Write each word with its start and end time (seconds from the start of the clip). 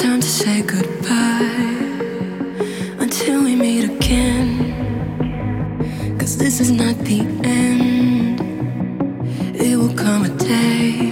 time 0.00 0.18
to 0.18 0.26
say 0.26 0.62
goodbye 0.62 1.42
until 3.00 3.44
we 3.44 3.54
meet 3.54 3.84
again. 3.84 4.48
Cause 6.18 6.38
this 6.38 6.58
is 6.58 6.70
not 6.70 6.96
the 7.00 7.20
end, 7.44 8.40
it 9.54 9.76
will 9.76 9.94
come 9.94 10.24
a 10.24 10.30
day. 10.38 11.09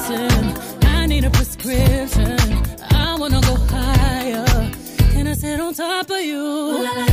prescription. 0.00 0.56
I 0.82 1.06
need 1.06 1.24
a 1.24 1.30
prescription. 1.30 2.38
I 2.90 3.16
wanna 3.18 3.40
go 3.42 3.54
higher. 3.68 4.70
Can 5.12 5.26
I 5.26 5.34
sit 5.34 5.60
on 5.60 5.74
top 5.74 6.10
of 6.10 6.20
you? 6.20 7.09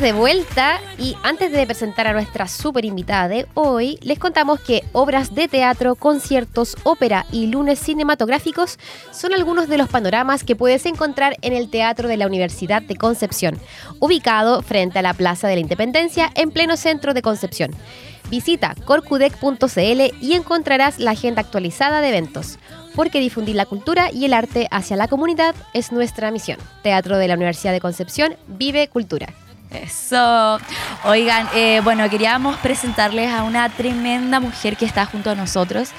De 0.00 0.12
vuelta 0.12 0.78
y 0.98 1.16
antes 1.22 1.50
de 1.52 1.64
presentar 1.64 2.06
a 2.06 2.12
nuestra 2.12 2.48
super 2.48 2.84
invitada 2.84 3.28
de 3.28 3.46
hoy, 3.54 3.98
les 4.02 4.18
contamos 4.18 4.60
que 4.60 4.82
obras 4.92 5.34
de 5.34 5.48
teatro, 5.48 5.94
conciertos, 5.94 6.76
ópera 6.82 7.24
y 7.32 7.46
lunes 7.46 7.78
cinematográficos 7.78 8.78
son 9.10 9.32
algunos 9.32 9.68
de 9.68 9.78
los 9.78 9.88
panoramas 9.88 10.44
que 10.44 10.54
puedes 10.54 10.84
encontrar 10.84 11.36
en 11.40 11.54
el 11.54 11.70
Teatro 11.70 12.08
de 12.08 12.18
la 12.18 12.26
Universidad 12.26 12.82
de 12.82 12.96
Concepción, 12.96 13.58
ubicado 13.98 14.60
frente 14.60 14.98
a 14.98 15.02
la 15.02 15.14
Plaza 15.14 15.48
de 15.48 15.54
la 15.54 15.60
Independencia 15.62 16.30
en 16.34 16.50
pleno 16.50 16.76
centro 16.76 17.14
de 17.14 17.22
Concepción. 17.22 17.70
Visita 18.28 18.74
corcudec.cl 18.84 20.14
y 20.20 20.34
encontrarás 20.34 20.98
la 20.98 21.12
agenda 21.12 21.40
actualizada 21.40 22.02
de 22.02 22.08
eventos, 22.08 22.58
porque 22.94 23.20
difundir 23.20 23.56
la 23.56 23.66
cultura 23.66 24.10
y 24.12 24.26
el 24.26 24.34
arte 24.34 24.68
hacia 24.70 24.96
la 24.96 25.08
comunidad 25.08 25.54
es 25.72 25.90
nuestra 25.90 26.30
misión. 26.30 26.58
Teatro 26.82 27.16
de 27.16 27.28
la 27.28 27.34
Universidad 27.34 27.72
de 27.72 27.80
Concepción, 27.80 28.36
vive 28.46 28.88
cultura. 28.88 29.28
Eso. 29.82 30.58
Oigan, 31.04 31.48
eh, 31.54 31.80
bueno, 31.84 32.08
queríamos 32.10 32.56
presentarles 32.58 33.30
a 33.30 33.42
una 33.44 33.68
tremenda 33.68 34.40
mujer 34.40 34.76
que 34.76 34.84
está 34.84 35.06
junto 35.06 35.30
a 35.30 35.34
nosotros, 35.34 35.90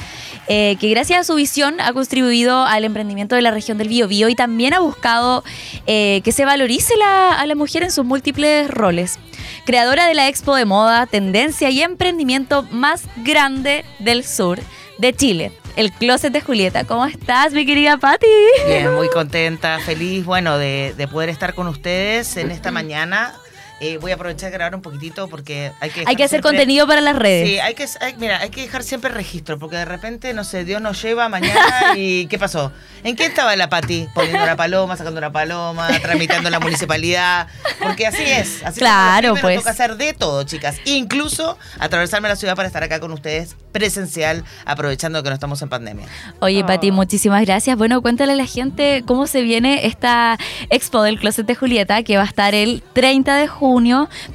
eh, 0.47 0.77
que 0.79 0.89
gracias 0.89 1.19
a 1.21 1.24
su 1.24 1.35
visión 1.35 1.79
ha 1.81 1.94
contribuido 1.94 2.65
al 2.65 2.83
emprendimiento 2.85 3.35
de 3.35 3.41
la 3.41 3.51
región 3.51 3.77
del 3.77 3.89
Biobío 3.89 4.29
y 4.29 4.35
también 4.35 4.74
ha 4.74 4.79
buscado 4.79 5.44
eh, 5.85 6.21
que 6.24 6.31
se 6.31 6.45
valorice 6.45 6.95
la- 6.97 7.33
a 7.39 7.45
la 7.45 7.56
mujer 7.56 7.83
en 7.83 7.91
sus 7.91 8.06
múltiples 8.06 8.69
roles. 8.69 9.19
Creadora 9.65 10.07
de 10.07 10.13
la 10.15 10.27
expo 10.27 10.56
de 10.56 10.65
moda, 10.65 11.06
tendencia 11.06 11.69
y 11.69 11.81
emprendimiento 11.81 12.63
más 12.71 13.03
grande 13.18 13.83
del 14.00 14.24
sur 14.25 14.59
de 14.97 15.13
Chile, 15.13 15.51
el 15.75 15.91
Closet 15.91 16.31
de 16.33 16.41
Julieta. 16.41 16.85
¿Cómo 16.85 17.06
estás, 17.06 17.51
mi 17.53 17.65
querida 17.65 17.97
Patti? 17.97 18.25
Bien, 18.68 18.95
muy 18.95 19.09
contenta, 19.09 19.77
feliz, 19.79 20.25
bueno, 20.25 20.57
de, 20.57 20.94
de 20.97 21.07
poder 21.07 21.29
estar 21.29 21.53
con 21.53 21.68
ustedes 21.68 22.35
en 22.38 22.50
esta 22.51 22.71
mañana. 22.71 23.33
Eh, 23.79 23.97
voy 24.00 24.12
a 24.12 24.15
aprovechar 24.15 24.50
de 24.51 24.57
grabar 24.57 24.74
un 24.75 24.81
poquitito 24.81 25.27
porque 25.27 25.71
hay 25.79 25.89
que... 25.91 26.03
Hay 26.07 26.15
que 26.15 26.24
hacer 26.24 26.41
siempre- 26.41 26.50
contenido 26.57 26.88
para 26.88 27.00
las 27.01 27.15
redes. 27.15 27.47
Sí, 27.47 27.59
hay 27.59 27.75
que, 27.75 27.85
hay- 28.01 28.15
mira, 28.18 28.39
hay 28.39 28.50
que 28.50 28.62
dejar 28.62 28.83
siempre 28.83 29.12
registro, 29.12 29.59
porque 29.59 29.75
de 29.75 29.85
repente, 29.85 30.33
no 30.33 30.44
sé, 30.44 30.65
Dios 30.65 30.81
nos 30.81 31.01
lleva 31.01 31.29
mañana 31.29 31.94
y 31.95 32.25
¿qué 32.27 32.39
pasó? 32.39 32.71
¿En 33.03 33.15
qué 33.15 33.25
estaba 33.25 33.56
la 33.56 33.69
Pati? 33.69 34.07
Poniendo 34.15 34.41
una 34.44 34.56
paloma, 34.56 34.97
sacando 34.97 35.19
una 35.19 35.31
paloma, 35.31 35.88
tramitando 36.01 36.47
en 36.47 36.51
la 36.53 36.59
municipalidad, 36.59 37.47
porque 37.79 38.07
así 38.07 38.24
es. 38.24 38.63
Así 38.63 38.79
Claro, 38.79 39.29
pymes, 39.35 39.41
pues. 39.41 39.57
toca 39.59 39.69
hacer 39.71 39.95
de 39.97 40.13
todo, 40.13 40.44
chicas. 40.44 40.77
Incluso 40.85 41.57
atravesarme 41.79 42.27
la 42.29 42.35
ciudad 42.35 42.56
para 42.56 42.68
estar 42.68 42.83
acá 42.83 43.00
con 43.00 43.12
ustedes 43.12 43.56
presencial, 43.71 44.44
aprovechando 44.65 45.21
que 45.21 45.29
no 45.29 45.35
estamos 45.35 45.62
en 45.62 45.69
pandemia. 45.69 46.07
Oye, 46.39 46.63
Pati, 46.63 46.91
muchísimas 46.91 47.45
gracias. 47.45 47.77
Bueno, 47.77 48.01
cuéntale 48.01 48.31
a 48.33 48.35
la 48.35 48.47
gente 48.47 49.03
cómo 49.06 49.27
se 49.27 49.44
viene 49.44 49.85
esta 49.85 50.38
expo 50.71 51.03
del 51.03 51.19
Closet 51.19 51.45
de 51.45 51.53
Julieta, 51.53 52.01
que 52.01 52.18
va 52.18 52.24
a 52.24 52.25
estar 52.25 52.56
el 52.56 52.81
30 52.94 53.35
de 53.35 53.47
junio, 53.47 53.67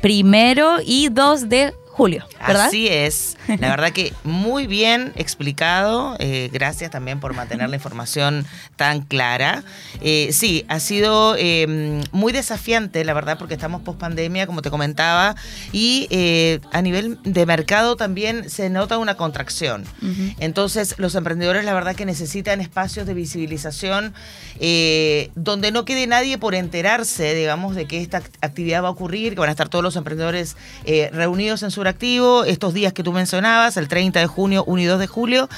primero 0.01 0.79
y 0.85 1.09
2 1.09 1.49
de 1.49 1.75
julio, 1.93 2.27
¿verdad? 2.47 2.69
Así 2.69 2.89
es. 2.89 3.37
La 3.61 3.69
verdad 3.69 3.93
que 3.93 4.15
muy 4.25 4.67
bien 4.67 5.13
explicado. 5.15 6.17
Eh, 6.21 6.49
gracias 6.51 6.91
también 6.91 7.21
por 7.21 7.35
mantener 7.35 7.69
la 7.69 7.77
información 7.77 8.47
tan 8.77 9.03
clara. 9.03 9.63
Eh, 10.01 10.31
sí, 10.33 10.65
ha 10.69 10.81
sido 10.81 11.37
eh, 11.39 12.01
muy 12.11 12.33
desafiante, 12.33 13.05
la 13.05 13.13
verdad, 13.13 13.37
porque 13.39 13.53
estamos 13.53 13.83
post 13.83 13.99
pandemia, 14.01 14.47
como 14.47 14.63
te 14.63 14.71
comentaba, 14.71 15.37
y 15.71 16.07
eh, 16.11 16.61
a 16.73 16.81
nivel 16.81 17.19
de 17.25 17.45
mercado 17.45 17.95
también 17.97 18.49
se 18.49 18.71
nota 18.71 18.97
una 18.97 19.17
contracción. 19.19 19.85
Entonces, 20.41 20.95
los 20.97 21.15
emprendedores, 21.15 21.65
la 21.65 21.75
verdad 21.75 21.95
que 21.95 22.07
necesitan 22.07 22.63
espacios 22.63 23.07
de 23.07 23.13
visibilización 23.13 24.15
donde 25.35 25.73
no 25.73 25.85
quede 25.85 26.07
nadie 26.07 26.39
por 26.39 26.55
enterarse, 26.55 27.35
digamos, 27.35 27.75
de 27.77 27.87
que 27.87 28.01
esta 28.01 28.21
act- 28.23 28.33
actividad 28.41 28.83
va 28.83 28.89
a 28.89 28.93
ocurrir, 28.93 29.35
que 29.35 29.41
van 29.41 29.49
a 29.51 29.53
estar 29.53 29.69
todos 29.69 29.83
los 29.85 29.97
emprendedores 29.97 30.57
reunidos 31.13 31.63
en 31.63 31.71
Suractivo 31.87 32.45
estos 32.45 32.75
días 32.75 32.93
que 32.93 33.03
tú 33.03 33.13
mencionabas, 33.13 33.77
el 33.77 33.89
30 33.89 34.21
de 34.21 34.29
junio, 34.29 34.63
1 34.69 34.83
y 34.83 34.85
2 34.85 35.01
de 35.01 35.09
julio, 35.09 35.49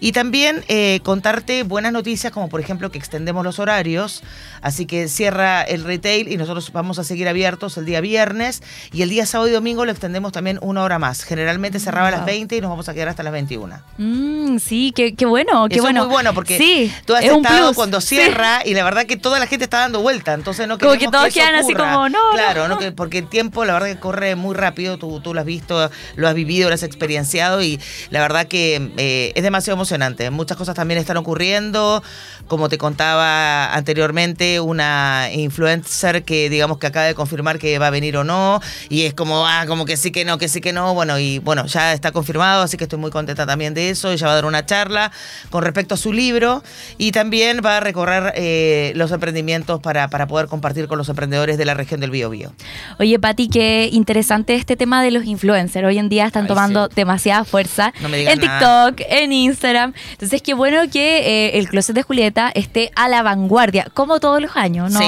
y 0.00 0.12
también 0.12 0.64
eh, 0.68 1.00
contarte 1.02 1.62
buenas 1.62 1.92
noticias, 1.92 2.32
como 2.32 2.48
por 2.48 2.58
ejemplo 2.62 2.90
que 2.90 2.96
extendemos 2.96 3.44
los 3.44 3.58
horarios, 3.58 4.22
así 4.62 4.86
que 4.86 5.08
cierra 5.08 5.60
el 5.60 5.84
retail 5.84 6.32
y 6.32 6.38
nosotros 6.38 6.72
vamos 6.72 6.98
a 6.98 7.04
seguir 7.04 7.28
abiertos 7.28 7.76
el 7.76 7.84
día 7.84 8.00
viernes, 8.00 8.62
y 8.92 9.02
el 9.02 9.10
día 9.10 9.26
sábado 9.26 9.50
y 9.50 9.52
domingo 9.52 9.84
lo 9.84 9.90
extendemos 9.90 10.32
también 10.32 10.58
una 10.62 10.82
hora 10.84 10.98
más. 10.98 11.22
Generalmente 11.22 11.78
cerraba 11.80 12.08
a 12.08 12.12
las 12.12 12.24
20 12.24 12.56
y 12.56 12.62
nos 12.62 12.70
vamos 12.70 12.88
a 12.88 12.94
quedar 12.94 13.08
hasta 13.10 13.22
las 13.22 13.34
21. 13.34 13.78
Mm, 13.98 14.56
sí, 14.56 14.90
qué, 14.96 15.14
qué 15.14 15.26
bueno, 15.26 15.66
qué 15.68 15.74
Eso 15.74 15.82
bueno. 15.84 16.00
es 16.00 16.06
muy 16.06 16.14
bueno 16.14 16.32
porque 16.32 16.56
sí, 16.56 16.90
tú 17.04 17.14
has 17.14 17.24
es 17.26 17.30
estado 17.30 17.74
cuando 17.74 18.00
Sí. 18.00 18.16
cierra 18.16 18.62
y 18.64 18.72
la 18.72 18.84
verdad 18.84 19.04
que 19.04 19.18
toda 19.18 19.38
la 19.38 19.46
gente 19.46 19.64
está 19.64 19.80
dando 19.80 20.00
vuelta, 20.00 20.32
entonces 20.32 20.66
no 20.66 20.78
Como 20.78 20.92
que 20.94 21.08
todos 21.08 21.26
eso 21.26 21.34
quedan 21.40 21.56
así 21.56 21.74
como, 21.74 22.08
no, 22.08 22.18
Claro, 22.32 22.68
no. 22.68 22.76
no, 22.76 22.78
que- 22.78 22.92
porque 22.92 23.18
el 23.18 23.28
tiempo 23.28 23.66
la 23.66 23.74
verdad 23.74 23.88
que 23.88 23.98
corre 24.00 24.34
muy 24.34 24.54
rápido, 24.54 24.96
tú, 24.96 25.20
tú 25.20 25.34
lo 25.34 25.40
has 25.40 25.46
visto, 25.46 25.73
lo 26.16 26.28
has 26.28 26.34
vivido, 26.34 26.68
lo 26.68 26.74
has 26.74 26.82
experienciado 26.82 27.62
y 27.62 27.80
la 28.10 28.20
verdad 28.20 28.46
que 28.46 28.90
eh, 28.96 29.32
es 29.34 29.42
demasiado 29.42 29.76
emocionante. 29.76 30.30
Muchas 30.30 30.56
cosas 30.56 30.74
también 30.74 30.98
están 30.98 31.16
ocurriendo, 31.16 32.02
como 32.46 32.68
te 32.68 32.78
contaba 32.78 33.74
anteriormente, 33.74 34.60
una 34.60 35.28
influencer 35.32 36.24
que 36.24 36.50
digamos 36.50 36.78
que 36.78 36.86
acaba 36.86 37.06
de 37.06 37.14
confirmar 37.14 37.58
que 37.58 37.78
va 37.78 37.88
a 37.88 37.90
venir 37.90 38.16
o 38.16 38.24
no 38.24 38.60
y 38.88 39.02
es 39.02 39.14
como, 39.14 39.46
ah, 39.46 39.64
como 39.66 39.84
que 39.84 39.96
sí 39.96 40.10
que 40.10 40.24
no, 40.24 40.38
que 40.38 40.48
sí 40.48 40.60
que 40.60 40.72
no, 40.72 40.94
bueno, 40.94 41.18
y 41.18 41.38
bueno, 41.38 41.66
ya 41.66 41.92
está 41.92 42.12
confirmado, 42.12 42.62
así 42.62 42.76
que 42.76 42.84
estoy 42.84 42.98
muy 42.98 43.10
contenta 43.10 43.46
también 43.46 43.74
de 43.74 43.90
eso. 43.90 44.10
Ella 44.10 44.26
va 44.26 44.32
a 44.32 44.36
dar 44.36 44.44
una 44.44 44.66
charla 44.66 45.12
con 45.50 45.62
respecto 45.62 45.94
a 45.94 45.96
su 45.96 46.12
libro 46.12 46.62
y 46.98 47.12
también 47.12 47.60
va 47.64 47.78
a 47.78 47.80
recorrer 47.80 48.32
eh, 48.36 48.92
los 48.96 49.10
emprendimientos 49.12 49.80
para, 49.80 50.08
para 50.08 50.26
poder 50.26 50.46
compartir 50.46 50.88
con 50.88 50.98
los 50.98 51.08
emprendedores 51.08 51.58
de 51.58 51.64
la 51.64 51.74
región 51.74 52.00
del 52.00 52.10
Biobío. 52.10 52.52
Oye, 52.98 53.18
Pati, 53.18 53.48
qué 53.48 53.88
interesante 53.92 54.54
este 54.54 54.76
tema 54.76 55.02
de 55.02 55.10
los 55.10 55.24
influencers. 55.24 55.63
Hoy 55.86 55.98
en 55.98 56.08
día 56.08 56.26
están 56.26 56.42
Ay, 56.44 56.48
tomando 56.48 56.86
sí. 56.86 56.92
demasiada 56.96 57.44
fuerza 57.44 57.92
No 58.00 58.08
me 58.08 58.18
digas 58.18 58.34
en 58.34 58.40
nada. 58.40 58.88
TikTok, 58.90 59.06
en 59.10 59.32
Instagram. 59.32 59.92
Entonces, 60.12 60.42
qué 60.42 60.54
bueno 60.54 60.82
que 60.90 61.18
eh, 61.48 61.58
el 61.58 61.68
Closet 61.68 61.94
de 61.94 62.02
Julieta 62.02 62.50
esté 62.54 62.90
a 62.96 63.08
la 63.08 63.22
vanguardia, 63.22 63.86
como 63.94 64.20
todos 64.20 64.40
los 64.40 64.56
años. 64.56 64.92
No, 64.92 65.00
Sí. 65.00 65.06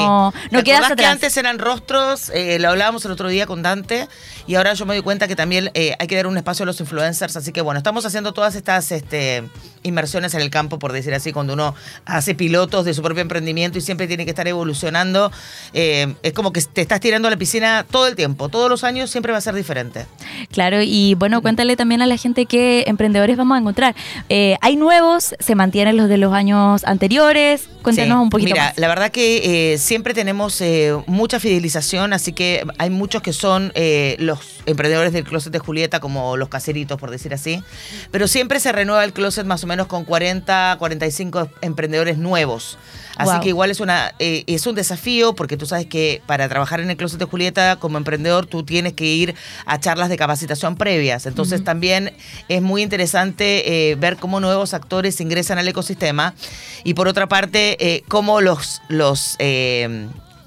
no 0.50 0.58
¿Te 0.58 0.64
quedas 0.64 0.92
que 0.94 1.04
antes 1.06 1.36
eran 1.36 1.58
rostros, 1.58 2.30
eh, 2.30 2.58
lo 2.58 2.70
hablábamos 2.70 3.04
el 3.04 3.10
otro 3.12 3.28
día 3.28 3.46
con 3.46 3.62
Dante, 3.62 4.08
y 4.46 4.54
ahora 4.54 4.74
yo 4.74 4.86
me 4.86 4.94
doy 4.94 5.02
cuenta 5.02 5.28
que 5.28 5.36
también 5.36 5.70
eh, 5.74 5.94
hay 5.98 6.06
que 6.06 6.16
dar 6.16 6.26
un 6.26 6.36
espacio 6.36 6.62
a 6.62 6.66
los 6.66 6.80
influencers, 6.80 7.36
así 7.36 7.52
que 7.52 7.60
bueno, 7.60 7.78
estamos 7.78 8.04
haciendo 8.06 8.32
todas 8.32 8.54
estas 8.54 8.90
este, 8.92 9.44
inmersiones 9.82 10.34
en 10.34 10.40
el 10.40 10.50
campo, 10.50 10.78
por 10.78 10.92
decir 10.92 11.14
así, 11.14 11.32
cuando 11.32 11.52
uno 11.52 11.74
hace 12.04 12.34
pilotos 12.34 12.84
de 12.84 12.94
su 12.94 13.02
propio 13.02 13.22
emprendimiento 13.22 13.78
y 13.78 13.80
siempre 13.80 14.06
tiene 14.06 14.24
que 14.24 14.30
estar 14.30 14.46
evolucionando, 14.48 15.30
es 15.72 16.32
como 16.34 16.52
que 16.52 16.60
te 16.62 16.80
estás 16.80 17.00
tirando 17.00 17.28
a 17.28 17.30
la 17.30 17.36
piscina 17.36 17.84
todo 17.90 18.06
el 18.06 18.16
tiempo, 18.16 18.48
todos 18.48 18.68
los 18.70 18.84
años 18.84 19.10
siempre 19.10 19.32
va 19.32 19.38
a 19.38 19.42
ser 19.42 19.54
diferente. 19.54 20.06
Claro, 20.50 20.80
y 20.82 21.14
bueno, 21.14 21.42
cuéntale 21.42 21.76
también 21.76 22.02
a 22.02 22.06
la 22.06 22.16
gente 22.16 22.46
qué 22.46 22.84
emprendedores 22.86 23.36
vamos 23.36 23.56
a 23.56 23.60
encontrar. 23.60 23.94
Eh, 24.28 24.56
hay 24.60 24.76
nuevos, 24.76 25.34
se 25.38 25.54
mantienen 25.54 25.96
los 25.96 26.08
de 26.08 26.18
los 26.18 26.32
años 26.32 26.84
anteriores. 26.84 27.68
Cuéntanos 27.82 28.18
Sí. 28.18 28.22
un 28.22 28.30
poquito 28.30 28.50
Mira, 28.52 28.64
más. 28.66 28.78
la 28.78 28.88
verdad 28.88 29.10
que 29.10 29.72
eh, 29.72 29.78
siempre 29.78 30.12
tenemos 30.14 30.60
eh, 30.60 30.96
mucha 31.06 31.38
fidelización, 31.38 32.12
así 32.12 32.32
que 32.32 32.64
hay 32.78 32.90
muchos 32.90 33.22
que 33.22 33.32
son 33.32 33.70
eh, 33.74 34.16
los 34.18 34.38
emprendedores 34.66 35.12
del 35.12 35.24
closet 35.24 35.52
de 35.52 35.58
Julieta, 35.60 36.00
como 36.00 36.36
los 36.36 36.48
caseritos, 36.48 36.98
por 36.98 37.10
decir 37.10 37.32
así. 37.34 37.62
Pero 38.10 38.26
siempre 38.26 38.58
se 38.60 38.72
renueva 38.72 39.04
el 39.04 39.12
closet 39.12 39.46
más 39.46 39.62
o 39.62 39.66
menos 39.66 39.86
con 39.86 40.04
40, 40.04 40.76
45 40.78 41.48
emprendedores 41.60 42.18
nuevos. 42.18 42.76
Así 43.16 43.30
Wow. 43.32 43.40
que 43.40 43.48
igual 43.48 43.70
es 43.70 43.80
una 43.80 44.12
eh, 44.18 44.44
es 44.46 44.66
un 44.66 44.74
desafío 44.74 45.34
porque 45.34 45.56
tú 45.56 45.66
sabes 45.66 45.86
que 45.86 46.22
para 46.26 46.48
trabajar 46.48 46.80
en 46.80 46.90
el 46.90 46.96
closet 46.96 47.18
de 47.18 47.24
Julieta 47.24 47.76
como 47.76 47.98
emprendedor 47.98 48.46
tú 48.46 48.62
tienes 48.62 48.92
que 48.92 49.06
ir 49.06 49.34
a 49.64 49.80
charlas 49.80 50.08
de 50.08 50.16
capacitación 50.16 50.76
previas. 50.76 51.26
Entonces 51.26 51.64
también 51.64 52.12
es 52.48 52.62
muy 52.62 52.82
interesante 52.82 53.90
eh, 53.90 53.94
ver 53.96 54.16
cómo 54.16 54.40
nuevos 54.40 54.74
actores 54.74 55.20
ingresan 55.20 55.58
al 55.58 55.66
ecosistema 55.68 56.34
y 56.84 56.94
por 56.94 57.08
otra 57.08 57.26
parte 57.26 57.76
eh, 57.80 58.02
cómo 58.08 58.40
los 58.40 58.82
los 58.88 59.36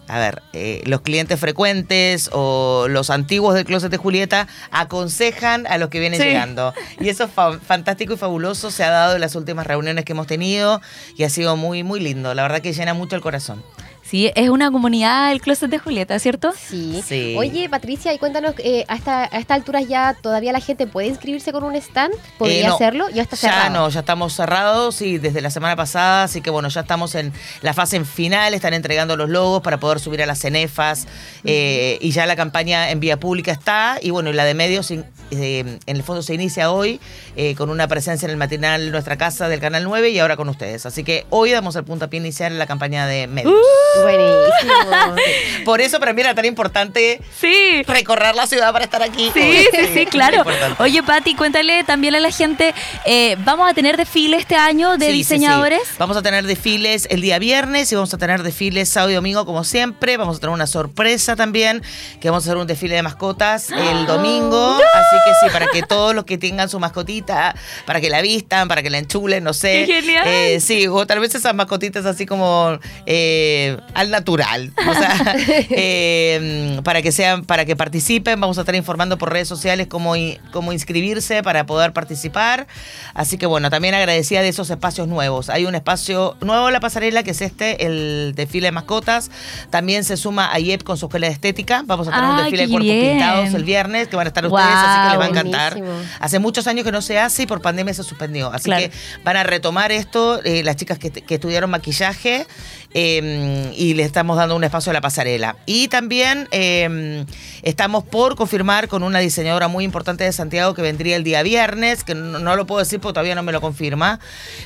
a 0.10 0.18
ver, 0.20 0.42
eh, 0.54 0.82
los 0.86 1.02
clientes 1.02 1.40
frecuentes 1.40 2.30
o 2.34 2.88
los 2.90 3.10
antiguos 3.12 3.54
del 3.54 3.64
closet 3.66 3.92
de 3.92 3.98
Julieta 3.98 4.48
aconsejan 4.72 5.68
a 5.68 5.78
los 5.78 5.90
que 5.90 6.00
vienen 6.00 6.20
Sí. 6.20 6.26
llegando. 6.28 6.74
Y 7.00 7.10
eso 7.10 7.26
es 7.26 7.32
fa- 7.32 7.60
fantástico 7.60 8.14
y 8.14 8.18
fabuloso, 8.18 8.72
se 8.72 8.84
ha 8.84 8.90
dado 8.90 9.16
en 9.16 9.22
las 9.22 9.36
últimas 9.36 9.68
reuniones 9.68 10.06
que 10.06 10.14
hemos 10.14 10.26
tenido 10.28 10.82
y 11.16 11.24
ha 11.24 11.30
sido 11.30 11.56
muy, 11.56 11.84
muy 11.84 12.00
lindo. 12.00 12.34
La 12.34 12.42
verdad 12.42 12.62
que 12.62 12.74
llena 12.74 12.94
mucho 12.94 13.16
el 13.16 13.22
corazón. 13.22 13.64
Sí, 14.10 14.32
es 14.34 14.50
una 14.50 14.72
comunidad 14.72 15.32
el 15.32 15.40
closet 15.42 15.70
de 15.70 15.78
Julieta, 15.78 16.18
¿cierto? 16.18 16.52
Sí. 16.58 17.04
Sí. 17.08 17.36
Oye, 17.38 17.70
Patricia, 17.70 18.12
y 18.14 18.18
cuéntanos, 18.18 18.56
eh, 18.58 18.84
a, 18.88 18.96
esta, 18.96 19.24
a 19.24 19.38
esta 19.38 19.54
altura 19.54 19.82
ya 19.82 20.16
todavía 20.20 20.52
la 20.52 20.60
gente 20.62 20.88
puede 20.88 21.08
inscribirse 21.08 21.52
con 21.52 21.64
un 21.64 21.76
stand. 21.76 22.16
¿Podría 22.40 22.62
Eh, 22.66 22.68
no. 22.70 22.76
hacerlo? 22.76 23.10
Ya 23.14 23.22
está 23.22 23.36
Ya 23.36 23.42
cerrado. 23.54 23.70
no, 23.72 23.90
ya 23.90 24.00
estamos 24.00 24.34
cerrados 24.34 25.02
y 25.04 25.20
desde 25.20 25.42
la 25.42 25.52
semana 25.52 25.76
pasada, 25.76 26.24
así 26.24 26.42
que 26.42 26.50
bueno, 26.50 26.70
ya 26.70 26.82
estamos 26.82 27.14
en 27.14 27.32
la 27.62 27.74
fase 27.74 28.04
final, 28.04 28.54
están 28.54 28.74
entregando 28.74 29.16
los 29.16 29.30
logos 29.30 29.62
para 29.62 29.80
poder 29.80 30.00
subir 30.00 30.24
a 30.24 30.26
las 30.26 30.40
cenefas 30.40 31.06
eh, 31.44 31.98
y 32.02 32.12
ya 32.12 32.26
la 32.26 32.36
campaña 32.36 32.90
en 32.92 33.00
vía 33.00 33.20
pública 33.20 33.52
está 33.52 33.98
y 34.02 34.10
bueno, 34.10 34.30
y 34.30 34.34
la 34.34 34.46
de 34.46 34.54
medios 34.54 34.90
eh, 34.90 35.00
en 35.32 35.80
el 35.86 36.02
fondo 36.02 36.22
se 36.24 36.34
inicia 36.34 36.72
hoy 36.72 37.00
eh, 37.36 37.54
con 37.56 37.70
una 37.70 37.88
presencia 37.88 38.26
en 38.26 38.32
el 38.32 38.38
matinal 38.38 38.92
Nuestra 38.92 39.18
Casa 39.18 39.48
del 39.50 39.60
Canal 39.60 39.84
9 39.84 40.10
y 40.10 40.18
ahora 40.20 40.36
con 40.36 40.50
ustedes. 40.50 40.86
Así 40.88 41.04
que 41.04 41.26
hoy 41.30 41.52
damos 41.52 41.76
el 41.76 41.84
puntapié 41.84 42.20
inicial 42.20 42.52
en 42.54 42.58
la 42.60 42.66
campaña 42.66 43.06
de 43.06 43.28
medios. 43.28 43.54
Buenísimo. 44.02 45.16
Por 45.66 45.82
eso 45.82 46.00
para 46.00 46.14
mí 46.14 46.22
era 46.22 46.34
tan 46.36 46.46
importante 46.46 47.22
Sí. 47.40 47.84
recorrer 47.84 48.36
la 48.36 48.48
ciudad 48.48 48.72
para 48.72 48.86
estar 48.86 49.02
aquí. 49.04 49.32
Sí, 49.34 49.66
sí, 49.94 50.06
claro. 50.06 50.44
Oye, 50.80 51.04
Pati, 51.04 51.36
cuéntale 51.36 51.84
también 51.84 52.16
a 52.16 52.20
la 52.20 52.32
gente, 52.32 52.74
eh, 53.06 53.36
¿vamos 53.40 53.70
a 53.70 53.74
tener 53.74 53.98
desfile 53.98 54.38
este 54.38 54.56
año 54.56 54.98
de 54.98 55.08
Sí, 55.08 55.12
diseñadores? 55.14 55.82
sí. 55.86 55.96
Vamos 56.00 56.18
a 56.18 56.22
tener 56.22 56.46
desfiles 56.46 57.08
el 57.10 57.22
día 57.22 57.40
viernes 57.40 57.92
y 57.92 57.96
vamos 57.96 58.14
a 58.14 58.18
tener 58.18 58.44
desfiles 58.44 58.90
sábado 58.90 59.12
y 59.12 59.16
domingo 59.16 59.46
como 59.46 59.64
siempre. 59.64 60.18
Vamos 60.18 60.38
a 60.38 60.40
tener 60.40 60.54
una 60.54 60.68
sorpresa 60.68 61.36
también, 61.36 61.82
que 62.20 62.30
vamos 62.30 62.46
a 62.46 62.50
hacer 62.50 62.58
un 62.58 62.68
desfile 62.68 62.96
de 62.96 63.04
mascotas 63.04 63.70
el 63.72 64.06
domingo. 64.08 64.76
Así 64.94 65.16
que 65.26 65.32
sí, 65.42 65.54
para 65.54 65.68
que 65.68 65.82
todos 65.84 66.16
los 66.16 66.26
que 66.26 66.38
tengan 66.38 66.70
su 66.70 66.80
mascotita, 66.80 67.56
para 67.86 68.02
que 68.02 68.10
la 68.10 68.22
vistan, 68.22 68.68
para 68.68 68.82
que 68.82 68.90
la 68.90 68.98
enchulen, 68.98 69.44
no 69.44 69.54
sé. 69.54 69.86
¡Qué 69.86 69.94
genial! 70.02 70.28
Eh, 70.28 70.60
sí, 70.60 70.88
o 70.88 71.06
tal 71.06 71.20
vez 71.20 71.36
esas 71.36 71.54
mascotitas 71.54 72.06
así 72.06 72.26
como 72.26 72.78
eh, 73.06 73.78
al 73.94 74.10
natural. 74.12 74.72
O 74.78 74.94
sea, 74.94 75.36
eh, 75.70 76.80
para 76.84 77.02
que 77.02 77.12
sean, 77.12 77.44
para 77.46 77.66
que 77.66 77.76
participen, 77.76 78.40
vamos 78.40 78.58
a 78.58 78.62
estar 78.62 78.76
informando 78.76 79.18
por 79.18 79.32
redes 79.32 79.48
sociales 79.48 79.88
cómo, 79.88 80.14
cómo 80.52 80.72
inscribirse 80.74 81.44
para 81.44 81.66
poder 81.66 81.94
participar. 81.94 82.68
Así 83.14 83.38
que 83.38 83.46
bueno, 83.46 83.70
también 83.70 83.94
agradecida 83.96 84.42
de 84.42 84.50
esos 84.50 84.70
espacios 84.70 85.08
nuevos. 85.08 85.50
Hay 85.50 85.66
un 85.66 85.76
espacio 85.76 86.38
nuevo 86.42 86.68
en 86.68 86.74
la 86.74 86.80
pasarela 86.80 87.24
que 87.24 87.32
es 87.32 87.42
este, 87.42 87.86
el 87.86 88.34
desfile 88.36 88.68
de 88.68 88.72
mascotas. 88.72 89.32
También 89.70 90.04
se 90.04 90.18
suma 90.18 90.52
a 90.54 90.60
IEP 90.60 90.84
con 90.84 90.98
su 90.98 91.08
escuela 91.08 91.28
de 91.28 91.34
estética. 91.34 91.84
Vamos 91.86 92.08
a 92.08 92.12
tener 92.12 92.30
un 92.30 92.38
desfile 92.38 92.64
de 92.64 92.70
cuerpos 92.70 92.92
bien. 92.92 93.12
pintados 93.18 93.54
el 93.54 93.64
viernes 93.64 94.08
que 94.08 94.16
van 94.16 94.28
a 94.28 94.30
estar 94.30 94.46
ustedes, 94.46 94.66
así 94.70 95.02
que 95.04 95.10
les 95.12 95.20
va 95.20 95.26
a 95.26 95.30
encantar. 95.30 95.74
buenísimo. 95.78 96.00
Hace 96.20 96.40
muchos 96.40 96.68
años 96.68 96.86
que 96.86 96.92
no 96.92 97.02
se 97.02 97.20
hace 97.20 97.44
y 97.44 97.48
por 97.48 97.62
pandemia 97.62 97.94
se 97.94 98.04
suspendió. 98.04 98.52
Así 98.52 98.66
Claro. 98.66 98.84
que 98.90 98.92
van 99.24 99.38
a 99.38 99.44
retomar 99.44 99.92
esto, 99.92 100.42
eh, 100.44 100.64
las 100.64 100.76
chicas 100.76 101.00
que, 101.00 101.12
que 101.12 101.36
estudiaron 101.36 101.70
maquillaje, 101.70 102.46
eh, 102.94 103.72
y 103.78 103.94
le 103.94 104.04
estamos 104.04 104.38
dando 104.38 104.56
un 104.56 104.64
espacio 104.64 104.90
a 104.90 104.94
la 104.94 105.02
pasarela. 105.02 105.56
Y 105.66 105.88
también 105.90 106.48
eh, 106.52 107.26
estamos 107.62 108.04
por 108.04 108.36
confirmar 108.36 108.88
con 108.88 109.04
una 109.04 109.20
diseñadora 109.20 109.68
muy 109.68 109.84
importante 109.84 110.24
de 110.24 110.32
Santiago 110.32 110.74
que 110.74 110.82
vendría 110.82 111.16
el 111.16 111.24
día 111.24 111.44
viernes, 111.44 112.04
que 112.04 112.16
no, 112.16 112.40
no 112.40 112.56
lo 112.56 112.66
puedo 112.66 112.80
decir 112.80 113.00
porque 113.00 113.14
todavía 113.14 113.36
no 113.36 113.44
me 113.44 113.52
lo 113.52 113.62
confirma, 113.62 114.20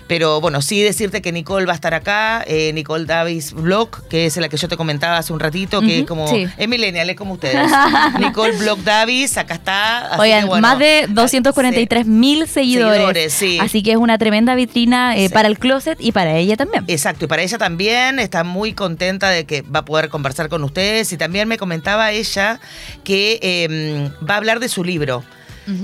pero 0.07 0.41
bueno, 0.41 0.61
sí 0.61 0.81
decirte 0.81 1.21
que 1.21 1.31
Nicole 1.31 1.65
va 1.65 1.73
a 1.73 1.75
estar 1.75 1.93
acá, 1.93 2.43
eh, 2.47 2.71
Nicole 2.73 3.05
Davis 3.05 3.53
Block, 3.53 4.07
que 4.07 4.25
es 4.25 4.37
la 4.37 4.49
que 4.49 4.57
yo 4.57 4.67
te 4.67 4.77
comentaba 4.77 5.17
hace 5.17 5.33
un 5.33 5.39
ratito, 5.39 5.81
que 5.81 5.99
es 5.99 6.05
como, 6.05 6.27
sí. 6.27 6.47
es 6.57 6.67
millennial, 6.67 7.09
es 7.09 7.15
como 7.15 7.33
ustedes. 7.33 7.69
Nicole 8.19 8.55
Block 8.57 8.79
Davis, 8.79 9.37
acá 9.37 9.55
está. 9.55 10.17
Oigan, 10.19 10.47
bueno, 10.47 10.61
más 10.61 10.79
de 10.79 11.05
sí. 11.07 11.13
243 11.13 12.05
mil 12.05 12.47
seguidores. 12.47 12.93
Seguidores, 12.93 13.33
sí. 13.33 13.57
Así 13.59 13.83
que 13.83 13.91
es 13.91 13.97
una 13.97 14.17
tremenda 14.17 14.55
vitrina 14.55 15.15
eh, 15.17 15.27
Sí. 15.27 15.33
para 15.33 15.47
el 15.47 15.57
closet 15.57 15.97
y 16.01 16.11
para 16.11 16.35
ella 16.35 16.57
también. 16.57 16.83
Exacto, 16.87 17.25
y 17.25 17.27
para 17.27 17.41
ella 17.41 17.57
también 17.57 18.12
está 18.19 18.43
muy 18.43 18.73
contenta 18.73 19.29
de 19.29 19.45
que 19.45 19.61
va 19.63 19.79
a 19.79 19.85
poder 19.85 20.09
conversar 20.09 20.49
con 20.49 20.63
ustedes 20.63 21.11
y 21.13 21.17
también 21.17 21.47
me 21.47 21.57
comentaba 21.57 22.11
ella 22.11 22.59
que 23.03 23.39
eh, 23.41 24.11
va 24.27 24.35
a 24.35 24.37
hablar 24.37 24.59
de 24.59 24.69
su 24.69 24.83
libro. 24.83 25.23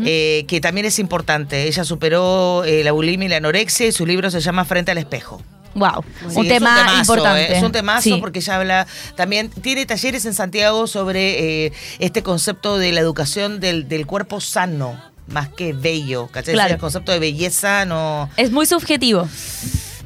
eh, 0.06 0.44
que 0.50 0.60
también 0.60 0.86
es 0.86 1.00
importante. 1.00 1.64
Ella 1.68 1.86
superó 1.86 2.66
eh, 2.66 2.84
la 2.84 2.92
bulimia 2.92 3.28
y 3.28 3.30
la 3.30 3.38
anorexia 3.38 3.88
y 3.88 3.94
su 3.94 4.06
libro 4.06 4.30
se 4.30 4.42
llama 4.42 4.66
Frente 4.66 4.92
al 4.92 4.98
espejo. 4.98 5.42
Wow, 5.74 6.04
Sí, 6.30 6.36
un 6.36 6.48
tema 6.50 6.76
temazo, 6.76 7.00
importante. 7.00 7.42
eh, 7.54 7.58
Es 7.58 7.64
un 7.64 7.72
temazo 7.72 8.02
Sí. 8.02 8.18
porque 8.20 8.40
ella 8.40 8.56
habla 8.58 8.88
también, 9.16 9.50
tiene 9.50 9.86
talleres 9.86 10.26
en 10.26 10.34
Santiago 10.34 10.86
sobre 10.88 11.66
eh, 11.68 11.74
este 12.00 12.24
concepto 12.24 12.78
de 12.78 12.92
la 12.92 13.00
educación 13.00 13.62
del, 13.62 13.88
del 13.88 14.06
cuerpo 14.06 14.42
sano, 14.42 15.00
más 15.28 15.48
que 15.48 15.72
bello. 15.72 16.28
¿cachai? 16.28 16.56
Claro. 16.56 16.74
El 16.74 16.80
concepto 16.82 17.14
de 17.14 17.20
belleza 17.20 17.86
no... 17.86 18.30
Es 18.36 18.52
muy 18.52 18.66
subjetivo. 18.66 19.30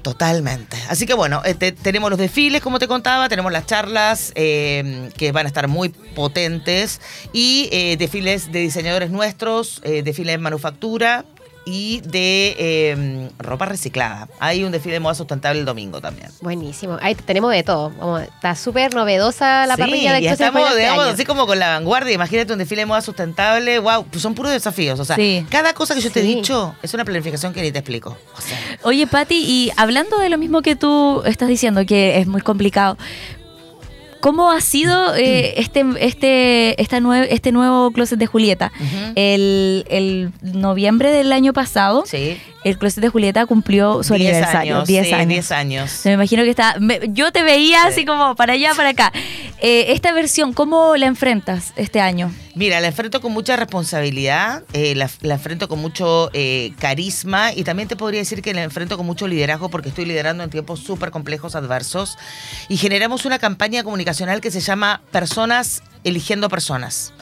Totalmente. 0.04 0.76
Así 0.90 1.06
que 1.06 1.14
bueno, 1.14 1.42
eh, 1.46 1.54
te- 1.54 1.72
tenemos 1.72 2.10
los 2.10 2.20
desfiles, 2.20 2.62
como 2.62 2.78
te 2.78 2.90
contaba, 2.90 3.30
tenemos 3.30 3.54
las 3.54 3.66
charlas 3.66 4.34
eh, 4.36 5.10
que 5.18 5.32
van 5.32 5.46
a 5.46 5.48
estar 5.48 5.70
muy 5.70 5.90
potentes 5.90 7.00
y 7.32 7.70
eh, 7.72 7.96
desfiles 7.98 8.52
de 8.52 8.60
diseñadores 8.60 9.12
nuestros, 9.12 9.80
eh, 9.86 10.04
desfiles 10.04 10.34
de 10.34 10.38
manufactura 10.40 11.24
y 11.66 12.02
de 12.02 12.56
eh, 12.60 13.30
ropa 13.40 13.66
reciclada. 13.66 14.28
Hay 14.40 14.64
un 14.64 14.72
desfile 14.72 14.94
de 14.96 15.00
moda 15.00 15.16
sustentable 15.16 15.60
el 15.60 15.66
domingo 15.66 16.02
también. 16.02 16.30
Buenísimo. 16.42 16.98
Ahí 17.02 17.16
tenemos 17.16 17.52
de 17.52 17.64
todo. 17.64 17.92
Vamos, 17.98 18.22
está 18.24 18.56
súper 18.56 18.94
novedosa 18.94 19.66
la 19.66 19.76
Sí, 19.76 19.82
parrilla 19.82 20.14
de 20.14 20.22
y 20.22 20.28
estamos, 20.28 20.62
Moda 20.62 20.70
este 20.72 20.82
digamos, 20.82 21.06
año. 21.06 21.14
así 21.14 21.26
como 21.26 21.48
con 21.48 21.60
la 21.60 21.70
vanguardia. 21.70 22.14
Imagínate 22.14 22.52
un 22.54 22.60
desfile 22.60 22.82
de 22.82 22.86
moda 22.86 23.02
sustentable. 23.02 23.80
Wow, 23.80 24.06
pues 24.06 24.22
son 24.22 24.36
puros 24.36 24.52
desafíos. 24.52 25.00
O 25.00 25.06
sea, 25.06 25.16
Sí. 25.16 25.46
cada 25.50 25.74
cosa 25.74 25.96
que 25.96 26.02
yo 26.02 26.12
te 26.12 26.20
he 26.20 26.24
dicho 26.24 26.76
es 26.84 26.94
una 26.94 27.06
planificación 27.06 27.54
que 27.54 27.62
ni 27.62 27.72
te 27.72 27.80
explico. 27.80 28.18
O 28.38 28.42
sea, 28.42 28.58
Oye, 28.84 29.08
Patti, 29.08 29.36
y 29.36 29.72
hablando 29.78 30.18
de 30.18 30.30
lo 30.30 30.38
mismo 30.38 30.62
que 30.62 30.76
tú 30.76 31.24
estás 31.26 31.48
diciendo, 31.48 31.86
que 31.86 32.20
es 32.20 32.28
muy 32.28 32.42
complicado, 32.42 32.98
¿cómo 34.24 34.52
ha 34.52 34.62
sido 34.62 35.14
eh, 35.16 35.56
este, 35.58 35.84
este, 36.00 36.82
esta 36.82 37.00
nue- 37.02 37.28
este 37.30 37.52
nuevo 37.52 37.92
closet 37.92 38.18
de 38.18 38.26
Julieta? 38.26 38.72
El, 39.16 39.84
el 39.90 40.32
noviembre 40.42 41.12
del 41.12 41.34
año 41.34 41.52
pasado, 41.52 42.04
sí. 42.08 42.38
El 42.64 42.78
closet 42.78 43.02
de 43.02 43.10
Julieta 43.10 43.46
cumplió 43.46 44.04
su 44.04 44.14
10 44.14 44.32
aniversario. 44.36 44.76
años. 44.76 44.88
10 44.88 45.08
sí, 45.08 45.14
años. 45.14 45.28
10 45.30 45.52
años. 45.52 46.02
Me 46.06 46.12
imagino 46.14 46.44
que 46.44 46.50
está. 46.50 46.76
me- 46.80 47.00
yo 47.10 47.32
te 47.32 47.44
veía 47.44 47.82
Sí. 47.84 47.88
así 47.90 48.06
como 48.06 48.36
para 48.36 48.54
allá, 48.54 48.74
para 48.76 48.90
acá. 48.90 49.12
Eh, 49.62 49.94
esta 49.94 50.12
versión, 50.14 50.54
¿cómo 50.54 50.96
la 50.98 51.06
enfrentas 51.06 51.74
este 51.76 52.00
año? 52.02 52.34
Mira, 52.56 52.80
la 52.82 52.88
enfrento 52.88 53.20
con 53.22 53.32
mucha 53.32 53.56
responsabilidad, 53.56 54.64
eh, 54.74 54.94
la, 54.96 55.10
la 55.22 55.36
enfrento 55.36 55.68
con 55.68 55.80
mucho 55.80 56.30
eh, 56.34 56.74
carisma 56.80 57.52
y 57.54 57.64
también 57.64 57.88
te 57.88 57.96
podría 57.96 58.20
decir 58.20 58.42
que 58.42 58.54
la 58.54 58.64
enfrento 58.64 58.96
con 58.98 59.06
mucho 59.06 59.28
liderazgo 59.28 59.70
porque 59.70 59.90
estoy 59.90 60.06
liderando 60.06 60.44
en 60.44 60.50
tiempos 60.50 60.80
súper 60.80 61.10
complejos, 61.12 61.56
adversos 61.56 62.18
y 62.70 62.78
generamos 62.78 63.26
una 63.26 63.40
campaña 63.40 63.84
comunicacional 63.84 64.40
que 64.42 64.52
se 64.52 64.60
llama 64.62 65.02
Personas 65.12 65.82
eligiendo 66.04 66.50
personas. 66.50 67.14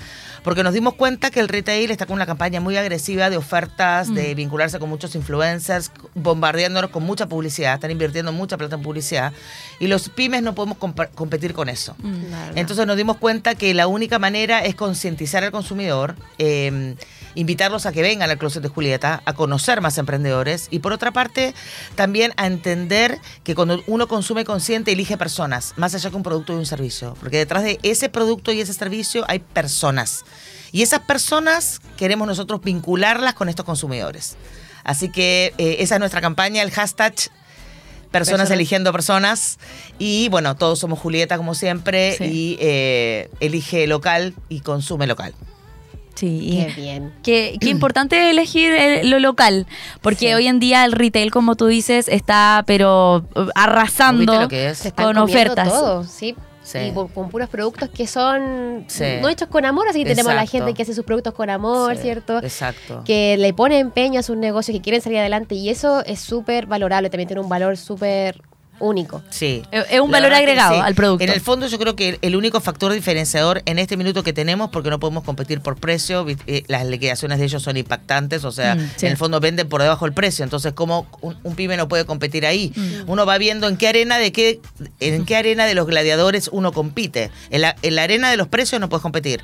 Porque 0.44 0.64
nos 0.64 0.74
dimos 0.74 0.96
cuenta 0.96 1.30
que 1.30 1.40
el 1.40 1.48
retail 1.48 1.92
está 1.92 2.06
con 2.06 2.16
una 2.16 2.26
campaña 2.26 2.60
muy 2.60 2.76
agresiva 2.78 3.30
de 3.30 3.38
ofertas, 3.38 4.14
de 4.14 4.34
vincularse 4.34 4.80
con 4.80 4.90
muchos 4.90 5.16
influencers, 5.16 5.92
bombardeándonos 6.16 6.90
con 6.90 7.04
mucha 7.04 7.28
publicidad, 7.28 7.76
están 7.76 7.92
invirtiendo 7.92 8.32
mucha 8.32 8.58
plata 8.58 8.76
en 8.76 8.82
publicidad 8.82 9.34
y 9.80 9.88
los 9.88 10.10
pymes 10.10 10.42
no 10.42 10.56
podemos 10.56 10.78
competir 11.14 11.54
con 11.54 11.70
eso. 11.70 11.96
Entonces 12.56 12.88
nos 12.88 12.98
dimos 12.98 13.18
cuenta 13.18 13.56
que 13.56 13.74
la 13.74 13.88
única 13.88 14.20
manera 14.20 14.66
es 14.66 14.76
concientizar 14.76 15.44
al 15.44 15.52
consumidor, 15.52 16.16
eh, 16.38 16.96
invitarlos 17.36 17.86
a 17.86 17.92
que 17.92 18.02
vengan 18.02 18.30
al 18.30 18.38
Closet 18.38 18.64
de 18.64 18.70
Julieta, 18.70 19.22
a 19.26 19.34
conocer 19.34 19.82
más 19.82 19.98
emprendedores 19.98 20.68
y 20.72 20.80
por 20.80 20.94
otra 20.94 21.12
parte 21.12 21.54
también 21.96 22.34
a 22.38 22.48
entender 22.48 23.20
que 23.44 23.56
cuando 23.56 23.84
uno 23.88 24.08
consume 24.08 24.46
consciente 24.46 24.92
elige 24.92 25.18
personas, 25.18 25.74
más 25.78 25.96
allá 25.96 26.10
que 26.10 26.16
un 26.16 26.24
producto 26.24 26.54
y 26.54 26.58
un 26.58 26.66
servicio, 26.66 27.16
porque 27.20 27.38
detrás 27.38 27.64
de 27.64 27.80
ese 27.84 28.10
producto 28.10 28.52
y 28.52 28.62
ese 28.62 28.74
servicio 28.74 29.26
hay 29.28 29.40
personas. 29.40 30.24
Y 30.72 30.82
esas 30.84 31.02
personas 31.02 31.82
queremos 31.98 32.28
nosotros 32.28 32.62
vincularlas 32.62 33.34
con 33.34 33.50
estos 33.50 33.66
consumidores. 33.66 34.38
Así 34.84 35.10
que 35.10 35.54
eh, 35.58 35.78
esa 35.80 35.96
es 35.96 36.00
nuestra 36.00 36.22
campaña, 36.22 36.64
el 36.64 36.72
hashtag 36.72 37.14
Personas, 38.12 38.52
eligiendo 38.52 38.92
personas. 38.92 39.58
Y 39.98 40.28
bueno, 40.30 40.56
todos 40.56 40.80
somos 40.80 41.00
Julieta 41.00 41.38
como 41.38 41.56
siempre. 41.56 42.18
Sí. 42.18 42.24
Y 42.26 42.58
eh, 42.60 43.30
elige 43.40 43.88
local 43.88 44.36
y 44.50 44.60
consume 44.60 45.08
local. 45.08 45.34
Sí. 46.16 46.66
Qué 46.76 46.82
bien. 46.82 47.14
Qué, 47.24 47.58
qué 47.60 47.70
importante 47.70 48.30
elegir 48.30 48.74
lo 49.04 49.20
local, 49.20 49.66
porque 50.02 50.28
Sí. 50.28 50.34
hoy 50.34 50.48
en 50.48 50.60
día 50.60 50.86
el 50.86 50.92
retail, 50.92 51.32
como 51.32 51.56
tú 51.56 51.68
dices, 51.68 52.08
está 52.08 52.64
pero 52.68 53.26
eh, 53.36 53.48
arrasando 53.56 54.20
¿Viste 54.34 54.42
lo 54.44 54.48
que 54.50 54.70
es? 54.70 54.78
Se 54.80 54.90
están 54.90 55.06
con 55.06 55.18
ofertas. 55.18 55.70
todo, 55.70 56.04
sí. 56.04 56.36
Sí. 56.64 56.78
Y 56.78 56.92
por- 56.92 57.12
con 57.12 57.30
puros 57.30 57.50
productos 57.50 57.90
que 57.90 58.06
son 58.06 58.86
Sí. 58.88 59.04
no 59.20 59.30
hechos 59.30 59.48
con 59.50 59.66
amor, 59.66 59.88
así 59.90 60.04
que 60.04 60.12
tenemos 60.12 60.32
a 60.32 60.36
la 60.36 60.46
gente 60.46 60.74
que 60.76 60.84
hace 60.84 60.94
sus 60.94 61.04
productos 61.04 61.34
con 61.34 61.50
amor, 61.50 61.96
Sí, 61.96 62.04
¿cierto? 62.04 62.38
Exacto. 62.38 63.02
Que 63.04 63.36
le 63.38 63.52
pone 63.54 63.80
empeño 63.80 64.20
a 64.20 64.24
sus 64.24 64.38
negocios, 64.38 64.76
que 64.78 64.82
quieren 64.82 65.02
salir 65.02 65.18
adelante 65.20 65.56
y 65.56 65.70
eso 65.70 66.06
es 66.06 66.20
súper 66.20 66.68
valorable, 66.68 67.10
también 67.10 67.28
tiene 67.28 67.42
un 67.42 67.50
valor 67.50 67.78
súper 67.78 68.42
único. 68.82 69.22
Sí. 69.30 69.64
Es- 69.72 70.00
un 70.00 70.12
valor 70.12 70.34
agregado 70.34 70.82
al 70.82 70.94
producto. 70.96 71.24
En 71.24 71.30
el 71.32 71.40
fondo 71.42 71.68
yo 71.68 71.80
creo 71.80 71.96
que 71.96 72.20
el 72.22 72.36
único 72.36 72.60
factor 72.60 72.92
diferenciador 72.92 73.62
en 73.66 73.80
este 73.80 73.96
minuto 73.98 74.24
que 74.24 74.34
tenemos, 74.34 74.70
porque 74.72 74.90
no 74.90 75.00
podemos 75.00 75.24
competir 75.24 75.62
por 75.62 75.78
precio, 75.78 76.26
eh, 76.48 76.64
las 76.68 76.86
liquidaciones 76.86 77.40
de 77.40 77.46
ellos 77.46 77.64
son 77.64 77.78
impactantes, 77.78 78.44
o 78.44 78.52
sea, 78.52 78.76
Mm, 78.76 78.90
sí. 78.98 79.06
en 79.06 79.12
el 79.14 79.18
fondo 79.18 79.40
venden 79.40 79.70
por 79.70 79.82
debajo 79.82 80.06
del 80.06 80.14
precio, 80.14 80.44
entonces 80.44 80.74
cómo 80.74 81.08
un, 81.22 81.38
un 81.44 81.56
pyme 81.56 81.78
no 81.78 81.88
puede 81.88 82.06
competir 82.06 82.46
ahí. 82.46 82.74
Mm. 82.76 83.10
Uno 83.10 83.26
va 83.26 83.38
viendo 83.38 83.68
en 83.68 83.78
qué 83.78 83.88
arena 83.88 84.18
de 84.18 84.32
qué, 84.32 84.60
en 85.00 85.26
qué 85.26 85.36
arena 85.36 85.66
de 85.66 85.76
los 85.76 85.88
gladiadores 85.88 86.50
uno 86.52 86.72
compite. 86.72 87.32
En 87.50 87.62
la, 87.62 87.76
en 87.82 87.96
la 87.96 88.04
arena 88.04 88.30
de 88.32 88.38
los 88.38 88.48
precios 88.48 88.82
no 88.82 88.90
puedes 88.90 89.02
competir. 89.02 89.42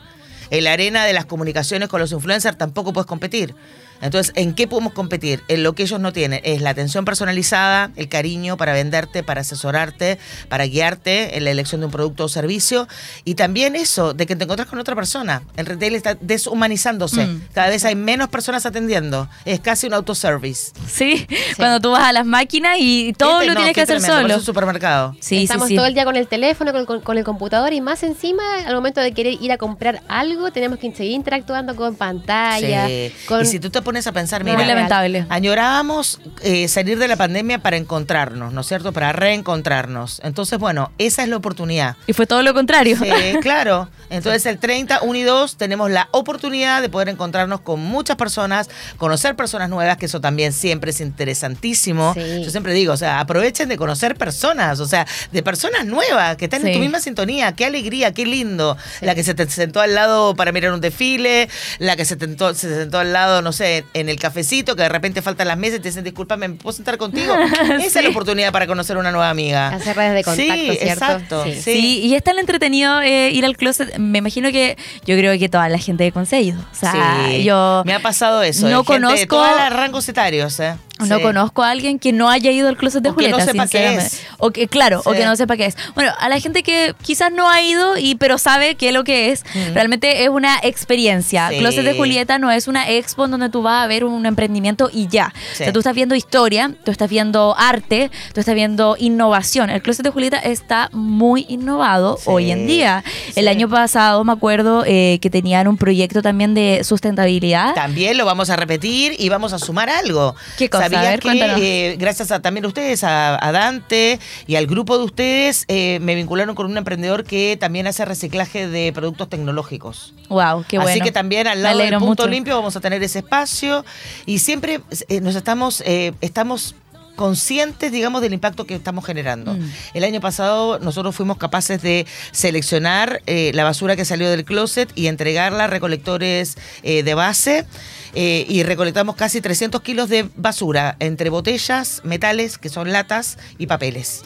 En 0.50 0.64
la 0.64 0.72
arena 0.74 1.04
de 1.06 1.12
las 1.14 1.26
comunicaciones 1.26 1.90
con 1.90 2.00
los 2.00 2.12
influencers 2.14 2.58
tampoco 2.58 2.94
puedes 2.94 3.06
competir. 3.06 3.54
Entonces, 4.02 4.34
¿en 4.36 4.54
qué 4.54 4.68
podemos 4.68 4.94
competir? 4.94 5.42
En 5.48 5.64
lo 5.64 5.74
que 5.74 5.84
ellos 5.84 6.00
no 6.00 6.14
tienen. 6.14 6.42
Es 6.44 6.62
la 6.62 6.70
atención 6.72 7.06
personalizada, 7.06 7.92
el 7.96 8.10
cariño 8.10 8.58
para 8.58 8.74
venderte, 8.74 9.24
para 9.24 9.42
asesorarte, 9.42 10.18
para 10.50 10.66
guiarte 10.66 11.38
en 11.38 11.44
la 11.44 11.52
elección 11.52 11.82
de 11.82 11.86
un 11.86 11.92
producto 11.92 12.26
o 12.26 12.30
servicio. 12.30 12.88
Y 13.26 13.36
también 13.36 13.76
eso, 13.76 14.14
de 14.14 14.26
que 14.26 14.36
te 14.36 14.44
encontrás 14.44 14.68
con 14.68 14.80
otra 14.80 14.96
persona. 14.96 15.44
El 15.56 15.66
retail 15.66 15.96
está 15.96 16.16
deshumanizándose. 16.20 17.26
Mm. 17.26 17.42
Cada 17.54 17.70
vez 17.70 17.86
hay 17.86 17.96
menos 17.96 18.30
personas 18.30 18.66
atendiendo. 18.66 19.28
Es 19.46 19.60
casi 19.60 19.88
un 19.88 19.94
autoservice. 19.94 20.72
Sí, 20.88 21.28
cuando 21.58 21.80
tú 21.80 21.92
vas 21.92 22.04
a 22.04 22.14
las 22.14 22.26
máquinas 22.26 22.78
y 22.80 23.14
todo 23.18 23.42
Este, 23.42 23.48
lo 23.48 23.54
no, 23.54 23.60
tienes 23.60 23.76
que 23.76 23.82
hacer 23.82 23.98
tremendo, 24.00 24.22
solo. 24.24 24.36
un 24.36 24.44
supermercado. 24.44 25.16
Sí, 25.20 25.44
Estamos 25.44 25.68
sí, 25.68 25.74
sí. 25.74 25.76
todo 25.78 25.86
el 25.86 25.94
día 25.94 26.06
con 26.06 26.16
el 26.16 26.28
teléfono, 26.28 26.72
con, 26.72 26.86
con- 26.86 27.02
con 27.02 27.18
el 27.18 27.24
computador 27.24 27.74
y 27.74 27.82
más 27.82 28.04
encima, 28.04 28.44
al 28.66 28.74
momento 28.76 29.02
de 29.02 29.12
querer 29.14 29.34
ir 29.42 29.52
a 29.52 29.58
comprar 29.58 30.02
algo, 30.08 30.52
tenemos 30.52 30.80
que 30.80 30.92
seguir 30.94 31.14
interactuando 31.14 31.76
con 31.76 31.96
pantalla. 31.96 32.88
Sí. 32.88 33.12
Con... 33.28 33.42
Y 33.42 33.46
si 33.46 33.60
tú 33.60 33.70
te 33.70 33.82
pones 33.88 34.06
a 34.06 34.12
pensar, 34.12 34.44
Muy 34.44 34.52
mira, 34.52 34.66
lamentable. 34.68 35.26
Añorábamos 35.30 36.20
eh, 36.42 36.68
salir 36.68 37.00
de 37.00 37.08
la 37.08 37.16
pandemia 37.16 37.60
para 37.60 37.78
encontrarnos, 37.78 38.52
¿no 38.52 38.60
es 38.60 38.68
cierto? 38.68 38.92
Para 38.92 39.14
reencontrarnos. 39.14 40.20
Entonces, 40.26 40.60
bueno, 40.60 40.92
esa 40.98 41.24
es 41.24 41.30
la 41.30 41.38
oportunidad. 41.38 41.96
Y 42.06 42.12
fue 42.12 42.28
todo 42.28 42.44
lo 42.44 42.54
contrario. 42.54 42.98
Sí, 43.02 43.10
claro. 43.42 43.88
Entonces 44.10 44.46
el 44.46 44.58
30, 44.58 45.02
1 45.04 45.16
y 45.20 45.24
2 45.24 45.56
tenemos 45.56 45.90
la 45.90 46.10
oportunidad 46.12 46.82
de 46.82 46.90
poder 46.90 47.08
encontrarnos 47.08 47.62
con 47.62 47.80
muchas 47.80 48.18
personas, 48.18 48.70
conocer 48.98 49.36
personas 49.38 49.70
nuevas, 49.70 49.96
que 49.98 50.06
eso 50.08 50.20
también 50.20 50.52
siempre 50.52 50.92
es 50.92 51.00
interesantísimo. 51.02 52.14
Sí. 52.14 52.44
Yo 52.44 52.50
siempre 52.52 52.74
digo, 52.74 52.92
o 52.94 52.98
sea, 52.98 53.20
aprovechen 53.22 53.70
de 53.70 53.78
conocer 53.78 54.16
personas, 54.16 54.80
o 54.82 54.86
sea, 54.86 55.08
de 55.32 55.44
personas 55.44 55.86
nuevas 55.86 56.36
que 56.36 56.46
están 56.46 56.66
en 56.68 56.74
tu 56.74 56.80
misma 56.80 57.00
sintonía. 57.00 57.54
Qué 57.54 57.66
alegría, 57.66 58.14
qué 58.14 58.26
lindo. 58.26 58.76
La 59.02 59.16
que 59.16 59.24
se 59.24 59.34
te 59.34 59.50
sentó 59.50 59.80
al 59.80 59.96
lado 59.96 60.36
para 60.36 60.52
mirar 60.52 60.74
un 60.74 60.82
desfile, 60.82 61.48
la 61.80 61.96
que 61.96 62.04
se, 62.06 62.18
tentó- 62.18 62.54
se 62.54 62.74
sentó 62.76 63.00
al 63.00 63.14
lado, 63.14 63.42
no 63.42 63.52
sé, 63.52 63.77
en 63.94 64.10
el 64.10 64.20
cafecito, 64.20 64.76
que 64.76 64.84
de 64.84 64.90
repente 64.90 65.22
faltan 65.22 65.48
las 65.48 65.58
mesas 65.58 65.80
y 65.80 65.82
te 65.82 65.90
dicen, 65.90 66.04
discúlpame, 66.04 66.48
¿me 66.48 66.56
puedo 66.56 66.74
sentar 66.76 66.98
contigo? 66.98 67.34
Esa 67.80 68.00
es 68.00 68.04
la 68.04 68.10
oportunidad 68.10 68.52
para 68.52 68.68
conocer 68.68 68.98
una 68.98 69.12
nueva 69.12 69.30
amiga. 69.30 69.70
Hacer 69.70 69.96
redes 69.96 70.14
de 70.16 70.24
contacto, 70.24 70.54
sí, 70.54 70.78
¿cierto? 70.80 70.84
Exacto. 71.06 71.44
Sí. 71.46 71.54
Sí. 71.56 71.62
Sí, 71.62 72.00
y 72.08 72.16
es 72.16 72.24
tan 72.24 72.40
entretenido 72.40 73.02
eh, 73.02 73.32
ir 73.32 73.46
al 73.46 73.56
closet. 73.58 73.98
Me 73.98 74.20
imagino 74.20 74.52
que 74.52 74.78
yo 75.06 75.16
creo 75.18 75.38
que 75.38 75.50
toda 75.50 75.70
la 75.70 75.78
gente 75.78 76.04
de 76.04 76.12
Consejo. 76.12 76.60
O 76.72 76.76
sea, 76.76 77.26
Sí, 77.30 77.44
yo 77.44 77.84
me 77.86 77.94
ha 77.94 78.00
pasado 78.02 78.42
eso. 78.44 78.68
no 78.70 78.84
gente 78.84 79.02
conozco- 79.02 79.18
de 79.20 79.26
todos 79.28 79.50
los 79.60 79.70
rangos 79.72 80.08
etarios, 80.10 80.60
¿eh? 80.60 80.76
No 81.00 81.18
Sí. 81.18 81.22
conozco 81.22 81.64
a 81.64 81.70
alguien 81.72 82.00
que 82.00 82.12
no 82.14 82.30
haya 82.30 82.52
ido 82.52 82.68
al 82.68 82.78
closet 82.78 83.04
de 83.04 83.10
O 83.10 83.16
que 83.16 83.28
no 83.30 83.38
Julieta, 83.38 83.52
sepa 83.52 83.68
qué 83.68 83.96
es. 83.96 84.22
O 84.38 84.52
que, 84.52 84.68
claro, 84.68 85.02
o 85.06 85.12
que 85.12 85.26
no 85.26 85.36
sepa 85.36 85.58
qué 85.58 85.66
es. 85.66 85.78
Bueno, 85.96 86.12
a 86.20 86.30
la 86.30 86.40
gente 86.40 86.64
que 86.64 86.96
quizás 87.02 87.32
no 87.32 87.50
ha 87.50 87.62
ido, 87.62 87.98
y 87.98 88.16
pero 88.16 88.38
sabe 88.38 88.76
qué 88.76 88.90
es 88.90 88.94
lo 88.94 89.04
que 89.04 89.32
es, 89.32 89.44
realmente 89.74 90.24
es 90.24 90.30
una 90.30 90.58
experiencia. 90.64 91.50
Sí. 91.50 91.60
Closet 91.60 91.84
de 91.84 91.94
Julieta 91.94 92.40
no 92.40 92.52
es 92.52 92.68
una 92.68 92.90
expo 92.90 93.26
en 93.26 93.32
donde 93.32 93.50
tú 93.50 93.62
vas 93.62 93.84
a 93.84 93.88
ver 93.88 94.04
un 94.06 94.26
emprendimiento 94.26 94.90
y 94.92 95.08
ya. 95.08 95.34
O 95.54 95.56
sea, 95.56 95.72
tú 95.74 95.80
estás 95.80 95.94
viendo 95.96 96.16
historia, 96.16 96.72
tú 96.84 96.92
estás 96.92 97.10
viendo 97.10 97.56
arte, 97.58 98.10
tú 98.34 98.40
estás 98.40 98.56
viendo 98.56 98.96
innovación. 99.00 99.70
El 99.70 99.82
Closet 99.82 100.04
de 100.06 100.12
Julieta 100.12 100.38
está 100.38 100.90
muy 100.94 101.46
innovado 101.50 102.20
hoy 102.26 102.52
en 102.52 102.68
día. 102.68 103.04
El 103.36 103.48
año 103.48 103.70
pasado 103.70 104.24
me 104.24 104.32
acuerdo 104.34 104.84
eh, 104.86 105.20
que 105.22 105.30
tenían 105.30 105.68
un 105.68 105.78
proyecto 105.78 106.22
también 106.22 106.54
de 106.54 106.82
sustentabilidad. 106.84 107.74
También 107.76 108.18
lo 108.18 108.26
vamos 108.26 108.50
a 108.50 108.56
repetir 108.56 109.16
y 109.18 109.30
vamos 109.30 109.54
a 109.54 109.60
sumar 109.60 109.90
algo. 109.90 110.36
¿Qué 110.58 110.70
cosa? 110.70 110.87
A 110.88 111.00
¿Sabías 111.00 111.12
ver, 111.12 111.20
que 111.20 111.28
cuéntanos. 111.28 111.60
eh, 111.62 111.96
gracias 112.00 112.32
a 112.32 112.42
también 112.42 112.66
a 112.66 112.68
ustedes, 112.68 113.04
a, 113.04 113.38
a 113.46 113.52
Dante 113.52 114.20
y 114.48 114.56
al 114.56 114.68
grupo 114.68 114.98
de 114.98 115.04
ustedes, 115.06 115.66
eh, 115.68 116.00
me 116.02 116.16
vincularon 116.16 116.56
con 116.56 116.66
un 116.66 116.78
emprendedor 116.78 117.24
que 117.24 117.58
también 117.60 117.88
hace 117.88 118.06
reciclaje 118.06 118.68
de 118.68 118.92
productos 118.94 119.30
tecnológicos? 119.30 120.14
Wow, 120.30 120.66
qué 120.68 120.78
bueno. 120.78 120.92
Así 120.92 121.02
que 121.02 121.12
también 121.12 121.48
al 121.48 121.62
lado 121.64 121.80
del 121.80 121.92
punto 121.98 122.24
mucho. 122.24 122.28
limpio 122.28 122.56
vamos 122.56 122.76
a 122.76 122.80
tener 122.82 123.02
ese 123.04 123.20
espacio 123.20 123.86
y 124.26 124.40
siempre 124.40 124.82
eh, 125.10 125.22
nos 125.22 125.36
estamos, 125.36 125.82
estamos 126.22 126.76
conscientes, 127.18 127.92
digamos, 127.92 128.22
del 128.22 128.32
impacto 128.32 128.66
que 128.66 128.76
estamos 128.76 129.06
generando. 129.06 129.54
Mm. 129.54 129.72
El 129.94 130.04
año 130.06 130.22
pasado 130.22 130.80
nosotros 130.80 131.14
fuimos 131.14 131.38
capaces 131.38 131.82
de 131.82 132.06
seleccionar 132.32 133.22
eh, 133.26 133.52
la 133.54 133.66
basura 133.66 133.98
que 133.98 134.06
salió 134.06 134.30
del 134.30 134.46
closet 134.46 134.90
y 134.96 135.08
entregarla 135.08 135.66
a 135.66 135.68
recolectores 135.68 136.58
eh, 136.84 137.04
de 137.04 137.14
base. 137.14 137.66
eh, 138.14 138.46
y 138.50 138.64
recolectamos 138.64 139.16
casi 139.16 139.42
300 139.42 139.82
kilos 139.82 140.10
de 140.10 140.30
basura 140.36 140.96
entre 141.00 141.30
botellas, 141.30 142.02
metales, 142.04 142.58
que 142.58 142.70
son 142.70 142.92
latas, 142.92 143.38
y 143.58 143.68
papeles. 143.68 144.24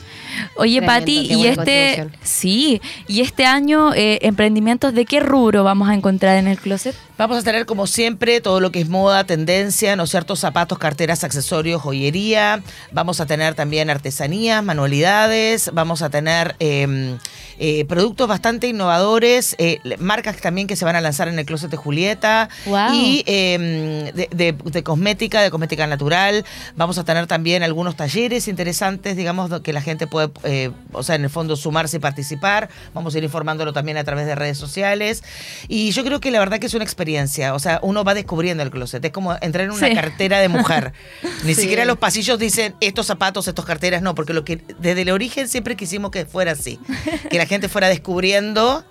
Oye, 0.55 0.77
Tremendo, 0.77 0.99
Pati, 0.99 1.33
y 1.33 1.47
este, 1.47 2.09
sí, 2.23 2.81
y 3.07 3.21
este 3.21 3.45
año, 3.45 3.93
eh, 3.93 4.19
emprendimientos 4.21 4.93
de 4.93 5.05
qué 5.05 5.19
rubro 5.19 5.63
vamos 5.63 5.89
a 5.89 5.93
encontrar 5.93 6.37
en 6.37 6.47
el 6.47 6.57
closet? 6.57 6.95
Vamos 7.17 7.37
a 7.39 7.43
tener, 7.43 7.65
como 7.65 7.85
siempre, 7.85 8.41
todo 8.41 8.59
lo 8.59 8.71
que 8.71 8.81
es 8.81 8.89
moda, 8.89 9.25
tendencia, 9.25 9.95
¿no 9.95 10.03
es 10.03 10.09
cierto? 10.09 10.35
Zapatos, 10.35 10.77
carteras, 10.77 11.23
accesorios, 11.23 11.81
joyería. 11.81 12.63
Vamos 12.91 13.19
a 13.21 13.25
tener 13.25 13.55
también 13.55 13.89
artesanías, 13.89 14.63
manualidades. 14.63 15.71
Vamos 15.73 16.01
a 16.01 16.09
tener 16.09 16.55
eh, 16.59 17.17
eh, 17.59 17.85
productos 17.85 18.27
bastante 18.27 18.67
innovadores, 18.67 19.55
eh, 19.59 19.79
marcas 19.99 20.37
también 20.37 20.67
que 20.67 20.75
se 20.75 20.85
van 20.85 20.95
a 20.95 21.01
lanzar 21.01 21.27
en 21.27 21.37
el 21.39 21.45
closet 21.45 21.69
de 21.71 21.77
Julieta. 21.77 22.49
Guau. 22.65 22.93
Y 22.93 23.23
eh, 23.27 24.11
de, 24.13 24.27
de- 24.31 24.51
de 24.71 24.83
cosmética, 24.83 25.41
de 25.41 25.51
cosmética 25.51 25.87
natural. 25.87 26.45
Vamos 26.75 26.97
a 26.97 27.03
tener 27.03 27.27
también 27.27 27.63
algunos 27.63 27.95
talleres 27.95 28.47
interesantes, 28.47 29.15
digamos, 29.15 29.61
que 29.61 29.73
la 29.73 29.81
gente 29.81 30.07
puede, 30.07 30.29
eh, 30.43 30.71
o 30.91 31.03
sea, 31.03 31.15
en 31.15 31.23
el 31.23 31.29
fondo 31.29 31.55
sumarse 31.55 31.97
y 31.97 31.99
participar. 31.99 32.69
Vamos 32.93 33.15
a 33.15 33.17
ir 33.17 33.23
informándolo 33.23 33.73
también 33.73 33.97
a 33.97 34.03
través 34.03 34.25
de 34.25 34.35
redes 34.35 34.57
sociales. 34.57 35.23
Y 35.67 35.91
yo 35.91 36.03
creo 36.03 36.19
que 36.19 36.31
la 36.31 36.39
verdad 36.39 36.59
que 36.59 36.65
es 36.67 36.73
una 36.73 36.83
experiencia. 36.83 37.53
O 37.53 37.59
sea, 37.59 37.79
uno 37.83 38.03
va 38.03 38.13
descubriendo 38.13 38.63
el 38.63 38.71
closet. 38.71 39.03
Es 39.05 39.11
como 39.11 39.35
entrar 39.41 39.65
en 39.65 39.71
una 39.71 39.87
Sí. 39.87 39.93
cartera 39.95 40.39
de 40.39 40.47
mujer. 40.49 40.93
Ni 41.43 41.53
Sí. 41.55 41.61
siquiera 41.61 41.85
los 41.85 41.97
pasillos 41.97 42.39
dicen 42.39 42.70
estos 42.79 43.05
zapatos, 43.07 43.47
estas 43.47 43.65
carteras, 43.65 44.01
no, 44.01 44.15
porque 44.15 44.33
lo 44.33 44.45
que 44.45 44.61
desde 44.79 45.01
el 45.01 45.09
origen 45.09 45.47
siempre 45.47 45.75
quisimos 45.75 46.11
que 46.11 46.25
fuera 46.25 46.51
así. 46.53 46.79
Que 47.29 47.37
la 47.37 47.45
gente 47.45 47.69
fuera 47.69 47.87
descubriendo 47.87 48.83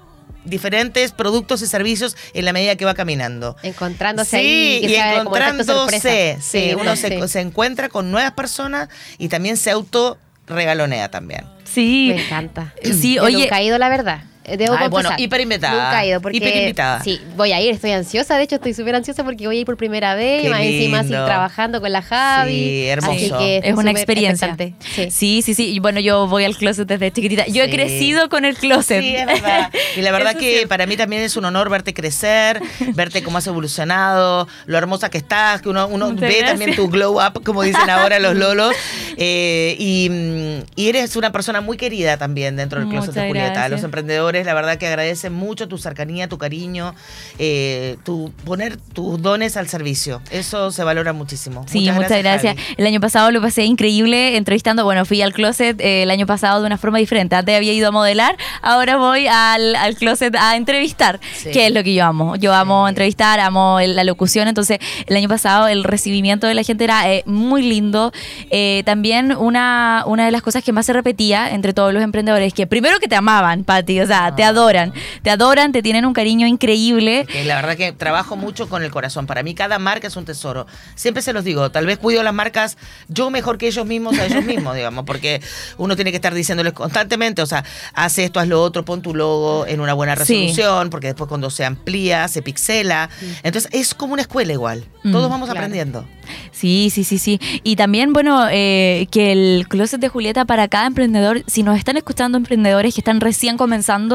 diferentes 0.44 1.12
productos 1.12 1.60
y 1.62 1.66
servicios 1.66 2.16
en 2.32 2.44
la 2.44 2.52
medida 2.52 2.76
que 2.76 2.84
va 2.84 2.94
caminando. 2.94 3.56
Encontrándose 3.62 4.30
Sí, 4.30 4.36
ahí, 4.36 4.86
y 4.86 4.94
encontrándose. 4.94 6.38
Sí, 6.40 6.74
uno 6.78 6.96
sí. 6.96 7.02
se, 7.02 7.28
se 7.28 7.40
encuentra 7.40 7.88
con 7.88 8.10
nuevas 8.10 8.32
personas 8.32 8.88
y 9.18 9.28
también 9.28 9.56
se 9.56 9.70
auto 9.70 10.18
regalonea 10.46 11.10
también. 11.10 11.44
Sí. 11.64 12.12
Me 12.14 12.24
encanta. 12.24 12.74
Sí, 12.82 13.14
Yo 13.14 13.24
oye, 13.24 13.38
nunca 13.38 13.60
he 13.60 13.64
ido, 13.64 13.78
la 13.78 13.88
verdad. 13.88 14.24
Eh, 14.44 14.56
Debo 14.56 14.72
Ay, 14.72 14.88
bueno, 14.88 15.08
confesar. 15.08 15.20
hiperinvitada. 15.20 15.84
Nunca 15.84 16.04
he 16.04 16.08
ido 16.08 16.20
porque... 16.20 16.38
Hiperinvitada. 16.38 17.02
Sí, 17.02 17.20
voy 17.36 17.52
a 17.52 17.60
ir, 17.60 17.74
estoy 17.74 17.90
ansiosa. 17.92 18.36
De 18.36 18.44
hecho, 18.44 18.56
estoy 18.56 18.74
súper 18.74 18.94
ansiosa 18.94 19.22
porque 19.22 19.46
voy 19.46 19.58
a 19.58 19.60
ir 19.60 19.66
por 19.66 19.76
primera 19.76 20.14
vez. 20.14 20.42
Qué 20.42 20.48
más 20.48 20.60
encima 20.62 21.00
así 21.00 21.10
lindo. 21.10 21.26
trabajando 21.26 21.80
con 21.80 21.92
la 21.92 22.02
Javi. 22.02 22.52
Sí, 22.52 22.86
hermoso. 22.88 23.12
Así 23.12 23.30
que 23.38 23.60
es 23.64 23.74
una 23.74 23.90
experiencia. 23.90 24.56
Sí. 24.58 25.10
Sí, 25.10 25.42
sí, 25.42 25.54
sí. 25.54 25.72
Y 25.74 25.78
bueno, 25.78 26.00
yo 26.00 26.26
voy 26.26 26.44
al 26.44 26.56
closet 26.56 26.88
desde 26.88 27.12
chiquitita. 27.12 27.46
Yo 27.48 27.62
he 27.62 27.70
crecido 27.70 28.28
con 28.28 28.44
el 28.44 28.56
closet. 28.56 29.02
Sí, 29.02 29.14
es 29.14 29.26
verdad. 29.26 29.70
Y 29.96 30.02
la 30.02 30.12
verdad 30.12 30.34
que 30.36 30.50
cierto. 30.50 30.68
para 30.68 30.86
mí 30.86 30.96
también 30.96 31.22
es 31.22 31.36
un 31.36 31.44
honor 31.44 31.68
verte 31.68 31.92
crecer, 31.92 32.60
verte 32.94 33.22
cómo 33.22 33.38
has 33.38 33.46
evolucionado, 33.46 34.46
lo 34.66 34.78
hermosa 34.78 35.10
que 35.10 35.18
estás, 35.18 35.60
que 35.62 35.68
uno, 35.68 35.88
ve 35.88 36.28
gracias. 36.28 36.50
también 36.50 36.76
tu 36.76 36.88
glow 36.88 37.18
up, 37.20 37.42
como 37.44 37.62
dicen 37.62 37.90
ahora 37.90 38.18
los 38.20 38.34
lolos. 38.36 38.74
Eh, 39.16 39.76
y, 39.78 40.08
mm, 40.10 40.64
y 40.76 40.88
eres 40.88 41.16
una 41.16 41.32
persona 41.32 41.60
muy 41.60 41.76
querida 41.76 42.16
también 42.16 42.56
dentro 42.56 42.80
del 42.80 42.88
closet 42.88 43.14
de 43.14 43.26
Julieta. 43.26 43.50
gracias. 43.52 43.70
Los 43.70 43.82
emprendedores, 43.84 44.29
la 44.32 44.54
verdad 44.54 44.78
que 44.78 44.86
agradecen 44.86 45.32
mucho 45.32 45.68
tu 45.68 45.78
cercanía, 45.78 46.28
tu 46.28 46.38
cariño, 46.38 46.94
eh, 47.38 47.96
tu 48.04 48.32
poner 48.44 48.76
tus 48.76 49.20
dones 49.20 49.56
al 49.56 49.68
servicio. 49.68 50.22
Eso 50.30 50.70
se 50.70 50.84
valora 50.84 51.12
muchísimo. 51.12 51.64
Sí, 51.68 51.90
muchas, 51.92 52.18
gracias. 52.22 52.56
Javi. 52.56 52.74
El 52.76 52.86
año 52.86 53.00
pasado 53.00 53.30
lo 53.30 53.40
pasé 53.40 53.64
increíble 53.64 54.36
entrevistando. 54.36 54.84
Bueno, 54.84 55.04
fui 55.04 55.22
al 55.22 55.32
closet 55.32 55.80
eh, 55.80 56.02
el 56.04 56.10
año 56.10 56.26
pasado 56.26 56.60
de 56.60 56.66
una 56.66 56.78
forma 56.78 56.98
diferente. 56.98 57.36
Antes 57.36 57.56
había 57.56 57.72
ido 57.72 57.88
a 57.88 57.90
modelar, 57.90 58.36
ahora 58.62 58.96
voy 58.96 59.26
al, 59.26 59.74
al 59.76 59.94
closet 59.96 60.34
a 60.36 60.56
entrevistar, 60.56 61.20
Sí. 61.34 61.50
que 61.50 61.66
es 61.66 61.72
lo 61.74 61.82
que 61.82 61.94
yo 61.94 62.04
amo. 62.04 62.36
Yo 62.36 62.52
amo 62.54 62.88
entrevistar, 62.88 63.40
amo 63.40 63.78
la 63.80 64.04
locución. 64.04 64.48
Entonces, 64.48 64.78
el 65.06 65.16
año 65.16 65.28
pasado 65.28 65.68
el 65.68 65.84
recibimiento 65.84 66.46
de 66.46 66.54
la 66.54 66.62
gente 66.62 66.84
era 66.84 67.10
eh, 67.12 67.22
muy 67.26 67.62
lindo. 67.62 68.12
Eh, 68.50 68.82
también 68.84 69.32
una, 69.36 70.04
una 70.06 70.24
de 70.24 70.30
las 70.30 70.42
cosas 70.42 70.62
que 70.64 70.72
más 70.72 70.86
se 70.86 70.92
repetía 70.92 71.50
entre 71.50 71.72
todos 71.72 71.92
los 71.92 72.02
emprendedores, 72.02 72.52
que 72.54 72.66
primero 72.66 72.98
que 72.98 73.08
te 73.08 73.16
amaban, 73.16 73.64
Pati. 73.64 74.00
O 74.00 74.06
sea, 74.06 74.19
sea, 74.28 74.36
te 74.36 74.44
adoran. 74.44 74.92
Te 75.22 75.30
adoran, 75.30 75.72
te 75.72 75.82
tienen 75.82 76.04
un 76.06 76.12
cariño 76.12 76.46
increíble. 76.46 77.26
La 77.44 77.56
verdad 77.56 77.76
que 77.76 77.92
trabajo 77.92 78.36
mucho 78.36 78.68
con 78.68 78.82
el 78.82 78.90
corazón. 78.90 79.26
Para 79.26 79.42
mí 79.42 79.54
cada 79.54 79.78
marca 79.78 80.06
es 80.06 80.16
un 80.16 80.24
tesoro. 80.24 80.66
Siempre 80.94 81.22
se 81.22 81.32
los 81.32 81.44
digo, 81.44 81.70
tal 81.70 81.86
vez 81.86 81.98
cuido 81.98 82.22
las 82.22 82.34
marcas 82.34 82.76
yo 83.08 83.30
mejor 83.30 83.58
que 83.58 83.66
ellos 83.66 83.86
mismos 83.86 84.18
a 84.18 84.26
ellos 84.26 84.44
mismos, 84.44 84.74
digamos, 84.76 85.04
porque 85.04 85.40
uno 85.78 85.96
tiene 85.96 86.10
que 86.10 86.16
estar 86.16 86.34
diciéndoles 86.34 86.72
constantemente, 86.72 87.42
o 87.42 87.46
sea, 87.46 87.64
haz 87.94 88.18
esto, 88.18 88.40
haz 88.40 88.48
lo 88.48 88.62
otro, 88.62 88.84
pon 88.84 89.02
tu 89.02 89.14
logo 89.14 89.66
en 89.66 89.80
una 89.80 89.94
buena 89.94 90.16
Sí. 90.16 90.20
resolución, 90.34 90.90
porque 90.90 91.08
después 91.08 91.28
cuando 91.28 91.50
se 91.50 91.64
amplía, 91.64 92.26
se 92.28 92.42
pixela. 92.42 93.08
Entonces 93.42 93.70
es 93.72 93.94
como 93.94 94.12
una 94.14 94.22
escuela 94.22 94.52
igual. 94.52 94.84
Todos 95.10 95.28
Mm. 95.28 95.32
vamos 95.32 95.48
Claro. 95.48 95.60
aprendiendo. 95.60 96.06
Sí, 96.52 96.90
sí, 96.92 97.04
sí, 97.04 97.18
sí. 97.18 97.40
Y 97.64 97.76
también, 97.76 98.12
bueno, 98.12 98.46
eh, 98.50 99.06
que 99.10 99.32
el 99.32 99.66
Closet 99.68 100.00
de 100.00 100.08
Julieta 100.08 100.44
para 100.44 100.68
cada 100.68 100.86
emprendedor, 100.86 101.42
si 101.46 101.62
nos 101.62 101.78
están 101.78 101.96
escuchando 101.96 102.38
emprendedores 102.38 102.94
que 102.94 103.00
están 103.00 103.20
recién 103.20 103.56
comenzando, 103.56 104.09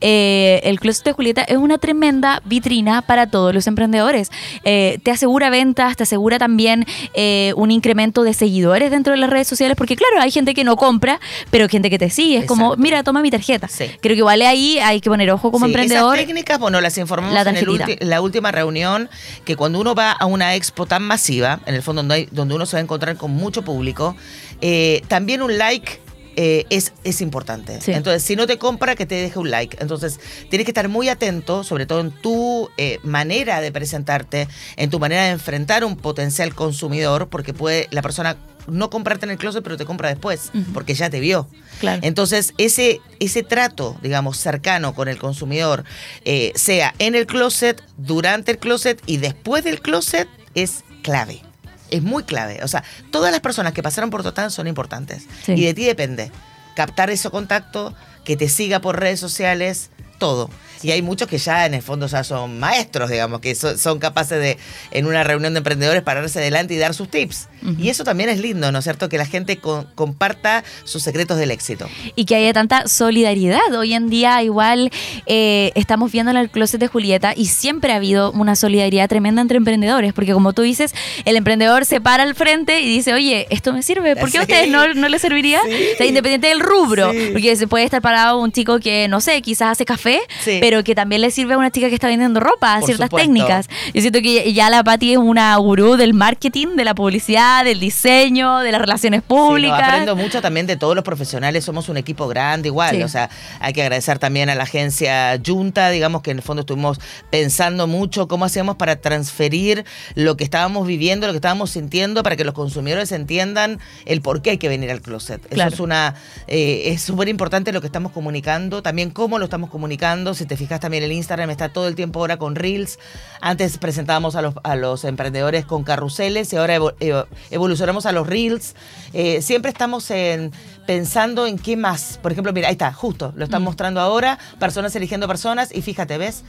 eh, 0.00 0.60
el 0.64 0.80
Closet 0.80 1.04
de 1.06 1.12
Julieta 1.12 1.42
es 1.42 1.56
una 1.56 1.78
tremenda 1.78 2.42
vitrina 2.44 3.02
para 3.02 3.28
todos 3.30 3.54
los 3.54 3.66
emprendedores. 3.66 4.30
Eh, 4.64 4.98
te 5.02 5.10
asegura 5.10 5.50
ventas, 5.50 5.96
te 5.96 6.02
asegura 6.02 6.38
también 6.38 6.84
eh, 7.14 7.52
un 7.56 7.70
incremento 7.70 8.22
de 8.22 8.34
seguidores 8.34 8.90
dentro 8.90 9.12
de 9.12 9.18
las 9.18 9.30
redes 9.30 9.48
sociales, 9.48 9.76
porque 9.76 9.96
claro, 9.96 10.20
hay 10.20 10.30
gente 10.30 10.54
que 10.54 10.64
no 10.64 10.76
compra, 10.76 11.20
pero 11.50 11.64
hay 11.64 11.70
gente 11.70 11.90
que 11.90 11.98
te 11.98 12.10
sigue. 12.10 12.38
Es 12.38 12.44
como, 12.46 12.76
mira, 12.76 13.02
toma 13.02 13.20
mi 13.22 13.30
tarjeta. 13.30 13.68
Sí. 13.68 13.86
Creo 14.00 14.14
que 14.14 14.18
igual 14.18 14.42
ahí 14.42 14.78
hay 14.78 15.00
que 15.00 15.10
poner 15.10 15.30
ojo 15.30 15.50
como 15.50 15.66
Sí, 15.66 15.72
emprendedor. 15.72 16.14
Esas 16.14 16.26
técnicas, 16.26 16.58
bueno, 16.58 16.80
las 16.80 16.96
informamos 16.98 17.34
La 17.34 17.42
en 17.42 17.56
el 17.56 17.98
la 18.00 18.20
última 18.20 18.50
reunión, 18.52 19.08
que 19.44 19.56
cuando 19.56 19.80
uno 19.80 19.94
va 19.94 20.12
a 20.12 20.26
una 20.26 20.54
expo 20.54 20.86
tan 20.86 21.02
masiva, 21.02 21.60
en 21.66 21.74
el 21.74 21.82
fondo 21.82 22.00
donde, 22.02 22.14
hay- 22.14 22.28
donde 22.30 22.54
uno 22.54 22.66
se 22.66 22.76
va 22.76 22.80
a 22.80 22.82
encontrar 22.82 23.16
con 23.16 23.30
mucho 23.30 23.62
público, 23.62 24.16
eh, 24.60 25.02
también 25.08 25.42
un 25.42 25.56
like 25.58 26.00
eh, 26.40 26.66
es, 26.70 26.92
es 27.02 27.20
importante. 27.20 27.80
Sí. 27.80 27.90
Entonces, 27.90 28.22
si 28.22 28.36
no 28.36 28.46
te 28.46 28.58
compra, 28.58 28.94
que 28.94 29.06
te 29.06 29.16
deje 29.16 29.40
un 29.40 29.50
like. 29.50 29.76
Entonces, 29.80 30.20
tienes 30.48 30.66
que 30.66 30.70
estar 30.70 30.88
muy 30.88 31.08
atento, 31.08 31.64
sobre 31.64 31.84
todo 31.84 31.98
en 31.98 32.12
tu 32.12 32.70
eh, 32.76 33.00
manera 33.02 33.60
de 33.60 33.72
presentarte, 33.72 34.46
en 34.76 34.88
tu 34.88 35.00
manera 35.00 35.24
de 35.24 35.30
enfrentar 35.30 35.84
un 35.84 35.96
potencial 35.96 36.54
consumidor, 36.54 37.26
porque 37.28 37.54
puede 37.54 37.88
la 37.90 38.02
persona 38.02 38.36
no 38.68 38.88
comprarte 38.88 39.26
en 39.26 39.32
el 39.32 39.36
closet, 39.36 39.64
pero 39.64 39.76
te 39.76 39.84
compra 39.84 40.10
después, 40.10 40.52
porque 40.72 40.94
ya 40.94 41.10
te 41.10 41.18
vio. 41.18 41.48
Claro. 41.80 42.02
Entonces, 42.04 42.54
ese, 42.56 43.00
ese 43.18 43.42
trato, 43.42 43.96
digamos, 44.00 44.36
cercano 44.36 44.94
con 44.94 45.08
el 45.08 45.18
consumidor, 45.18 45.82
eh, 46.24 46.52
sea 46.54 46.94
en 47.00 47.16
el 47.16 47.26
closet, 47.26 47.82
durante 47.96 48.52
el 48.52 48.58
closet 48.58 49.02
y 49.06 49.16
después 49.16 49.64
del 49.64 49.80
closet, 49.80 50.28
es 50.54 50.84
clave. 51.02 51.42
Es 51.90 52.02
muy 52.02 52.24
clave. 52.24 52.60
O 52.62 52.68
sea, 52.68 52.84
todas 53.10 53.32
las 53.32 53.40
personas 53.40 53.72
que 53.72 53.82
pasaron 53.82 54.10
por 54.10 54.22
Total 54.22 54.50
son 54.50 54.66
importantes. 54.66 55.26
Sí. 55.44 55.52
Y 55.52 55.64
de 55.64 55.74
ti 55.74 55.84
depende. 55.84 56.30
Captar 56.74 57.10
ese 57.10 57.30
contacto, 57.30 57.94
que 58.24 58.36
te 58.36 58.48
siga 58.48 58.80
por 58.80 59.00
redes 59.00 59.18
sociales, 59.20 59.90
todo. 60.18 60.50
Y 60.80 60.92
hay 60.92 61.02
muchos 61.02 61.26
que 61.26 61.38
ya 61.38 61.66
en 61.66 61.74
el 61.74 61.82
fondo 61.82 62.06
ya 62.06 62.22
son 62.22 62.60
maestros, 62.60 63.10
digamos, 63.10 63.40
que 63.40 63.52
so- 63.56 63.76
son 63.76 63.98
capaces 63.98 64.38
de, 64.40 64.58
en 64.92 65.06
una 65.06 65.24
reunión 65.24 65.52
de 65.52 65.58
emprendedores, 65.58 66.02
pararse 66.02 66.38
adelante 66.38 66.74
y 66.74 66.76
dar 66.78 66.94
sus 66.94 67.08
tips. 67.08 67.48
Y 67.78 67.88
eso 67.88 68.04
también 68.04 68.28
es 68.30 68.38
lindo, 68.38 68.70
¿no 68.70 68.78
es 68.78 68.84
cierto? 68.84 69.08
Que 69.08 69.18
la 69.18 69.26
gente 69.26 69.56
con- 69.56 69.86
comparta 69.96 70.62
sus 70.84 71.02
secretos 71.02 71.36
del 71.36 71.50
éxito. 71.50 71.88
y 72.14 72.26
que 72.26 72.36
haya 72.36 72.52
tanta 72.52 72.86
solidaridad. 72.86 73.74
Hoy 73.76 73.92
en 73.94 74.08
día 74.08 74.40
igual 74.44 74.92
eh, 75.26 75.72
estamos 75.74 76.12
viendo 76.12 76.30
en 76.30 76.36
el 76.36 76.48
closet 76.48 76.78
de 76.78 76.86
Julieta 76.86 77.32
y 77.36 77.46
siempre 77.46 77.92
ha 77.92 77.96
habido 77.96 78.30
una 78.30 78.54
solidaridad 78.54 79.08
tremenda 79.08 79.42
entre 79.42 79.56
emprendedores, 79.56 80.12
porque 80.12 80.32
como 80.32 80.52
tú 80.52 80.62
dices, 80.62 80.94
el 81.24 81.36
emprendedor 81.36 81.86
se 81.86 82.00
para 82.00 82.22
al 82.22 82.36
frente 82.36 82.80
y 82.82 82.88
dice, 82.88 83.14
oye, 83.14 83.48
esto 83.50 83.72
me 83.72 83.82
sirve, 83.82 84.14
¿por 84.14 84.30
qué 84.30 84.38
a 84.38 84.42
ustedes 84.42 84.68
no, 84.70 84.94
no 84.94 85.08
les 85.08 85.20
serviría? 85.22 85.60
Sí. 85.66 85.72
O 85.94 85.96
sea, 85.96 86.06
independiente 86.06 86.46
del 86.46 86.60
rubro, 86.60 87.10
Sí. 87.12 87.30
porque 87.32 87.56
se 87.56 87.66
puede 87.66 87.84
estar 87.84 88.00
parado 88.00 88.38
un 88.38 88.52
chico 88.52 88.78
que, 88.78 89.08
no 89.08 89.20
sé, 89.20 89.42
quizás 89.42 89.72
hace 89.72 89.84
café, 89.84 90.07
Sí. 90.44 90.58
pero 90.60 90.82
que 90.84 90.94
también 90.94 91.20
le 91.22 91.30
sirve 91.30 91.54
a 91.54 91.58
una 91.58 91.70
chica 91.70 91.88
que 91.88 91.94
está 91.94 92.06
vendiendo 92.08 92.40
ropa, 92.40 92.76
Por 92.76 92.86
ciertas 92.86 93.06
supuesto. 93.06 93.26
técnicas. 93.26 93.68
Yo 93.94 94.00
siento 94.00 94.20
que 94.22 94.52
ya 94.52 94.70
la 94.70 94.82
Patti 94.84 95.12
es 95.12 95.18
una 95.18 95.56
gurú 95.56 95.96
del 95.96 96.14
marketing, 96.14 96.76
de 96.76 96.84
la 96.84 96.94
publicidad, 96.94 97.64
del 97.64 97.80
diseño, 97.80 98.58
de 98.58 98.72
las 98.72 98.80
relaciones 98.80 99.20
Sí, 99.20 99.26
no, 99.28 99.36
públicas. 99.36 99.82
aprendo 99.82 100.16
mucho 100.16 100.40
también 100.40 100.66
de 100.66 100.76
todos 100.76 100.94
los 100.94 101.04
profesionales, 101.04 101.64
somos 101.64 101.88
un 101.88 101.96
equipo 101.96 102.28
grande 102.28 102.68
igual, 102.68 102.96
Sí. 102.96 103.02
o 103.02 103.08
sea, 103.08 103.30
hay 103.60 103.72
que 103.72 103.82
agradecer 103.82 104.18
también 104.18 104.48
a 104.50 104.54
la 104.54 104.64
agencia 104.64 105.38
Junta, 105.44 105.90
digamos 105.90 106.22
que 106.22 106.30
en 106.30 106.38
el 106.38 106.42
fondo 106.42 106.60
estuvimos 106.60 107.00
pensando 107.30 107.86
mucho 107.86 108.28
cómo 108.28 108.44
hacíamos 108.44 108.76
para 108.76 108.96
transferir 108.96 109.84
lo 110.14 110.36
que 110.36 110.44
estábamos 110.44 110.86
viviendo, 110.86 111.26
lo 111.26 111.32
que 111.32 111.38
estábamos 111.38 111.70
sintiendo, 111.70 112.22
para 112.22 112.36
que 112.36 112.44
los 112.44 112.54
consumidores 112.54 113.12
entiendan 113.12 113.78
el 114.06 114.20
por 114.20 114.42
qué 114.42 114.50
hay 114.50 114.58
que 114.58 114.68
venir 114.68 114.90
al 114.90 115.00
closet. 115.00 115.40
Claro. 115.48 115.68
Eso 115.68 115.74
es 115.76 115.80
una 115.80 116.14
eh, 116.46 116.82
es 116.92 117.02
súper 117.02 117.28
importante 117.28 117.72
lo 117.72 117.80
que 117.80 117.86
estamos 117.86 118.12
comunicando, 118.12 118.82
también 118.82 119.10
cómo 119.10 119.38
lo 119.38 119.44
estamos 119.44 119.70
comunicando, 119.98 120.34
si 120.34 120.46
te 120.46 120.56
fijas 120.56 120.78
también 120.80 121.02
el 121.02 121.10
Instagram 121.12 121.50
está 121.50 121.70
todo 121.70 121.88
el 121.88 121.94
tiempo 121.96 122.20
ahora 122.20 122.36
con 122.36 122.54
Reels, 122.54 122.98
antes 123.40 123.78
presentábamos 123.78 124.36
a 124.36 124.42
los, 124.42 124.54
a 124.62 124.76
los 124.76 125.04
emprendedores 125.04 125.64
con 125.64 125.82
carruseles 125.82 126.52
y 126.52 126.56
ahora 126.56 126.76
evo- 126.76 126.94
evo- 127.00 127.26
evolucionamos 127.50 128.06
a 128.06 128.12
los 128.12 128.26
Reels. 128.26 128.76
Eh, 129.12 129.42
siempre 129.42 129.70
estamos 129.72 130.10
en, 130.12 130.52
pensando 130.86 131.46
en 131.46 131.58
qué 131.58 131.76
más. 131.76 132.18
Por 132.22 132.30
ejemplo, 132.32 132.52
mira, 132.52 132.68
ahí 132.68 132.72
está, 132.72 132.92
justo, 132.92 133.32
lo 133.34 133.40
Mm. 133.40 133.48
están 133.48 133.62
mostrando 133.62 134.00
ahora, 134.00 134.38
personas 134.60 134.94
eligiendo 134.94 135.26
personas 135.26 135.74
y 135.74 135.82
fíjate, 135.82 136.16
¿ves? 136.16 136.44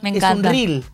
Me 0.00 0.10
Es 0.16 0.22
un 0.24 0.42
Reel. 0.42 0.84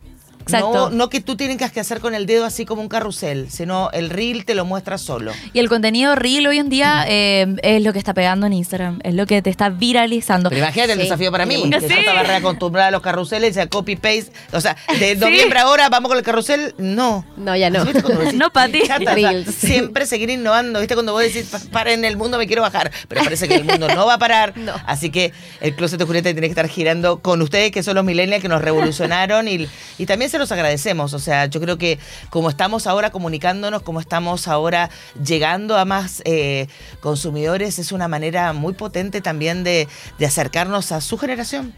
Exacto. 0.43 0.73
No, 0.73 0.91
no 0.91 1.09
que 1.11 1.21
tú 1.21 1.37
tienes 1.37 1.57
que 1.73 1.81
hacer 1.81 2.01
con 2.01 2.15
el 2.15 2.27
dedo 2.27 2.45
así 2.45 2.65
como 2.65 2.83
un 2.83 2.89
carrusel, 2.89 3.51
sino 3.51 3.91
el 3.93 4.11
reel 4.11 4.45
te 4.45 4.55
lo 4.55 4.65
muestra 4.65 4.99
solo. 4.99 5.33
Y 5.53 5.59
el 5.59 5.69
contenido 5.69 6.15
reel 6.15 6.47
hoy 6.47 6.59
en 6.59 6.69
día 6.69 7.05
eh, 7.09 7.57
es 7.63 7.83
lo 7.83 7.93
que 7.93 7.99
está 7.99 8.15
pegando 8.15 8.47
en 8.47 8.53
Instagram, 8.53 9.01
es 9.05 9.15
lo 9.15 9.27
que 9.27 9.41
te 9.43 9.51
está 9.51 9.69
viralizando. 9.71 10.51
Pero 10.51 10.63
imagínate 10.63 10.93
el 10.93 10.99
Sí. 10.99 11.05
desafío 11.05 11.31
para 11.33 11.47
mí, 11.47 11.57
Sí. 11.57 11.71
que 11.71 11.89
yo 11.89 11.95
estaba 12.01 12.23
reacostumbrada 12.23 12.89
a 12.89 12.91
los 12.91 13.03
carruseles 13.03 13.57
y 13.57 13.61
a 13.61 13.67
copy-paste. 13.67 14.33
O 14.53 14.61
sea, 14.61 14.77
de 14.99 15.17
noviembre 15.17 15.59
ahora 15.61 15.89
vamos 15.89 16.09
con 16.09 16.19
el 16.19 16.25
carrusel, 16.25 16.75
no. 16.79 17.25
No, 17.37 17.57
ya 17.57 17.71
no. 17.71 17.81
No, 17.81 17.85
¿Viste 17.87 18.03
cuando 18.03 18.51
Pati. 18.51 18.83
Chata, 18.87 19.13
o 19.13 19.15
sea, 19.19 19.45
siempre 19.53 20.07
seguir 20.07 20.31
innovando. 20.31 20.79
¿Viste 20.81 20.95
cuando 20.95 21.13
vos 21.13 21.23
decís, 21.23 21.47
"Pa- 21.51 21.61
para 21.71 21.93
en 21.93 22.05
el 22.05 22.17
mundo 22.17 22.39
me 22.39 22.47
quiero 22.47 22.63
bajar? 22.63 22.91
Pero 23.09 23.23
parece 23.25 23.49
que 23.49 23.55
el 23.57 23.65
mundo 23.65 23.89
no 23.95 24.07
va 24.07 24.15
a 24.15 24.19
parar. 24.19 24.53
No. 24.63 24.73
Así 24.87 25.11
que 25.11 25.33
el 25.61 25.75
Closet 25.75 25.99
de 25.99 26.05
Julieta 26.05 26.31
tiene 26.33 26.47
que 26.47 26.53
estar 26.53 26.69
girando 26.69 27.21
con 27.21 27.43
ustedes, 27.43 27.71
que 27.73 27.83
son 27.83 27.95
los 27.97 28.05
millennials 28.05 28.41
que 28.43 28.49
nos 28.49 28.63
revolucionaron. 28.63 29.49
y, 29.49 29.67
y 29.99 30.07
también 30.07 30.31
se 30.33 30.39
los 30.39 30.51
agradecemos. 30.51 31.15
O 31.15 31.19
sea, 31.19 31.47
yo 31.47 31.61
creo 31.61 31.79
que 31.79 31.99
como 32.31 32.51
estamos 32.51 32.87
ahora 32.87 33.11
comunicándonos, 33.11 33.83
como 33.83 34.01
estamos 34.01 34.49
ahora 34.49 34.91
llegando 35.25 35.77
a 35.77 35.85
más 35.85 36.23
eh, 36.25 36.67
consumidores, 37.01 37.79
es 37.79 37.93
una 37.93 38.09
manera 38.09 38.53
muy 38.53 38.73
potente 38.73 39.21
también 39.21 39.63
de, 39.63 39.87
de 40.19 40.27
acercarnos 40.27 40.91
a 40.91 41.01
su 41.01 41.17
generación. 41.19 41.73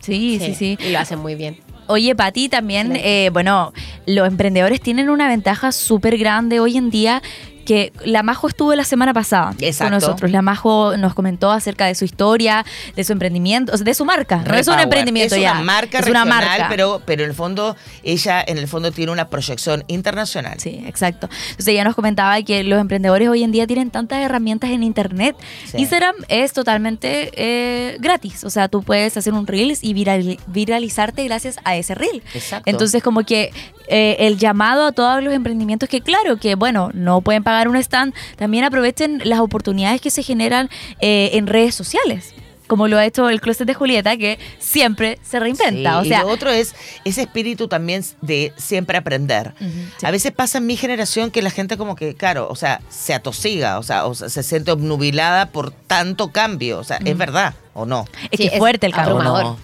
Sí, 0.00 0.38
sí, 0.40 0.54
sí. 0.54 0.78
Y 0.80 0.90
lo 0.90 0.98
hacen 0.98 1.18
muy 1.18 1.34
bien. 1.34 1.58
Oye, 1.88 2.14
Pati, 2.14 2.48
también, 2.48 2.94
eh, 2.96 3.30
bueno, 3.32 3.72
los 4.06 4.28
emprendedores 4.28 4.80
tienen 4.80 5.08
una 5.08 5.26
ventaja 5.26 5.72
súper 5.72 6.18
grande 6.18 6.60
hoy 6.60 6.76
en 6.76 6.90
día 6.90 7.22
que 7.68 7.92
la 8.06 8.22
Majo 8.22 8.48
estuvo 8.48 8.74
la 8.74 8.84
semana 8.84 9.12
pasada 9.12 9.54
Exacto. 9.60 9.84
con 9.92 10.00
nosotros. 10.00 10.30
La 10.30 10.40
Majo 10.40 10.96
nos 10.96 11.12
comentó 11.12 11.50
acerca 11.52 11.84
de 11.84 11.94
su 11.94 12.06
historia, 12.06 12.64
de 12.96 13.04
su 13.04 13.12
emprendimiento, 13.12 13.72
o 13.74 13.76
sea, 13.76 13.84
de 13.84 13.92
su 13.92 14.06
marca. 14.06 14.42
No 14.46 14.54
es 14.56 14.66
un 14.68 14.78
emprendimiento 14.80 15.34
es 15.34 15.42
ya. 15.42 15.52
una 15.52 15.62
marca 15.62 15.98
es 15.98 16.06
una 16.06 16.24
marca. 16.24 16.66
pero 16.70 17.02
pero 17.04 17.24
en 17.24 17.28
el 17.28 17.34
fondo 17.36 17.76
ella 18.02 18.42
en 18.46 18.56
el 18.56 18.66
fondo 18.68 18.90
tiene 18.90 19.12
una 19.12 19.28
proyección 19.28 19.84
internacional. 19.88 20.58
Sí, 20.58 20.82
exacto. 20.86 21.28
Entonces 21.50 21.68
ella 21.68 21.84
nos 21.84 21.94
comentaba 21.94 22.40
que 22.42 22.64
los 22.64 22.80
emprendedores 22.80 23.28
hoy 23.28 23.42
en 23.42 23.52
día 23.52 23.66
tienen 23.66 23.90
tantas 23.90 24.20
herramientas 24.20 24.70
en 24.70 24.82
internet. 24.82 25.36
Sí. 25.66 25.76
Instagram 25.78 26.14
es 26.28 26.54
totalmente 26.54 27.30
eh, 27.34 27.98
gratis. 28.00 28.44
O 28.44 28.50
sea, 28.50 28.68
tú 28.68 28.82
puedes 28.82 29.14
hacer 29.18 29.34
un 29.34 29.46
Reels 29.46 29.80
y 29.84 29.92
viral- 29.92 30.38
viralizarte 30.46 31.22
gracias 31.24 31.58
a 31.64 31.76
ese 31.76 31.94
Reel. 31.94 32.22
Exacto. 32.32 32.70
Entonces, 32.70 33.02
como 33.02 33.24
que 33.24 33.50
eh, 33.90 34.16
el 34.20 34.36
llamado 34.38 34.86
a 34.86 34.92
todos 34.92 35.22
los 35.22 35.32
emprendimientos 35.34 35.88
que, 35.88 36.00
claro, 36.00 36.36
que 36.36 36.54
bueno, 36.54 36.90
no 36.94 37.20
pueden 37.20 37.42
pagar 37.42 37.57
un 37.66 37.76
stand, 37.76 38.14
también 38.36 38.62
aprovechen 38.64 39.20
las 39.24 39.40
oportunidades 39.40 40.00
que 40.00 40.10
se 40.10 40.22
generan 40.22 40.68
eh, 41.00 41.30
en 41.32 41.48
redes 41.48 41.74
sociales. 41.74 42.34
Como 42.68 42.86
lo 42.86 42.98
ha 42.98 43.06
hecho 43.06 43.30
el 43.30 43.40
Closet 43.40 43.66
de 43.66 43.72
Julieta, 43.72 44.18
que 44.18 44.38
siempre 44.58 45.18
se 45.22 45.40
reinventa. 45.40 46.02
Sí, 46.02 46.06
o 46.06 46.10
sea, 46.10 46.18
y 46.18 46.22
lo 46.24 46.28
otro 46.28 46.50
es 46.50 46.74
ese 47.06 47.22
espíritu 47.22 47.66
también 47.66 48.04
de 48.20 48.52
siempre 48.58 48.98
aprender. 48.98 49.54
Sí. 49.58 50.04
A 50.04 50.10
veces 50.10 50.32
pasa 50.32 50.58
en 50.58 50.66
mi 50.66 50.76
generación 50.76 51.30
que 51.30 51.40
la 51.40 51.48
gente 51.48 51.78
como 51.78 51.96
que, 51.96 52.14
claro, 52.14 52.46
o 52.50 52.56
sea, 52.56 52.82
se 52.90 53.14
atosiga, 53.14 53.78
o 53.78 53.82
sea, 53.82 54.04
o 54.04 54.14
sea, 54.14 54.28
se 54.28 54.42
siente 54.42 54.70
obnubilada 54.70 55.46
por 55.46 55.70
tanto 55.70 56.30
cambio. 56.30 56.78
O 56.78 56.84
sea, 56.84 56.98
es 57.02 57.16
verdad 57.16 57.54
o 57.72 57.86
no. 57.86 58.04
es 58.30 58.36
Sí, 58.38 58.48
que 58.50 58.54
es 58.54 58.58
fuerte 58.58 58.84
el 58.84 58.92
cambio. 58.92 59.22
No, 59.22 59.22
no 59.22 59.56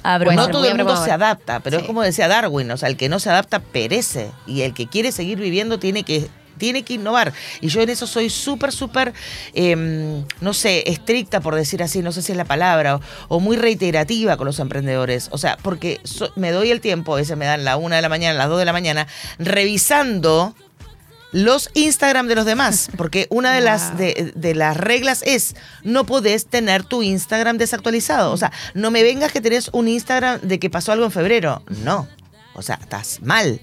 todo 0.48 0.64
el 0.64 0.70
mundo 0.70 0.84
abrumador. 0.84 1.04
se 1.04 1.12
adapta, 1.12 1.60
pero 1.60 1.76
es 1.76 1.82
como 1.84 2.00
decía 2.00 2.26
Darwin, 2.26 2.70
o 2.70 2.78
sea, 2.78 2.88
el 2.88 2.96
que 2.96 3.10
no 3.10 3.18
se 3.18 3.28
adapta 3.28 3.58
perece 3.58 4.30
y 4.46 4.62
el 4.62 4.72
que 4.72 4.86
quiere 4.86 5.12
seguir 5.12 5.38
viviendo 5.38 5.78
tiene 5.78 6.04
que 6.04 6.30
tiene 6.58 6.82
que 6.82 6.94
innovar. 6.94 7.32
Y 7.60 7.68
yo 7.68 7.80
en 7.82 7.90
eso 7.90 8.06
soy 8.06 8.30
súper, 8.30 8.72
súper, 8.72 9.12
em, 9.54 10.24
no 10.40 10.54
sé, 10.54 10.84
estricta, 10.90 11.40
por 11.40 11.54
decir 11.54 11.82
así, 11.82 12.00
no 12.02 12.12
sé 12.12 12.22
si 12.22 12.32
es 12.32 12.38
la 12.38 12.44
palabra, 12.44 12.96
o, 12.96 13.00
o 13.28 13.40
muy 13.40 13.56
reiterativa 13.56 14.36
con 14.36 14.46
los 14.46 14.58
emprendedores. 14.58 15.28
O 15.32 15.38
sea, 15.38 15.56
porque 15.62 16.00
so- 16.04 16.32
me 16.36 16.50
doy 16.50 16.70
el 16.70 16.80
tiempo, 16.80 17.14
a 17.14 17.16
veces 17.18 17.36
me 17.36 17.44
dan 17.46 17.64
la 17.64 17.76
una 17.76 17.96
de 17.96 18.02
la 18.02 18.08
mañana, 18.08 18.38
las 18.38 18.48
dos 18.48 18.58
de 18.58 18.64
la 18.64 18.72
mañana, 18.72 19.06
revisando 19.38 20.54
los 21.32 21.68
Instagram 21.74 22.28
de 22.28 22.34
los 22.36 22.44
demás, 22.46 22.90
porque 22.96 23.26
una 23.30 23.52
de 23.52 23.60
las 23.60 23.96
de, 23.98 24.32
de 24.36 24.54
las 24.54 24.76
reglas 24.76 25.22
es 25.26 25.56
no 25.82 26.04
podés 26.06 26.46
tener 26.46 26.84
tu 26.84 27.02
Instagram 27.02 27.58
desactualizado. 27.58 28.30
O 28.32 28.36
sea, 28.36 28.52
no 28.74 28.90
me 28.92 29.02
vengas 29.02 29.32
que 29.32 29.40
tenés 29.40 29.68
un 29.72 29.88
Instagram 29.88 30.40
de 30.42 30.58
que 30.60 30.70
pasó 30.70 30.92
algo 30.92 31.04
en 31.04 31.10
febrero. 31.10 31.62
No. 31.82 32.06
O 32.54 32.62
sea, 32.62 32.78
estás 32.80 33.20
mal. 33.20 33.60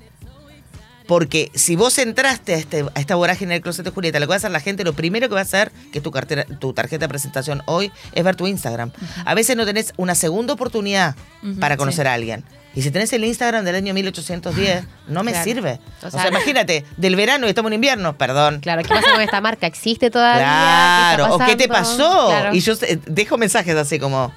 Porque 1.12 1.52
si 1.56 1.76
vos 1.76 1.98
entraste 1.98 2.54
a, 2.54 2.58
este, 2.58 2.86
a 2.96 3.00
esta 3.02 3.16
vorágine 3.16 3.52
del 3.56 3.62
closet 3.62 3.84
de 3.84 3.92
Julieta, 3.92 4.18
lo 4.22 4.28
que 4.28 4.30
va 4.30 4.36
a 4.36 4.38
hacer 4.38 4.50
la 4.50 4.62
gente, 4.62 4.86
lo 4.86 4.94
primero 4.94 5.28
que 5.28 5.34
va 5.34 5.42
a 5.42 5.44
hacer, 5.44 5.70
que 5.92 5.98
es 5.98 6.04
tu, 6.04 6.10
cartera, 6.10 6.46
tu 6.46 6.72
tarjeta 6.72 7.04
de 7.04 7.10
presentación 7.10 7.64
hoy, 7.66 7.92
es 8.14 8.24
ver 8.24 8.38
tu 8.38 8.48
Instagram. 8.48 8.94
A 9.26 9.34
veces 9.34 9.58
no 9.58 9.66
tenés 9.66 9.92
una 9.98 10.16
segunda 10.16 10.54
oportunidad 10.54 11.18
para 11.60 11.76
conocer 11.76 12.08
a 12.08 12.14
alguien. 12.14 12.46
Y 12.76 12.82
si 12.82 12.92
tenés 12.92 13.12
el 13.12 13.26
Instagram 13.26 13.66
del 13.66 13.76
año 13.76 13.94
1810, 13.94 14.86
no 15.10 15.24
me 15.26 15.32
Claro. 15.32 15.44
sirve. 15.44 15.80
O 16.02 16.08
O 16.08 16.12
sea- 16.12 16.30
imagínate, 16.30 16.86
del 16.96 17.18
verano 17.18 17.46
y 17.46 17.50
estamos 17.50 17.72
en 17.72 17.74
invierno, 17.74 18.18
perdón. 18.18 18.62
Claro, 18.62 18.82
¿qué 18.82 18.88
pasa 18.88 19.12
con 19.12 19.20
esta 19.20 19.42
marca? 19.42 19.68
¿Existe 19.68 20.10
todavía? 20.12 20.44
Claro, 20.44 21.26
¿Qué 21.26 21.32
o 21.44 21.46
qué 21.46 21.56
te 21.58 21.68
pasó. 21.68 22.28
Claro. 22.30 22.56
Y 22.56 22.62
yo 22.62 22.74
dejo 23.06 23.38
mensajes 23.38 23.76
así 23.76 24.00
como, 24.00 24.32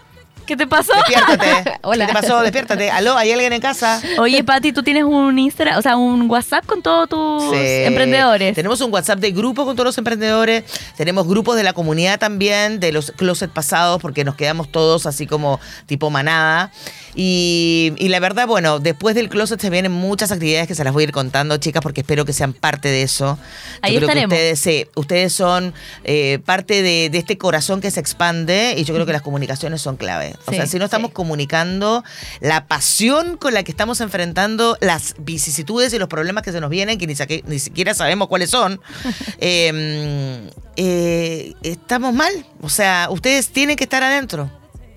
¿Qué 0.46 0.57
te 0.57 0.66
pasó? 0.66 0.92
despiértate. 0.94 1.78
Hola. 1.83 2.07
¿Qué 2.07 2.12
te 2.14 2.20
pasó? 2.20 2.40
Despiértate. 2.42 2.90
¿Aló? 2.90 3.16
¿Hay 3.16 3.33
alguien 3.33 3.52
en 3.52 3.61
casa? 3.61 4.00
Oye, 4.18 4.44
Pati, 4.44 4.72
tú 4.72 4.83
tienes 4.83 5.04
un 5.04 5.38
Instagram, 5.38 5.78
o 5.78 5.83
sea, 5.83 5.96
un 5.96 6.30
WhatsApp 6.30 6.66
con 6.66 6.83
todos 6.83 7.09
tus 7.09 7.42
Sí. 7.57 7.62
emprendedores. 7.85 8.54
Tenemos 8.54 8.80
un 8.80 8.92
WhatsApp 8.92 9.18
de 9.20 9.33
grupo 9.33 9.64
con 9.64 9.74
todos 9.76 9.87
los 9.87 9.98
emprendedores. 9.98 10.64
Tenemos 10.96 11.26
grupos 11.26 11.57
de 11.57 11.62
la 11.62 11.72
comunidad 11.72 12.18
también, 12.18 12.80
de 12.80 12.92
los 12.92 13.11
closet 13.12 13.50
pasados, 13.50 14.00
porque 14.00 14.24
nos 14.24 14.35
quedamos 14.35 14.70
todos 14.70 15.07
así 15.07 15.26
como 15.26 15.61
tipo 15.87 16.11
manada. 16.11 16.70
Y, 17.16 17.92
y 17.98 18.09
la 18.09 18.18
verdad, 18.18 18.46
bueno, 18.48 18.80
después 18.80 19.14
del 19.14 19.28
closet 19.28 19.61
se 19.61 19.70
vienen 19.70 19.92
muchas 19.92 20.33
actividades 20.33 20.66
que 20.66 20.74
se 20.74 20.83
las 20.83 20.92
voy 20.92 21.04
a 21.04 21.04
ir 21.04 21.12
contando, 21.12 21.57
chicas, 21.59 21.80
porque 21.80 22.00
espero 22.00 22.24
que 22.24 22.33
sean 22.33 22.52
parte 22.52 22.88
de 22.88 23.02
eso. 23.02 23.38
Yo 23.38 23.78
Ahí 23.83 23.96
creo 23.96 24.09
estaremos. 24.09 24.30
Que 24.37 24.52
ustedes, 24.52 24.61
sí, 24.61 24.87
ustedes 24.96 25.33
son 25.33 25.74
eh, 26.02 26.40
parte 26.44 26.83
de, 26.83 27.11
de 27.11 27.18
este 27.18 27.38
corazón 27.38 27.80
que 27.80 27.90
se 27.92 28.00
expande 28.00 28.74
y 28.76 28.83
yo 28.85 28.94
creo 28.94 29.07
que 29.07 29.12
las 29.12 29.22
comunicaciones 29.22 29.80
son 29.80 29.96
clave. 29.96 30.33
O 30.46 30.50
Sí, 30.50 30.56
sea, 30.56 30.66
si 30.66 30.78
no 30.78 30.84
estamos 30.86 31.08
sí. 31.10 31.14
comunicando 31.14 32.04
la 32.40 32.66
pasión 32.66 33.36
con 33.36 33.54
la 33.54 33.62
que 33.62 33.70
estamos 33.72 34.00
enfrentando 34.00 34.76
las 34.80 35.14
vicisitudes 35.18 35.92
y 35.92 35.98
los 35.98 36.08
problemas 36.08 36.42
que 36.42 36.52
se 36.52 36.60
nos 36.60 36.70
vienen, 36.70 36.98
que 36.98 37.06
ni, 37.06 37.14
saque- 37.14 37.42
ni 37.46 37.58
siquiera 37.58 37.94
sabemos 37.94 38.28
cuáles 38.28 38.50
son, 38.50 38.80
eh, 39.38 40.50
eh, 40.76 41.54
estamos 41.62 42.12
mal. 42.14 42.32
O 42.60 42.68
sea, 42.68 43.08
ustedes 43.10 43.48
tienen 43.48 43.76
que 43.76 43.84
estar 43.84 44.02
adentro. 44.02 44.50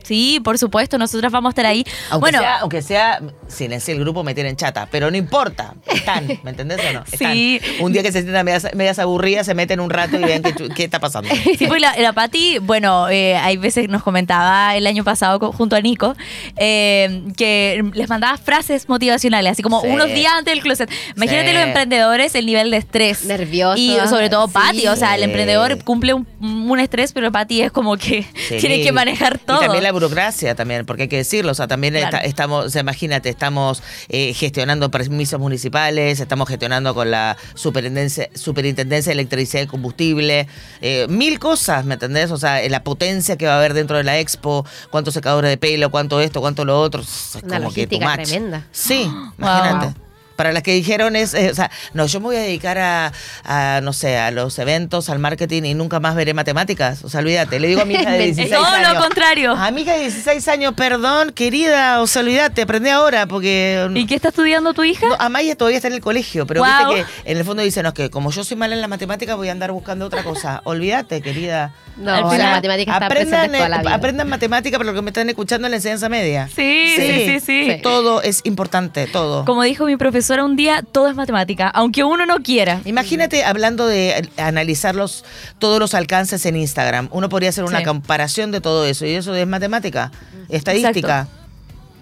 Sí, 0.07 0.39
por 0.43 0.57
supuesto, 0.57 0.97
nosotras 0.97 1.31
vamos 1.31 1.49
a 1.49 1.51
estar 1.51 1.65
ahí. 1.65 1.83
Aunque 2.09 2.21
bueno, 2.21 2.39
sea, 2.39 2.57
aunque 2.59 2.81
sea, 2.81 3.21
sin 3.47 3.73
ese 3.73 3.91
el 3.91 3.99
grupo 3.99 4.23
me 4.23 4.33
tienen 4.33 4.55
chata, 4.55 4.87
pero 4.89 5.11
no 5.11 5.17
importa, 5.17 5.73
están, 5.85 6.27
¿me 6.43 6.51
entendés 6.51 6.79
o 6.89 6.93
no? 6.93 7.03
Están. 7.11 7.33
Sí. 7.33 7.59
Un 7.79 7.91
día 7.93 8.03
que 8.03 8.11
se 8.11 8.21
sientan 8.21 8.45
medias, 8.45 8.67
medias 8.73 8.99
aburridas, 8.99 9.45
se 9.45 9.53
meten 9.53 9.79
un 9.79 9.89
rato 9.89 10.17
y 10.19 10.23
vean 10.23 10.41
qué, 10.43 10.53
qué 10.75 10.83
está 10.83 10.99
pasando. 10.99 11.29
Sí, 11.57 11.65
pues 11.67 11.81
la, 11.81 11.95
la 11.97 12.13
Pati, 12.13 12.59
bueno, 12.59 13.09
eh, 13.09 13.35
hay 13.35 13.57
veces 13.57 13.89
nos 13.89 14.03
comentaba 14.03 14.75
el 14.75 14.85
año 14.87 15.03
pasado 15.03 15.39
junto 15.51 15.75
a 15.75 15.81
Nico 15.81 16.15
eh, 16.55 17.23
que 17.35 17.83
les 17.93 18.09
mandaba 18.09 18.37
frases 18.37 18.87
motivacionales, 18.89 19.53
así 19.53 19.63
como 19.63 19.81
Sí. 19.81 19.87
unos 19.87 20.07
días 20.07 20.33
antes 20.33 20.53
del 20.53 20.61
closet. 20.63 20.89
Imagínate 21.15 21.47
Sí. 21.49 21.53
los 21.53 21.63
emprendedores, 21.63 22.35
el 22.35 22.45
nivel 22.45 22.71
de 22.71 22.77
estrés. 22.77 23.25
Nervioso. 23.25 23.77
Y 23.77 23.95
sobre 24.09 24.29
todo 24.29 24.47
Pati, 24.47 24.81
Sí. 24.81 24.87
o 24.87 24.95
sea, 24.95 25.15
el 25.15 25.23
emprendedor 25.23 25.83
cumple 25.83 26.13
un, 26.13 26.27
un 26.41 26.79
estrés, 26.79 27.13
pero 27.13 27.31
Pati 27.31 27.61
es 27.61 27.71
como 27.71 27.97
que 27.97 28.25
Sí. 28.47 28.57
tiene 28.59 28.81
que 28.81 28.91
manejar 28.91 29.37
todo. 29.39 29.57
Y 29.57 29.61
también 29.61 29.83
la 29.83 29.89
burocracia 29.99 30.55
también, 30.55 30.85
porque 30.85 31.03
hay 31.03 31.07
que 31.09 31.17
decirlo, 31.17 31.51
o 31.51 31.55
sea, 31.55 31.67
también 31.67 31.93
Claro. 31.93 32.07
está- 32.17 32.25
estamos, 32.27 32.65
o 32.65 32.69
sea, 32.69 32.81
imagínate, 32.81 33.29
estamos 33.29 33.81
eh, 34.09 34.33
gestionando 34.33 34.89
permisos 34.91 35.39
municipales, 35.39 36.19
estamos 36.19 36.47
gestionando 36.47 36.93
con 36.93 37.09
la 37.11 37.35
superintendencia, 37.55 38.29
superintendencia 38.33 39.09
de 39.09 39.13
electricidad 39.13 39.63
y 39.63 39.67
combustible, 39.67 40.47
eh, 40.81 41.05
mil 41.09 41.39
cosas, 41.39 41.85
¿me 41.85 41.95
entendés? 41.95 42.31
O 42.31 42.37
sea, 42.37 42.61
eh, 42.61 42.69
la 42.69 42.83
potencia 42.83 43.37
que 43.37 43.45
va 43.47 43.53
a 43.55 43.57
haber 43.57 43.73
dentro 43.73 43.97
de 43.97 44.03
la 44.03 44.19
expo, 44.19 44.65
cuántos 44.91 45.13
secadores 45.13 45.49
de 45.49 45.57
pelo, 45.57 45.89
cuánto 45.91 46.21
esto, 46.21 46.41
cuánto 46.41 46.63
lo 46.65 46.79
otro, 46.79 47.01
es 47.01 47.37
Una 47.43 47.57
como 47.57 47.73
que 47.73 47.87
tremenda. 47.87 48.67
Sí, 48.71 49.03
imagínate. 49.37 49.85
Wow. 49.87 50.06
Para 50.37 50.53
las 50.53 50.63
que 50.63 50.71
dijeron 50.71 51.17
es, 51.17 51.33
eh, 51.33 51.49
o 51.51 51.55
sea, 51.55 51.69
no, 51.93 52.05
yo 52.05 52.21
me 52.21 52.27
voy 52.27 52.35
a 52.37 52.39
dedicar 52.39 52.77
a, 52.77 53.11
a, 53.43 53.81
no 53.81 53.91
sé, 53.91 54.17
a 54.17 54.31
los 54.31 54.57
eventos, 54.59 55.09
al 55.09 55.19
marketing 55.19 55.63
y 55.63 55.73
nunca 55.73 55.99
más 55.99 56.15
veré 56.15 56.33
matemáticas. 56.33 57.03
O 57.03 57.09
sea, 57.09 57.19
olvídate, 57.19 57.59
le 57.59 57.67
digo 57.67 57.81
a 57.81 57.85
mi 57.85 57.95
hija 57.95 58.11
de 58.11 58.19
16 58.31 58.49
Todo 58.51 58.63
años. 58.65 58.93
lo 58.93 58.99
contrario. 59.01 59.51
A 59.53 59.71
mi 59.71 59.81
hija 59.81 59.93
de 59.93 60.01
16 60.03 60.47
años, 60.47 60.73
perdón, 60.75 61.31
querida, 61.31 62.01
o 62.01 62.07
sea, 62.07 62.21
olvídate, 62.21 62.61
aprendí 62.61 62.89
ahora 62.89 63.25
porque... 63.25 63.89
¿Y 63.95 64.05
qué 64.05 64.15
está 64.15 64.29
estudiando 64.29 64.73
tu 64.73 64.83
hija? 64.83 65.07
No, 65.07 65.15
Amaya 65.19 65.55
todavía 65.57 65.77
está 65.77 65.87
en 65.89 65.95
el 65.95 66.01
colegio, 66.01 66.45
pero 66.47 66.63
viste 66.63 67.03
que 67.23 67.31
en 67.31 67.37
el 67.37 67.43
fondo 67.43 67.63
dicen, 67.63 67.83
no, 67.83 67.93
que 67.93 68.09
como 68.09 68.31
yo 68.31 68.43
soy 68.43 68.55
mala 68.55 68.75
en 68.75 68.81
la 68.81 68.87
matemática 68.87 69.35
voy 69.35 69.49
a 69.49 69.51
andar 69.51 69.71
buscando 69.71 70.05
otra 70.05 70.23
cosa. 70.23 70.61
Olvídate, 70.65 71.21
querida. 71.21 71.73
No, 71.97 72.13
Al 72.13 72.21
la 72.25 72.29
final, 72.29 72.51
matemática 72.51 72.93
está 72.93 73.05
aprendan, 73.07 73.29
presente 73.31 73.57
toda 73.57 73.69
la 73.69 73.77
eh, 73.77 73.79
vida. 73.81 73.93
aprendan 73.95 74.29
matemática, 74.29 74.77
pero 74.77 74.91
lo 74.91 74.95
que 74.95 75.01
me 75.01 75.09
están 75.09 75.27
escuchando 75.29 75.65
en 75.65 75.71
la 75.71 75.77
enseñanza 75.77 76.07
media. 76.09 76.47
Sí, 76.55 76.93
sí, 76.95 77.07
sí, 77.25 77.39
sí. 77.39 77.71
Sí. 77.71 77.79
Todo 77.81 78.21
es 78.21 78.41
importante, 78.43 79.07
todo. 79.07 79.45
Como 79.45 79.63
dijo 79.63 79.85
mi 79.85 79.97
profesora 80.27 80.43
un 80.43 80.57
día, 80.57 80.83
todo 80.91 81.07
es 81.07 81.15
matemática, 81.15 81.69
aunque 81.69 82.03
uno 82.03 82.25
no 82.25 82.39
quiera. 82.43 82.81
Imagínate 82.83 83.45
hablando 83.45 83.87
de 83.87 84.29
analizar 84.35 84.93
los, 84.93 85.23
todos 85.57 85.79
los 85.79 85.93
alcances 85.93 86.45
en 86.45 86.57
Instagram. 86.57 87.07
Uno 87.11 87.29
podría 87.29 87.49
hacer 87.49 87.63
una 87.63 87.79
Sí. 87.79 87.85
comparación 87.85 88.51
de 88.51 88.59
todo 88.59 88.85
eso. 88.85 89.05
Y 89.05 89.11
eso 89.11 89.33
es 89.33 89.47
matemática, 89.47 90.11
estadística. 90.49 91.27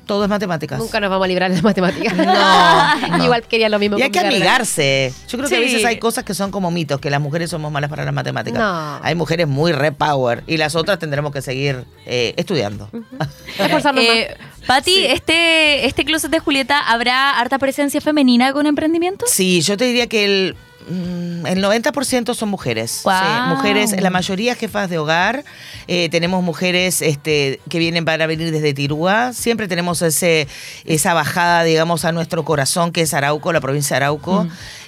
Todo 0.06 0.24
es 0.24 0.30
matemáticas. 0.30 0.80
Nunca 0.80 1.00
nos 1.00 1.10
vamos 1.10 1.26
a 1.26 1.28
librar 1.28 1.50
de 1.50 1.56
las 1.56 1.64
matemáticas. 1.64 2.16
No, 2.16 2.24
no. 3.18 3.24
Igual 3.24 3.44
quería 3.44 3.70
lo 3.70 3.80
mismo 3.80 3.98
Y 3.98 4.02
hay 4.02 4.12
que 4.12 4.20
amigarse. 4.20 5.14
Yo 5.28 5.38
creo 5.38 5.50
que 5.50 5.56
a 5.56 5.60
veces 5.60 5.84
hay 5.86 5.98
cosas 5.98 6.24
que 6.24 6.34
son 6.34 6.52
como 6.52 6.72
mitos, 6.72 7.00
que 7.00 7.10
las 7.10 7.22
mujeres 7.22 7.50
somos 7.50 7.72
malas 7.72 7.90
para 7.90 8.06
las 8.06 8.14
matemáticas. 8.14 8.60
No. 8.60 9.00
Hay 9.04 9.16
mujeres 9.16 9.48
muy 9.48 9.72
repower 9.72 10.44
y 10.48 10.58
las 10.58 10.76
otras 10.76 11.00
tendremos 11.00 11.32
que 11.32 11.42
seguir 11.42 11.86
eh, 12.06 12.34
estudiando. 12.38 12.90
Reforzarnos 13.58 14.04
Eh, 14.04 14.36
Pati, 14.68 15.06
este, 15.06 15.86
este 15.86 16.06
closet 16.06 16.32
de 16.32 16.40
Julieta, 16.40 16.80
¿habrá 16.80 17.40
harta 17.40 17.60
presencia 17.60 18.02
femenina 18.02 18.52
con 18.54 18.66
emprendimientos? 18.66 19.30
Sí, 19.30 19.62
yo 19.62 19.78
te 19.78 19.86
diría 19.86 20.08
que 20.08 20.26
el, 20.26 20.56
el 20.88 21.64
90% 21.64 22.34
son 22.36 22.50
mujeres. 22.50 23.02
Sí, 23.04 23.10
mujeres, 23.50 24.00
la 24.00 24.10
mayoría 24.10 24.56
jefas 24.56 24.90
de 24.90 24.98
hogar. 24.98 25.44
Eh, 25.88 26.10
tenemos 26.10 26.44
mujeres 26.44 27.02
este, 27.02 27.60
que 27.70 27.80
vienen 27.80 28.06
para 28.06 28.28
venir 28.28 28.52
desde 28.52 28.74
Tirúa. 28.74 29.34
Siempre 29.34 29.68
tenemos 29.68 30.02
ese, 30.02 30.48
esa 30.86 31.14
bajada, 31.14 31.64
digamos, 31.64 32.06
a 32.06 32.12
nuestro 32.12 32.44
corazón, 32.46 32.92
que 32.92 33.02
es 33.02 33.14
Arauco, 33.14 33.52
la 33.52 33.62
provincia 33.62 33.96
de 33.96 34.06
Arauco. 34.06 34.48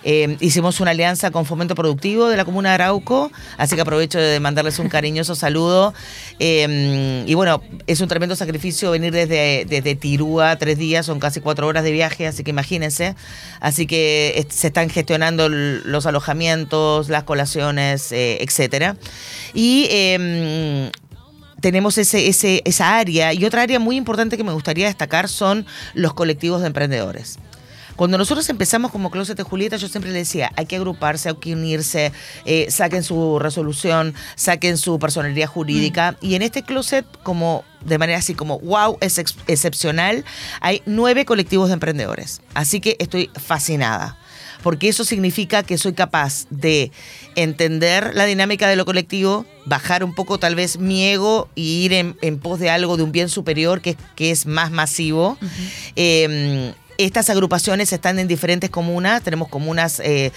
Eh, 0.09 0.37
hicimos 0.39 0.79
una 0.79 0.91
alianza 0.91 1.31
con 1.31 1.45
Fomento 1.45 1.75
Productivo 1.75 2.29
de 2.29 2.37
la 2.37 2.45
comuna 2.45 2.69
de 2.69 2.75
Arauco, 2.75 3.29
así 3.57 3.75
que 3.75 3.81
aprovecho 3.81 4.17
de 4.17 4.39
mandarles 4.39 4.79
un 4.79 4.87
cariñoso 4.87 5.35
saludo. 5.35 5.93
Eh, 6.39 7.25
y 7.27 7.33
bueno, 7.33 7.61
es 7.87 7.99
un 7.99 8.07
tremendo 8.07 8.37
sacrificio 8.37 8.91
venir 8.91 9.11
desde, 9.11 9.65
desde 9.65 9.95
Tirúa 9.95 10.55
tres 10.55 10.77
días, 10.77 11.05
son 11.05 11.19
casi 11.19 11.41
cuatro 11.41 11.67
horas 11.67 11.83
de 11.83 11.91
viaje, 11.91 12.25
así 12.25 12.45
que 12.45 12.51
imagínense. 12.51 13.15
Así 13.59 13.85
que 13.85 14.47
se 14.49 14.67
están 14.67 14.89
gestionando 14.89 15.49
los 15.49 16.05
alojamientos, 16.05 17.09
las 17.09 17.23
colaciones, 17.23 18.13
eh, 18.13 18.37
etcétera. 18.41 18.95
Y 19.53 19.87
eh, 19.89 20.89
tenemos 21.59 21.97
ese, 21.97 22.29
ese, 22.29 22.61
esa 22.63 22.97
área. 22.97 23.33
Y 23.33 23.43
otra 23.43 23.63
área 23.63 23.77
muy 23.77 23.97
importante 23.97 24.37
que 24.37 24.45
me 24.45 24.53
gustaría 24.53 24.87
destacar 24.87 25.27
son 25.27 25.65
los 25.95 26.13
colectivos 26.13 26.61
de 26.61 26.67
emprendedores. 26.67 27.39
Cuando 27.97 28.17
nosotros 28.17 28.47
empezamos 28.49 28.91
como 28.91 29.11
Closet 29.11 29.35
de 29.35 29.43
Julieta, 29.43 29.75
yo 29.75 29.87
siempre 29.89 30.11
le 30.11 30.19
decía, 30.19 30.51
hay 30.55 30.65
que 30.67 30.75
agruparse, 30.77 31.27
hay 31.29 31.35
que 31.35 31.53
unirse, 31.53 32.13
eh, 32.45 32.67
saquen 32.69 33.03
su 33.03 33.39
resolución, 33.39 34.13
saquen 34.35 34.77
su 34.77 34.97
personalidad 34.99 35.47
jurídica. 35.47 36.15
Y 36.21 36.35
en 36.35 36.43
este 36.43 36.63
closet, 36.63 37.05
como 37.23 37.65
de 37.83 37.97
manera 37.97 38.19
así 38.19 38.33
como, 38.35 38.59
wow, 38.59 38.97
es 39.01 39.17
ex- 39.17 39.35
excepcional, 39.47 40.23
hay 40.61 40.81
nueve 40.85 41.25
colectivos 41.25 41.67
de 41.69 41.73
emprendedores. 41.73 42.41
Así 42.53 42.79
que 42.79 42.95
estoy 42.99 43.29
fascinada 43.35 44.17
porque 44.63 44.89
eso 44.89 45.03
significa 45.05 45.61
que 45.63 45.77
soy 45.77 45.93
capaz 45.93 46.45
de 46.49 46.91
entender 47.35 48.11
la 48.15 48.25
dinámica 48.25 48.67
de 48.67 48.75
lo 48.75 48.85
colectivo, 48.85 49.45
bajar 49.65 50.03
un 50.03 50.13
poco 50.15 50.39
tal 50.39 50.55
vez 50.55 50.77
mi 50.79 51.03
ego 51.05 51.47
y 51.55 51.85
ir 51.85 51.93
en, 51.93 52.17
en 52.21 52.39
pos 52.39 52.59
de 52.59 52.69
algo, 52.69 52.97
de 52.97 53.03
un 53.03 53.11
bien 53.11 53.29
superior 53.29 53.81
que, 53.81 53.91
es- 53.91 53.97
que 54.15 54.31
es 54.31 54.45
más 54.45 54.71
masivo. 54.71 55.37
Eh, 55.95 56.73
estas 56.97 57.29
agrupaciones 57.29 57.93
están 57.93 58.19
en 58.19 58.27
diferentes 58.27 58.69
comunas. 58.69 59.21
Tenemos 59.21 59.47
comunas 59.47 59.99
eh, 60.03 60.31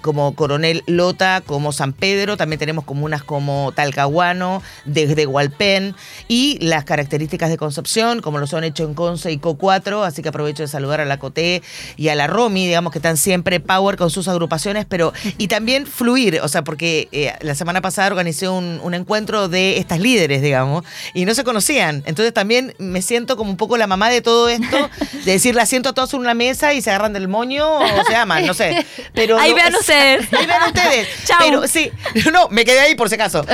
como 0.00 0.34
Coronel 0.34 0.82
Lota, 0.86 1.42
como 1.44 1.72
San 1.72 1.92
Pedro. 1.92 2.36
También 2.36 2.58
tenemos 2.58 2.84
comunas 2.84 3.22
como 3.22 3.72
Talcahuano, 3.74 4.62
desde 4.84 5.26
Hualpén. 5.26 5.94
Y 6.28 6.58
las 6.60 6.84
características 6.84 7.50
de 7.50 7.56
Concepción, 7.56 8.20
como 8.20 8.38
lo 8.38 8.46
son 8.46 8.64
Hecho 8.64 8.84
en 8.84 8.94
Conce 8.94 9.32
y 9.32 9.38
Co4. 9.38 10.04
Así 10.04 10.22
que 10.22 10.28
aprovecho 10.28 10.62
de 10.62 10.68
saludar 10.68 11.00
a 11.00 11.04
la 11.04 11.18
Coté 11.18 11.62
y 11.96 12.08
a 12.08 12.14
la 12.14 12.26
Romy, 12.26 12.66
digamos 12.66 12.92
que 12.92 12.98
están 12.98 13.16
siempre 13.16 13.60
power 13.60 13.96
con 13.96 14.10
sus 14.10 14.28
agrupaciones. 14.28 14.86
pero 14.88 15.12
Y 15.38 15.48
también 15.48 15.86
fluir. 15.86 16.40
O 16.42 16.48
sea, 16.48 16.62
porque 16.62 17.08
eh, 17.12 17.32
la 17.40 17.54
semana 17.54 17.80
pasada 17.80 18.08
organicé 18.08 18.48
un, 18.48 18.80
encuentro 18.94 19.48
de 19.48 19.78
estas 19.78 20.00
líderes, 20.00 20.42
digamos, 20.42 20.84
y 21.14 21.24
no 21.24 21.34
se 21.34 21.44
conocían. 21.44 22.02
Entonces 22.06 22.34
también 22.34 22.74
me 22.78 23.02
siento 23.02 23.36
como 23.36 23.50
un 23.50 23.56
poco 23.56 23.76
la 23.76 23.86
mamá 23.86 24.10
de 24.10 24.20
todo 24.20 24.48
esto, 24.48 24.90
de 25.24 25.32
decir, 25.32 25.54
la 25.54 25.64
siento 25.64 25.90
a 25.90 25.92
en 26.12 26.20
una 26.20 26.34
mesa 26.34 26.72
y 26.74 26.82
se 26.82 26.90
agarran 26.90 27.12
del 27.12 27.28
moño 27.28 27.66
o 27.78 28.04
se 28.06 28.14
aman, 28.16 28.46
no 28.46 28.54
sé. 28.54 28.84
Pero 29.14 29.38
Ahí 29.38 29.50
no- 29.50 29.56
vean 29.56 29.74
ustedes. 29.74 30.32
Ahí 30.32 30.46
vean 30.46 30.62
ustedes. 30.66 31.08
Chau. 31.26 31.36
Pero 31.40 31.68
sí, 31.68 31.90
no, 32.32 32.48
me 32.48 32.64
quedé 32.64 32.80
ahí 32.80 32.94
por 32.94 33.08
si 33.08 33.14
acaso. 33.16 33.44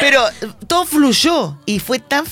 Pero 0.00 0.22
todo 0.66 0.84
fluyó 0.86 1.56
y 1.66 1.78
fue 1.78 1.98
tan 1.98 2.24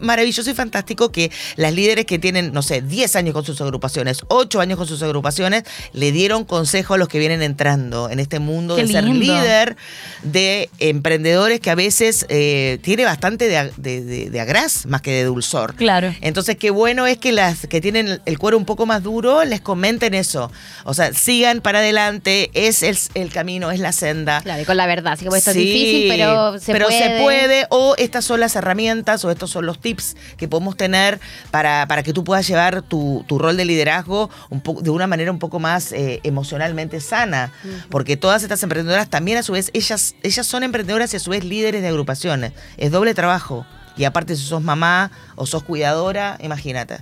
maravilloso 0.00 0.50
y 0.50 0.54
fantástico 0.54 1.10
que 1.10 1.30
las 1.56 1.72
líderes 1.72 2.04
que 2.06 2.18
tienen, 2.18 2.52
no 2.52 2.62
sé, 2.62 2.80
10 2.82 3.16
años 3.16 3.34
con 3.34 3.44
sus 3.44 3.60
agrupaciones, 3.60 4.20
8 4.28 4.60
años 4.60 4.78
con 4.78 4.86
sus 4.86 5.02
agrupaciones, 5.02 5.64
le 5.92 6.12
dieron 6.12 6.44
consejo 6.44 6.94
a 6.94 6.98
los 6.98 7.08
que 7.08 7.18
vienen 7.18 7.42
entrando 7.42 8.08
en 8.10 8.20
este 8.20 8.38
mundo 8.38 8.76
Qué 8.76 8.84
de 8.84 8.92
ser 8.92 9.04
líder, 9.04 9.76
de 10.22 10.70
emprendedores 10.78 11.60
que 11.60 11.70
a 11.70 11.74
veces 11.74 12.26
eh, 12.28 12.78
tiene 12.82 13.04
bastante 13.04 13.48
de, 13.48 13.72
de, 13.76 14.04
de- 14.04 14.30
de 14.30 14.40
agraz 14.40 14.86
más 14.86 15.02
que 15.02 15.10
de 15.12 15.24
dulzor. 15.24 15.74
Claro. 15.74 16.14
Entonces, 16.20 16.56
qué 16.56 16.70
bueno 16.70 17.06
es 17.06 17.18
que 17.18 17.32
las 17.32 17.66
que 17.66 17.80
tienen 17.80 18.20
el 18.24 18.38
cuero 18.38 18.56
un 18.56 18.64
poco 18.64 18.86
más 18.86 18.97
duro 19.02 19.44
les 19.44 19.60
comenten 19.60 20.14
eso. 20.14 20.50
O 20.84 20.94
sea, 20.94 21.12
sigan 21.12 21.60
para 21.60 21.78
adelante, 21.80 22.50
es 22.54 22.82
el, 22.82 22.98
el 23.14 23.30
camino, 23.32 23.70
es 23.70 23.80
la 23.80 23.92
senda. 23.92 24.40
Claro, 24.42 24.62
y 24.62 24.64
con 24.64 24.76
la 24.76 24.86
verdad. 24.86 25.12
Así 25.14 25.24
como 25.24 25.36
esto 25.36 25.52
Sí, 25.52 25.58
es 25.60 25.64
difícil, 25.64 26.08
pero 26.08 26.58
se 26.58 26.72
puede. 26.72 26.98
se 26.98 27.22
puede, 27.22 27.66
o 27.70 27.94
estas 27.98 28.24
son 28.24 28.40
las 28.40 28.56
herramientas 28.56 29.24
o 29.24 29.30
estos 29.30 29.50
son 29.50 29.66
los 29.66 29.80
tips 29.80 30.16
que 30.36 30.48
podemos 30.48 30.76
tener 30.76 31.20
para, 31.50 31.86
para 31.88 32.02
que 32.02 32.12
tú 32.12 32.24
puedas 32.24 32.46
llevar 32.46 32.82
tu, 32.82 33.24
tu 33.26 33.38
rol 33.38 33.56
de 33.56 33.64
liderazgo 33.64 34.30
un 34.50 34.60
poco, 34.60 34.82
de 34.82 34.90
una 34.90 35.06
manera 35.06 35.30
un 35.30 35.38
poco 35.38 35.58
más 35.58 35.92
eh, 35.92 36.20
emocionalmente 36.24 37.00
sana. 37.00 37.52
Porque 37.90 38.16
todas 38.16 38.42
estas 38.42 38.62
emprendedoras 38.62 39.08
también 39.08 39.38
a 39.38 39.42
su 39.42 39.52
vez, 39.52 39.70
ellas, 39.74 40.14
ellas 40.22 40.46
son 40.46 40.62
emprendedoras 40.62 41.12
y 41.14 41.16
a 41.16 41.20
su 41.20 41.30
vez 41.30 41.44
líderes 41.44 41.82
de 41.82 41.88
agrupaciones. 41.88 42.52
Es 42.76 42.90
doble 42.90 43.14
trabajo. 43.14 43.66
Y 43.96 44.04
aparte 44.04 44.36
si 44.36 44.44
sos 44.44 44.62
mamá 44.62 45.10
o 45.34 45.44
sos 45.44 45.64
cuidadora, 45.64 46.38
imagínate. 46.40 46.98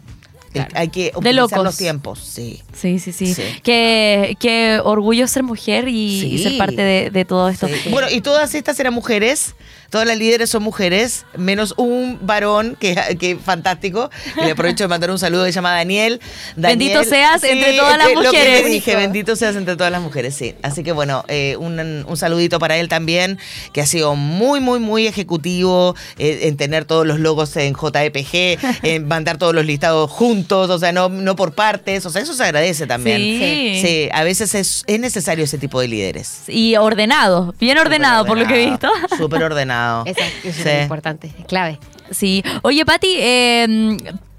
Claro. 0.57 0.71
Hay 0.75 0.89
que 0.89 1.05
De 1.05 1.09
optimizar 1.15 1.35
locos. 1.35 1.65
los 1.65 1.77
tiempos, 1.77 2.19
sí. 2.21 2.63
Sí, 2.73 2.99
sí, 2.99 3.13
sí. 3.13 3.35
Sí. 3.35 3.43
Qué, 3.63 4.37
qué 4.41 4.81
orgullo 4.83 5.27
ser 5.29 5.43
mujer 5.43 5.89
y, 5.89 6.43
ser 6.43 6.57
parte 6.59 6.83
de, 6.83 7.11
de 7.11 7.25
todo 7.25 7.49
esto. 7.49 7.69
Sí. 7.69 7.89
Bueno, 7.91 8.09
y 8.11 8.21
todas 8.21 8.55
estas 8.55 8.79
eran 8.81 8.95
mujeres, 8.95 9.55
todas 9.91 10.07
las 10.07 10.19
líderes 10.19 10.51
son 10.51 10.63
mujeres, 10.63 11.25
menos 11.37 11.75
un 11.77 12.19
varón 12.23 12.77
que, 12.81 12.95
que 13.19 13.37
fantástico. 13.37 14.11
Le 14.37 14.51
aprovecho 14.53 14.85
de 14.85 14.89
mandar 14.89 15.11
un 15.11 15.19
saludo, 15.19 15.45
se 15.45 15.53
llama 15.53 15.73
Daniel. 15.73 16.21
Daniel 16.57 16.79
Bendito 16.79 17.05
seas 17.05 17.43
entre 17.45 17.75
todas 17.77 17.99
las 17.99 18.13
Lo 18.15 18.21
que 18.21 18.27
mujeres. 18.29 18.63
le 18.65 18.71
dije, 18.71 18.97
bendito 18.97 19.37
seas 19.37 19.57
entre 19.57 19.77
todas 19.77 19.93
las 19.93 20.01
mujeres, 20.03 20.35
sí. 20.35 20.55
Así 20.63 20.83
que 20.83 20.93
bueno, 20.93 21.25
eh, 21.29 21.57
un, 21.59 21.79
un 22.07 22.17
saludito 22.17 22.59
para 22.59 22.77
él 22.77 22.89
también, 22.89 23.39
que 23.73 23.81
ha 23.81 23.87
sido 23.87 24.15
muy, 24.17 24.61
muy, 24.61 24.79
muy 24.81 25.07
ejecutivo 25.07 25.95
eh, 26.19 26.41
en 26.43 26.57
tener 26.57 26.85
todos 26.85 27.07
los 27.07 27.19
logos 27.21 27.57
en 27.57 27.75
JPG, 27.75 28.59
en 28.83 29.07
mandar 29.09 29.39
todos 29.39 29.55
los 29.55 29.65
listados 29.65 30.11
juntos, 30.11 30.46
o 30.53 30.79
sea, 30.79 30.93
no, 30.93 31.09
no 31.09 31.37
por 31.37 31.53
partes, 31.55 32.05
o 32.07 32.11
sea, 32.11 32.23
eso 32.23 32.35
se 32.35 32.43
agradece 32.45 32.87
también. 32.87 33.19
Sí. 33.19 33.81
Sí, 33.83 34.09
a 34.13 34.25
veces 34.25 34.55
es, 34.55 34.83
es 34.87 35.01
necesario 35.01 35.45
ese 35.45 35.59
tipo 35.59 35.81
de 35.81 35.89
líderes. 35.89 36.43
Y 36.49 36.77
ordenado, 36.77 37.55
bien 37.61 37.79
ordenado, 37.79 38.25
por 38.25 38.39
lo 38.39 38.47
que 38.47 38.63
he 38.63 38.71
visto. 38.71 38.89
Súper 39.17 39.43
ordenado. 39.45 40.05
Eso, 40.07 40.21
eso 40.45 40.63
Sí. 40.63 40.69
es 40.69 40.75
muy 40.75 40.83
importante, 40.83 41.33
es 41.39 41.45
clave. 41.47 41.79
Sí. 42.11 42.43
Oye, 42.63 42.85
Pati, 42.87 43.15
eh, 43.19 43.97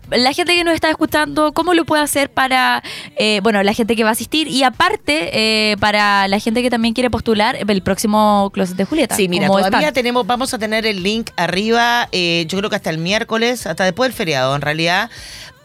la 0.09 0.31
gente 0.31 0.53
que 0.55 0.63
nos 0.63 0.73
está 0.73 0.89
escuchando, 0.89 1.51
¿cómo 1.51 1.73
lo 1.73 1.83
puede 1.83 2.01
hacer 2.01 2.29
para, 2.29 2.81
eh, 3.17 3.41
bueno, 3.43 3.61
la 3.61 3.73
gente 3.73 3.93
que 3.97 4.03
va 4.05 4.09
a 4.09 4.13
asistir 4.13 4.47
y 4.47 4.63
aparte 4.63 5.31
eh, 5.33 5.75
para 5.81 6.29
la 6.29 6.39
gente 6.39 6.61
que 6.61 6.69
también 6.69 6.93
quiere 6.93 7.09
postular 7.09 7.57
el 7.67 7.81
próximo 7.81 8.49
Closet 8.53 8.77
de 8.77 8.85
Julieta? 8.85 9.15
Sí, 9.17 9.27
mira, 9.27 9.47
todavía 9.47 9.67
stand? 9.79 9.93
tenemos, 9.93 10.25
vamos 10.25 10.53
a 10.53 10.59
tener 10.59 10.85
el 10.85 11.03
link 11.03 11.31
arriba, 11.35 12.07
eh, 12.13 12.45
yo 12.47 12.57
creo 12.57 12.69
que 12.69 12.77
hasta 12.77 12.89
el 12.89 12.99
miércoles, 12.99 13.67
hasta 13.67 13.83
después 13.83 14.07
del 14.09 14.15
feriado 14.15 14.55
en 14.55 14.61
realidad, 14.61 15.09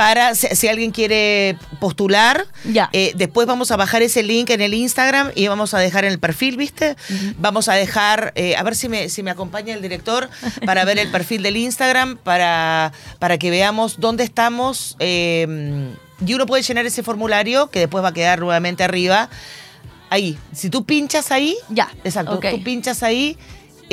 para 0.03 0.35
si, 0.35 0.49
si 0.57 0.67
alguien 0.67 0.91
quiere 0.91 1.57
postular, 1.79 2.45
Ya. 2.65 2.91
eh, 2.93 3.13
después 3.15 3.47
vamos 3.47 3.71
a 3.71 3.77
bajar 3.77 4.03
ese 4.03 4.25
link 4.25 4.51
en 4.51 4.61
el 4.61 4.75
Instagram 4.75 5.31
y 5.37 5.47
vamos 5.47 5.75
a 5.75 5.79
dejar 5.79 6.05
en 6.05 6.11
el 6.13 6.19
perfil, 6.19 6.57
¿viste? 6.57 6.97
Vamos 7.39 7.69
a 7.69 7.75
dejar, 7.75 8.33
eh, 8.35 8.57
a 8.57 8.63
ver 8.65 8.75
si 8.75 8.89
me, 8.89 9.09
si 9.09 9.23
me 9.23 9.31
acompaña 9.31 9.75
el 9.75 9.81
director 9.81 10.29
para 10.67 10.85
ver 10.85 10.99
el 10.99 11.09
perfil 11.13 11.45
del 11.45 11.57
Instagram, 11.57 12.17
para, 12.17 12.93
para 13.21 13.39
que 13.39 13.51
veamos 13.51 14.01
dónde 14.01 14.25
estamos. 14.25 14.97
eh, 14.99 15.93
y 16.27 16.35
uno 16.35 16.47
puede 16.47 16.63
llenar 16.65 16.85
ese 16.87 17.03
formulario 17.05 17.69
que 17.71 17.79
después 17.81 18.03
va 18.03 18.09
a 18.09 18.13
quedar 18.13 18.41
nuevamente 18.41 18.83
arriba. 18.85 19.29
Ahí, 20.11 20.37
si 20.53 20.69
tú 20.69 20.85
pinchas 20.85 21.31
ahí, 21.31 21.57
Ya, 21.69 21.91
Exacto. 22.05 22.33
ok. 22.35 22.47
Tú 22.51 22.63
pinchas 22.63 23.03
ahí, 23.03 23.37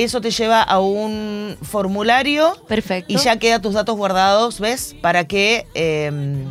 eso 0.04 0.22
te 0.22 0.32
lleva 0.32 0.62
a 0.62 0.80
un 0.80 1.58
formulario 1.62 2.56
Perfecto. 2.68 3.12
y 3.14 3.18
ya 3.18 3.38
quedan 3.38 3.62
tus 3.62 3.74
datos 3.74 3.96
guardados, 3.98 4.60
¿ves? 4.60 4.96
Para 5.02 5.26
que. 5.28 5.66
eh, 5.74 6.46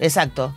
exacto. 0.00 0.54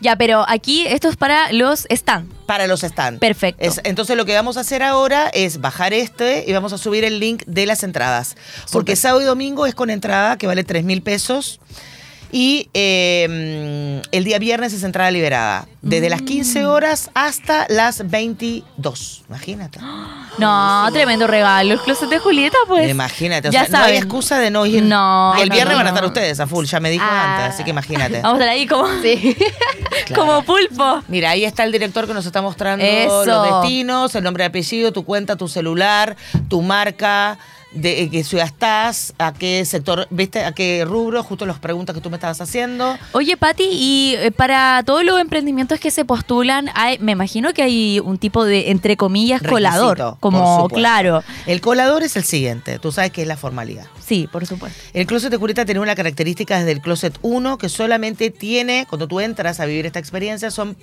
Ya, 0.00 0.16
pero 0.16 0.44
aquí 0.48 0.86
esto 0.86 1.08
es 1.08 1.16
para 1.16 1.52
los 1.52 1.86
stand. 1.90 2.32
Para 2.46 2.66
los 2.66 2.80
stands. 2.80 3.20
Perfecto. 3.20 3.62
Es- 3.62 3.80
entonces 3.84 4.16
lo 4.16 4.24
que 4.24 4.34
vamos 4.34 4.56
a 4.56 4.60
hacer 4.60 4.82
ahora 4.82 5.28
es 5.28 5.60
bajar 5.60 5.92
este 5.92 6.44
y 6.48 6.52
vamos 6.54 6.72
a 6.72 6.78
subir 6.78 7.04
el 7.04 7.20
link 7.20 7.42
de 7.46 7.66
las 7.66 7.82
entradas. 7.82 8.36
Porque 8.72 8.96
sábado 8.96 9.20
y 9.20 9.24
domingo 9.24 9.66
es 9.66 9.74
con 9.74 9.90
entrada 9.90 10.38
que 10.38 10.46
vale 10.46 10.64
3 10.64 10.84
mil 10.84 11.02
pesos. 11.02 11.60
Y 12.30 12.68
eh, 12.74 14.02
el 14.12 14.24
día 14.24 14.38
viernes 14.38 14.72
es 14.72 14.82
entrada 14.82 15.10
liberada. 15.10 15.66
Desde 15.80 16.10
las 16.10 16.20
15 16.22 16.62
Mm. 16.62 16.66
horas 16.66 17.10
hasta 17.14 17.66
las 17.68 18.08
22. 18.10 19.22
Imagínate. 19.28 19.78
No, 20.38 20.88
tremendo 20.92 21.26
regalo. 21.26 21.72
El 21.74 21.80
Closet 21.80 22.08
de 22.10 22.20
Julieta, 22.20 22.56
pues. 22.68 22.88
Imagínate, 22.88 23.48
o 23.48 23.50
ya 23.50 23.64
sea, 23.66 23.80
no 23.80 23.84
hay 23.86 23.96
excusa 23.96 24.38
de 24.38 24.52
no 24.52 24.66
ir. 24.66 24.84
No, 24.84 25.34
el 25.34 25.50
viernes 25.50 25.72
no, 25.72 25.78
van 25.78 25.88
a 25.88 25.90
no. 25.90 25.96
estar 25.96 26.04
ustedes 26.06 26.38
a 26.38 26.46
full, 26.46 26.64
ya 26.64 26.78
me 26.78 26.90
dijo 26.90 27.04
Ah. 27.04 27.38
antes, 27.38 27.54
así 27.56 27.64
que 27.64 27.70
imagínate. 27.70 28.20
Vamos 28.22 28.38
a 28.38 28.44
estar 28.44 28.48
ahí 28.54 28.64
como, 28.68 28.86
Sí. 29.02 29.36
como 30.14 30.44
pulpo. 30.44 31.02
Mira, 31.08 31.30
ahí 31.30 31.44
está 31.44 31.64
el 31.64 31.72
director 31.72 32.06
que 32.06 32.14
nos 32.14 32.24
está 32.24 32.40
mostrando 32.40 32.84
Eso. 32.84 33.24
los 33.26 33.62
destinos, 33.62 34.14
el 34.14 34.22
nombre 34.22 34.44
y 34.44 34.46
apellido, 34.46 34.92
tu 34.92 35.04
cuenta, 35.04 35.34
tu 35.34 35.48
celular, 35.48 36.16
tu 36.48 36.62
marca, 36.62 37.36
de 37.72 38.02
eh, 38.02 38.10
qué 38.10 38.24
ciudad 38.24 38.46
estás, 38.46 39.14
a 39.18 39.32
qué 39.32 39.64
sector, 39.64 40.06
viste, 40.10 40.44
a 40.44 40.52
qué 40.52 40.84
rubro, 40.86 41.22
justo 41.22 41.46
las 41.46 41.58
preguntas 41.58 41.94
que 41.94 42.00
tú 42.00 42.10
me 42.10 42.16
estabas 42.16 42.40
haciendo. 42.40 42.96
Oye, 43.12 43.36
Pati, 43.36 43.68
y 43.70 44.14
eh, 44.16 44.30
para 44.30 44.82
todos 44.84 45.04
los 45.04 45.20
emprendimientos 45.20 45.78
que 45.80 45.90
se 45.90 46.04
postulan, 46.04 46.70
hay, 46.74 46.98
me 46.98 47.12
imagino 47.12 47.52
que 47.52 47.62
hay 47.62 48.00
un 48.00 48.18
tipo 48.18 48.44
de, 48.44 48.70
entre 48.70 48.96
comillas, 48.96 49.42
colador. 49.42 49.98
Requisito, 49.98 50.16
Como, 50.20 50.68
claro. 50.68 51.22
El 51.46 51.60
colador 51.60 52.02
es 52.02 52.16
el 52.16 52.24
siguiente, 52.24 52.78
tú 52.78 52.92
sabes 52.92 53.10
que 53.10 53.22
es 53.22 53.28
la 53.28 53.36
formalidad. 53.36 53.86
Sí, 54.08 54.26
por 54.32 54.46
supuesto. 54.46 54.78
El 54.94 55.06
closet 55.06 55.30
de 55.30 55.36
Julieta 55.36 55.66
tiene 55.66 55.80
una 55.80 55.94
característica 55.94 56.56
desde 56.58 56.72
el 56.72 56.80
closet 56.80 57.18
1 57.20 57.58
que 57.58 57.68
solamente 57.68 58.30
tiene, 58.30 58.86
cuando 58.88 59.06
tú 59.06 59.20
entras 59.20 59.60
a 59.60 59.66
vivir 59.66 59.84
esta 59.84 59.98
experiencia, 59.98 60.50
son, 60.50 60.78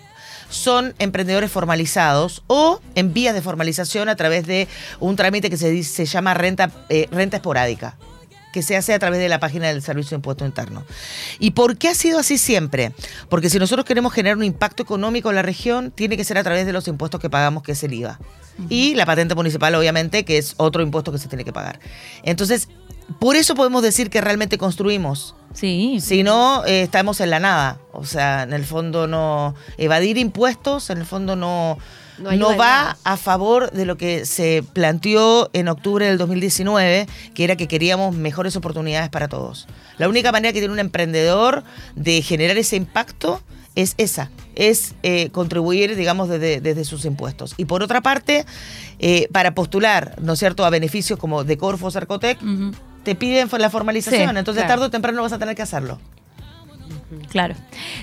son 0.50 0.94
emprendedores 1.00 1.52
formalizados 1.52 2.44
o 2.46 2.80
en 2.94 3.14
vías 3.14 3.34
de 3.34 3.42
formalización 3.42 4.10
a 4.10 4.16
través 4.16 4.46
de 4.46 4.68
un 5.00 5.16
trámite 5.16 5.50
que 5.50 5.58
se, 5.58 5.72
dice- 5.72 6.06
se 6.06 6.06
llama 6.06 6.36
renta, 6.36 6.70
eh, 6.90 7.08
renta 7.12 7.38
esporádica 7.38 7.98
que 8.54 8.62
se 8.62 8.78
hace 8.78 8.94
a 8.94 9.00
través 9.00 9.20
de 9.20 9.28
la 9.28 9.40
página 9.42 9.68
del 9.68 9.82
Servicio 9.82 10.12
de 10.12 10.20
Impuesto 10.20 10.46
Interno. 10.46 10.86
¿Y 11.40 11.52
por 11.52 11.76
qué 11.78 11.90
ha 11.90 11.94
sido 11.94 12.20
así 12.20 12.38
siempre? 12.38 12.94
Porque 13.28 13.50
si 13.50 13.60
nosotros 13.60 13.86
queremos 13.86 14.14
generar 14.14 14.38
un 14.38 14.46
impacto 14.46 14.82
económico 14.82 15.28
en 15.30 15.36
la 15.36 15.42
región, 15.42 15.92
tiene 15.92 16.16
que 16.16 16.24
ser 16.24 16.38
a 16.38 16.44
través 16.44 16.66
de 16.66 16.72
los 16.72 16.88
impuestos 16.88 17.20
que 17.20 17.30
pagamos, 17.30 17.64
que 17.64 17.74
es 17.74 17.84
el 17.84 17.94
IVA. 17.94 18.18
Y 18.70 18.96
la 18.96 19.06
patente 19.06 19.36
municipal, 19.36 19.76
obviamente, 19.76 20.24
que 20.24 20.38
es 20.38 20.54
otro 20.56 20.82
impuesto 20.82 21.12
que 21.12 21.18
se 21.18 21.28
tiene 21.28 21.44
que 21.44 21.52
pagar. 21.52 21.82
Entonces, 22.24 22.70
por 23.20 23.36
eso 23.36 23.56
podemos 23.56 23.84
decir 23.84 24.10
que 24.10 24.22
realmente 24.22 24.58
construimos. 24.58 25.36
Sí. 25.54 26.00
Si 26.02 26.24
no, 26.24 26.66
eh, 26.66 26.82
estamos 26.82 27.22
en 27.22 27.30
la 27.30 27.40
nada. 27.40 27.80
O 27.94 28.06
sea, 28.06 28.44
en 28.44 28.54
el 28.54 28.66
fondo 28.66 29.08
no. 29.08 29.56
Evadir 29.78 30.18
impuestos, 30.18 30.90
en 30.90 31.00
el 31.00 31.06
fondo 31.06 31.36
no. 31.36 31.78
No 32.18 32.56
va 32.56 32.98
a 33.04 33.18
favor 33.18 33.72
de 33.72 33.86
lo 33.86 33.98
que 33.98 34.26
se 34.26 34.64
planteó 34.72 35.50
en 35.52 35.68
octubre 35.68 36.06
del 36.06 36.18
2019, 36.18 37.08
que 37.34 37.44
era 37.44 37.58
que 37.58 37.68
queríamos 37.68 38.16
mejores 38.16 38.56
oportunidades 38.56 39.10
para 39.10 39.28
todos. 39.28 39.68
La 39.98 40.08
única 40.08 40.32
manera 40.32 40.54
que 40.54 40.60
tiene 40.60 40.74
un 40.74 40.80
emprendedor 40.80 41.66
de 41.96 42.22
generar 42.22 42.58
ese 42.58 42.78
impacto 42.78 43.42
es 43.76 43.96
esa, 43.98 44.32
es 44.56 44.96
eh, 45.04 45.30
contribuir, 45.32 45.98
digamos, 45.98 46.30
desde, 46.30 46.62
desde 46.62 46.86
sus 46.86 47.04
impuestos. 47.04 47.54
Y 47.58 47.66
por 47.66 47.84
otra 47.84 48.00
parte, 48.00 48.46
eh, 49.00 49.28
para 49.34 49.54
postular, 49.54 50.16
¿no 50.22 50.34
es 50.34 50.40
cierto?, 50.40 50.66
a 50.66 50.70
beneficios 50.70 51.20
como 51.20 51.44
de 51.44 51.58
Corfo 51.58 51.88
o 51.88 51.92
Cercotec, 51.92 52.42
Ujú, 52.42 52.72
te 53.06 53.16
piden 53.16 53.48
la 53.58 53.70
formalización, 53.70 54.32
Sí, 54.32 54.38
entonces 54.38 54.64
claro. 54.66 54.68
tarde 54.82 54.86
o 54.88 54.90
temprano 54.92 55.22
vas 55.22 55.32
a 55.32 55.40
tener 55.40 55.56
que 55.56 55.62
hacerlo. 55.62 55.98
Claro. 57.30 57.56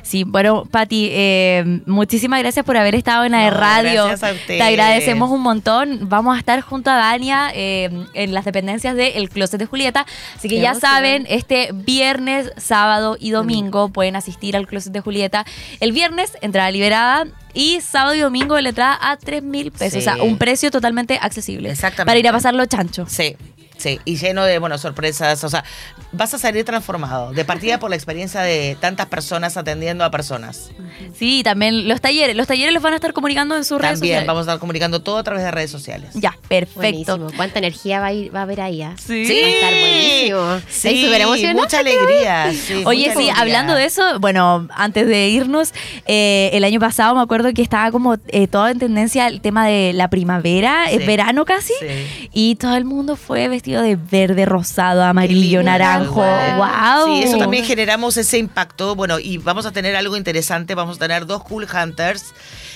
Sí, 0.02 0.24
bueno, 0.24 0.64
Pati, 0.70 1.08
eh, 1.10 1.80
muchísimas 1.86 2.40
gracias 2.40 2.64
por 2.64 2.76
haber 2.76 2.94
estado 2.94 3.24
en 3.24 3.32
la 3.32 3.38
de 3.44 3.50
No, 3.50 3.56
radio. 3.56 4.06
gracias 4.06 4.30
a 4.30 4.32
ustedes. 4.32 4.58
Te 4.58 4.62
agradecemos 4.62 5.30
un 5.30 5.40
montón. 5.42 6.08
Vamos 6.08 6.36
a 6.36 6.38
estar 6.38 6.60
junto 6.60 6.90
a 6.90 6.94
Dania 6.96 7.50
eh, 7.54 7.90
en 8.14 8.32
las 8.32 8.44
dependencias 8.44 8.94
del 8.96 9.28
Closet 9.28 9.58
de 9.58 9.66
Julieta. 9.66 10.06
Así 10.36 10.48
que 10.48 10.56
Qué 10.56 10.62
ya 10.62 10.70
emoción. 10.70 10.90
saben, 10.90 11.26
este 11.28 11.70
viernes, 11.74 12.52
sábado 12.56 13.16
y 13.18 13.30
domingo 13.30 13.88
pueden 13.90 14.16
asistir 14.16 14.56
al 14.56 14.66
Closet 14.66 14.92
de 14.92 15.00
Julieta. 15.00 15.44
El 15.80 15.92
viernes, 15.92 16.32
entrada 16.40 16.70
liberada. 16.70 17.24
Y 17.54 17.80
sábado 17.82 18.14
y 18.14 18.20
domingo 18.20 18.58
la 18.60 18.70
entrada 18.70 18.98
a 19.02 19.18
3 19.18 19.42
mil 19.42 19.72
pesos. 19.72 19.92
Sí. 19.92 19.98
O 19.98 20.00
sea, 20.14 20.22
un 20.22 20.38
precio 20.38 20.70
totalmente 20.70 21.18
accesible. 21.20 21.70
Exactamente. 21.70 22.06
Para 22.08 22.18
ir 22.18 22.26
a 22.28 22.32
pasarlo 22.32 22.64
chancho. 22.64 23.04
Sí. 23.06 23.36
Sí, 23.76 23.98
y 24.04 24.16
lleno 24.16 24.44
de, 24.44 24.58
bueno, 24.58 24.78
sorpresas. 24.78 25.42
O 25.44 25.48
sea, 25.48 25.64
vas 26.12 26.32
a 26.34 26.38
salir 26.38 26.64
transformado. 26.64 27.32
De 27.32 27.44
partida 27.44 27.78
por 27.80 27.90
la 27.90 27.96
experiencia 27.96 28.42
de 28.42 28.76
tantas 28.80 29.06
personas 29.06 29.56
atendiendo 29.56 30.04
a 30.04 30.10
personas. 30.10 30.70
Sí, 31.18 31.42
también 31.42 31.88
los 31.88 32.00
talleres. 32.00 32.36
Los 32.36 32.46
talleres 32.46 32.72
los 32.72 32.82
van 32.82 32.92
a 32.92 32.96
estar 32.96 33.12
comunicando 33.12 33.56
en 33.56 33.64
sus 33.64 33.80
redes 33.80 33.94
También 33.98 34.14
sociales. 34.14 34.26
vamos 34.28 34.40
a 34.40 34.50
estar 34.52 34.58
comunicando 34.60 35.02
todo 35.02 35.18
a 35.18 35.22
través 35.24 35.42
de 35.44 35.50
redes 35.50 35.70
sociales. 35.70 36.10
Ya, 36.14 36.36
perfecto. 36.48 36.80
Buenísimo. 37.18 37.28
¿Cuánta 37.36 37.58
energía 37.58 37.98
va 38.00 38.06
a, 38.06 38.12
ir, 38.12 38.34
va 38.34 38.40
a 38.40 38.42
haber 38.42 38.60
ahí? 38.60 38.82
ah? 38.82 38.94
Sí. 38.98 39.24
Sí. 39.26 39.40
Va 39.42 39.46
a 39.46 39.50
estar 39.50 39.72
buenísimo. 39.80 40.60
Sí, 40.68 41.04
súper 41.04 41.54
mucha 41.54 41.78
alegría. 41.80 42.52
sí, 42.52 42.82
Oye, 42.84 43.08
mucha 43.08 43.12
sí, 43.12 43.28
alegría. 43.28 43.34
hablando 43.40 43.74
de 43.74 43.84
eso, 43.84 44.20
bueno, 44.20 44.68
antes 44.74 45.06
de 45.08 45.28
irnos, 45.28 45.72
eh, 46.06 46.50
el 46.52 46.62
año 46.64 46.78
pasado 46.78 47.14
me 47.14 47.20
acuerdo 47.22 47.52
que 47.52 47.62
estaba 47.62 47.90
como 47.90 48.16
eh, 48.28 48.46
todo 48.46 48.68
en 48.68 48.78
tendencia 48.78 49.26
el 49.26 49.40
tema 49.40 49.66
de 49.66 49.92
la 49.92 50.08
primavera, 50.08 50.86
Sí. 50.88 50.96
es 50.96 51.06
verano 51.06 51.44
casi, 51.44 51.72
Sí. 51.80 52.28
y 52.32 52.54
todo 52.56 52.76
el 52.76 52.84
mundo 52.84 53.16
fue 53.16 53.48
vestido 53.48 53.61
de 53.62 53.96
verde, 53.96 54.44
rosado, 54.44 55.04
amarillo, 55.04 55.62
naranjo. 55.62 56.22
¡Wow! 56.24 57.06
Sí, 57.16 57.22
eso 57.22 57.38
también 57.38 57.64
generamos 57.64 58.16
ese 58.16 58.38
impacto. 58.38 58.94
Bueno, 58.96 59.18
y 59.18 59.38
vamos 59.38 59.66
a 59.66 59.70
tener 59.72 59.94
algo 59.96 60.16
interesante. 60.16 60.74
Vamos 60.74 60.96
a 60.96 60.98
tener 61.00 61.26
dos 61.26 61.44
Cool 61.44 61.66
Hunters 61.72 62.24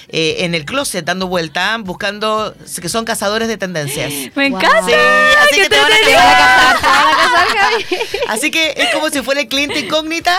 eh, 0.08 0.36
en 0.40 0.54
el 0.54 0.64
closet 0.64 1.04
dando 1.04 1.26
vuelta, 1.26 1.76
buscando 1.80 2.54
que 2.80 2.88
son 2.88 3.04
cazadores 3.04 3.48
de 3.48 3.56
tendencias. 3.56 4.12
Me 4.36 4.48
Wow. 4.50 4.58
encanta. 4.60 4.86
Sí, 4.86 4.92
así 5.40 5.56
¡Qué 5.56 5.62
que 5.62 5.68
te 5.68 5.76
van 5.80 5.92
a 5.92 5.96
Te 5.96 6.14
van 6.14 6.32
casar, 6.32 7.58
Javi. 7.58 7.84
Así 8.28 8.50
que 8.50 8.74
es 8.76 8.88
como 8.94 9.10
si 9.10 9.22
fuera 9.22 9.40
el 9.40 9.48
cliente 9.48 9.80
incógnita. 9.80 10.36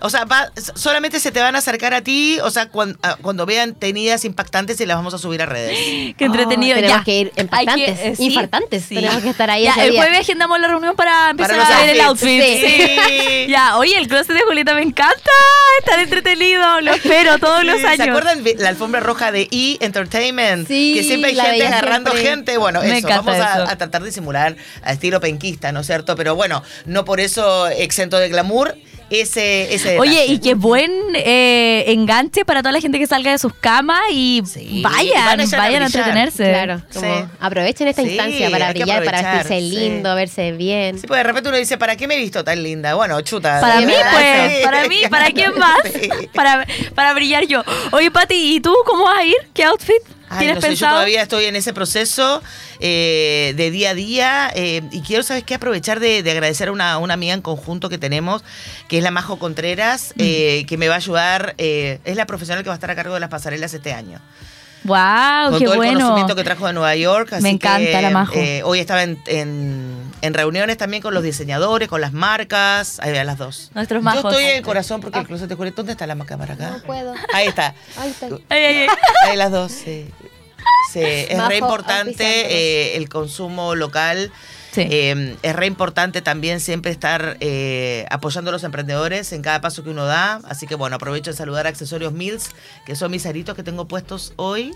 O 0.00 0.10
sea, 0.10 0.24
va- 0.24 0.50
solamente 0.74 1.20
se 1.20 1.32
te 1.32 1.40
van 1.40 1.56
a 1.56 1.58
acercar 1.58 1.92
a 1.94 2.02
ti, 2.02 2.38
o 2.42 2.50
sea, 2.50 2.68
cuan- 2.68 2.96
a- 3.02 3.16
cuando, 3.16 3.46
vean 3.46 3.74
tenidas 3.74 4.24
impactantes 4.24 4.80
y 4.80 4.86
las 4.86 4.96
vamos 4.96 5.14
a 5.14 5.18
subir 5.18 5.42
a 5.42 5.46
redes. 5.46 5.76
Qué 6.16 6.24
entretenido. 6.24 6.72
Oh, 6.76 6.80
tenemos 6.80 6.98
ya. 6.98 7.04
que 7.04 7.18
ir 7.20 7.32
impactantes, 7.36 7.98
que- 7.98 8.08
eh, 8.08 8.16
sí, 8.16 8.24
infartantes. 8.26 8.84
sí. 8.84 8.94
Tenemos 8.94 9.22
que 9.22 9.30
estar 9.30 9.50
ahí 9.50 9.64
Ya, 9.64 9.72
ese 9.72 9.84
el 9.86 9.90
día. 9.92 10.02
jueves 10.02 10.20
agendamos 10.20 10.60
la 10.60 10.68
reunión 10.68 10.94
para 10.96 11.30
empezar 11.30 11.58
a 11.60 11.80
ver 11.80 11.90
el 11.90 12.00
outfit. 12.02 12.42
Sí. 12.42 13.46
Ya, 13.48 13.78
oye, 13.78 13.96
el 13.96 14.08
closet 14.08 14.34
de 14.34 14.42
Julieta 14.42 14.74
me 14.74 14.82
encanta. 14.82 15.30
Estar 15.78 15.98
entretenido. 16.00 16.80
Lo 16.82 16.92
espero 16.92 17.38
todos 17.38 17.64
los 17.64 17.82
años. 17.82 17.96
¿Se 18.04 18.10
acuerdan 18.10 18.44
de 18.44 18.54
la 18.56 18.68
alfombra 18.68 19.00
roja 19.00 19.32
de 19.32 19.48
E! 19.50 19.78
Entertainment? 19.80 20.68
Sí, 20.68 20.92
que 20.94 21.02
siempre 21.02 21.30
hay 21.30 21.36
gente 21.36 21.66
agarrando 21.66 22.10
siempre. 22.10 22.30
gente. 22.30 22.56
Bueno, 22.58 22.80
Me 22.82 22.98
eso, 22.98 23.08
vamos 23.08 23.34
a, 23.36 23.54
eso. 23.62 23.70
a 23.70 23.76
tratar 23.76 24.02
de 24.02 24.12
simular 24.12 24.56
a 24.82 24.92
estilo 24.92 25.20
penquista, 25.20 25.72
¿no 25.72 25.80
es 25.80 25.86
cierto? 25.86 26.14
Pero 26.16 26.34
bueno, 26.34 26.62
no 26.84 27.04
por 27.04 27.20
eso 27.20 27.68
exento 27.68 28.18
de 28.18 28.28
glamour 28.28 28.76
ese, 29.10 29.74
ese 29.74 29.98
Oye, 29.98 30.26
y 30.26 30.38
qué 30.38 30.54
buen 30.54 30.90
eh, 31.14 31.84
enganche 31.88 32.44
para 32.44 32.60
toda 32.60 32.72
la 32.72 32.80
gente 32.80 32.98
que 32.98 33.06
salga 33.06 33.30
de 33.30 33.38
sus 33.38 33.54
camas 33.54 34.00
y 34.12 34.42
Sí, 34.46 34.82
vayan, 34.82 35.40
a 35.40 35.46
vayan 35.56 35.82
a, 35.82 35.86
entretenerse. 35.86 36.44
Claro, 36.50 36.82
como 36.92 37.06
Sí. 37.06 37.24
aprovechen 37.40 37.88
esta 37.88 38.02
Sí, 38.02 38.08
instancia 38.10 38.50
para 38.50 38.70
brillar, 38.70 39.04
para 39.04 39.22
vestirse 39.22 39.60
sí. 39.60 39.70
lindo, 39.76 40.14
verse 40.14 40.52
bien. 40.52 40.98
Sí, 40.98 41.06
pues 41.06 41.18
de 41.18 41.24
repente 41.24 41.48
uno 41.48 41.58
dice, 41.58 41.78
¿para 41.78 41.96
qué 41.96 42.06
me 42.06 42.16
he 42.16 42.18
visto 42.18 42.44
tan 42.44 42.62
linda? 42.62 42.94
Bueno, 42.94 43.20
chuta. 43.22 43.60
Para 43.60 43.80
mí, 43.80 43.86
verdad, 43.86 44.12
pues, 44.12 44.52
sí. 44.52 44.64
para 44.64 44.88
mí, 44.88 44.96
¿para 45.10 45.30
quién 45.32 45.58
más? 45.58 45.78
Sí. 45.92 46.08
Para, 46.34 46.66
para 46.94 47.14
brillar 47.14 47.46
yo. 47.46 47.62
Oye, 47.92 48.10
Pati, 48.10 48.56
¿y 48.56 48.60
tú 48.60 48.74
cómo 48.84 49.04
vas 49.04 49.18
a 49.20 49.24
ir? 49.24 49.36
¿Qué 49.54 49.64
outfit 49.64 50.02
Ay, 50.30 50.38
tienes 50.38 50.56
no 50.56 50.60
sé, 50.62 50.76
yo 50.76 50.88
todavía 50.88 51.22
estoy 51.22 51.44
en 51.46 51.56
ese 51.56 51.72
proceso 51.72 52.42
eh, 52.80 53.54
de 53.56 53.70
día 53.70 53.90
a 53.90 53.94
día 53.94 54.50
eh, 54.54 54.82
y 54.92 55.00
quiero, 55.02 55.22
¿sabes 55.22 55.44
qué? 55.44 55.54
Aprovechar 55.54 56.00
de, 56.00 56.22
de 56.22 56.30
agradecer 56.30 56.68
a 56.68 56.72
una, 56.72 56.98
una 56.98 57.14
amiga 57.14 57.34
en 57.34 57.40
conjunto 57.42 57.88
que 57.88 57.98
tenemos, 57.98 58.42
que 58.88 58.98
es 58.98 59.02
la 59.04 59.10
Majo 59.10 59.38
Contreras, 59.38 60.12
Mm. 60.16 60.20
eh, 60.20 60.64
que 60.68 60.76
me 60.76 60.88
va 60.88 60.94
a 60.94 60.98
ayudar, 60.98 61.54
es 61.58 62.16
la 62.16 62.26
profesional 62.26 62.62
que 62.62 62.68
va 62.70 62.74
a 62.74 62.76
estar 62.78 62.90
a 62.90 62.94
cargo 62.96 63.14
de 63.14 63.20
las 63.20 63.30
pasarelas 63.30 63.72
este 63.74 63.92
año. 63.92 64.20
¡Wow! 64.84 65.50
con 65.50 65.58
¡Qué 65.58 65.64
todo 65.64 65.74
el 65.74 65.78
bueno! 65.78 65.92
conocimiento 66.00 66.36
que 66.36 66.44
trajo 66.44 66.66
de 66.66 66.72
Nueva 66.72 66.94
York. 66.94 67.32
así 67.32 67.42
Me 67.42 67.50
encanta 67.50 67.84
que, 67.84 68.02
la 68.02 68.10
Majo. 68.10 68.34
hoy 68.64 68.78
estaba 68.78 69.02
en, 69.02 69.18
en- 69.26 69.97
en 70.22 70.34
reuniones 70.34 70.76
también 70.76 71.02
con 71.02 71.14
los 71.14 71.22
diseñadores, 71.22 71.88
con 71.88 72.00
las 72.00 72.12
marcas, 72.12 73.00
ahí 73.00 73.16
a 73.16 73.24
las 73.24 73.38
dos. 73.38 73.70
Nuestros 73.74 74.00
Yo 74.00 74.04
majos. 74.04 74.32
estoy 74.32 74.44
en 74.44 74.56
el 74.56 74.62
corazón 74.62 75.00
porque 75.00 75.18
el 75.18 75.26
closet 75.26 75.48
de 75.48 75.54
Julieta, 75.54 75.76
¿dónde 75.76 75.92
está 75.92 76.06
la 76.06 76.16
cámara 76.24 76.54
acá? 76.54 76.70
No 76.70 76.82
puedo. 76.82 77.14
Ahí 77.32 77.48
está. 77.48 77.74
Ahí 77.96 78.10
está. 78.10 78.26
Ay, 78.48 78.64
ay. 78.64 78.86
Ahí 79.24 79.36
las 79.36 79.50
dos, 79.50 79.72
sí. 79.72 80.08
Sí, 80.92 81.00
es 81.02 81.36
Majo, 81.36 81.50
re 81.50 81.56
importante 81.58 82.24
eh, 82.24 82.96
el 82.96 83.08
consumo 83.08 83.74
local. 83.74 84.32
Sí. 84.72 84.82
Eh, 84.90 85.36
es 85.42 85.56
re 85.56 85.66
importante 85.66 86.22
también 86.22 86.60
siempre 86.60 86.90
estar 86.90 87.36
eh, 87.40 88.06
apoyando 88.10 88.50
a 88.50 88.52
los 88.52 88.64
emprendedores 88.64 89.32
en 89.32 89.42
cada 89.42 89.60
paso 89.60 89.82
que 89.82 89.90
uno 89.90 90.04
da. 90.04 90.40
Así 90.44 90.66
que 90.66 90.74
bueno, 90.74 90.96
aprovecho 90.96 91.30
de 91.30 91.36
saludar 91.36 91.66
a 91.66 91.70
Accesorios 91.70 92.12
Mills, 92.12 92.50
que 92.86 92.96
son 92.96 93.10
mis 93.10 93.26
aritos 93.26 93.54
que 93.54 93.62
tengo 93.62 93.88
puestos 93.88 94.32
hoy. 94.36 94.74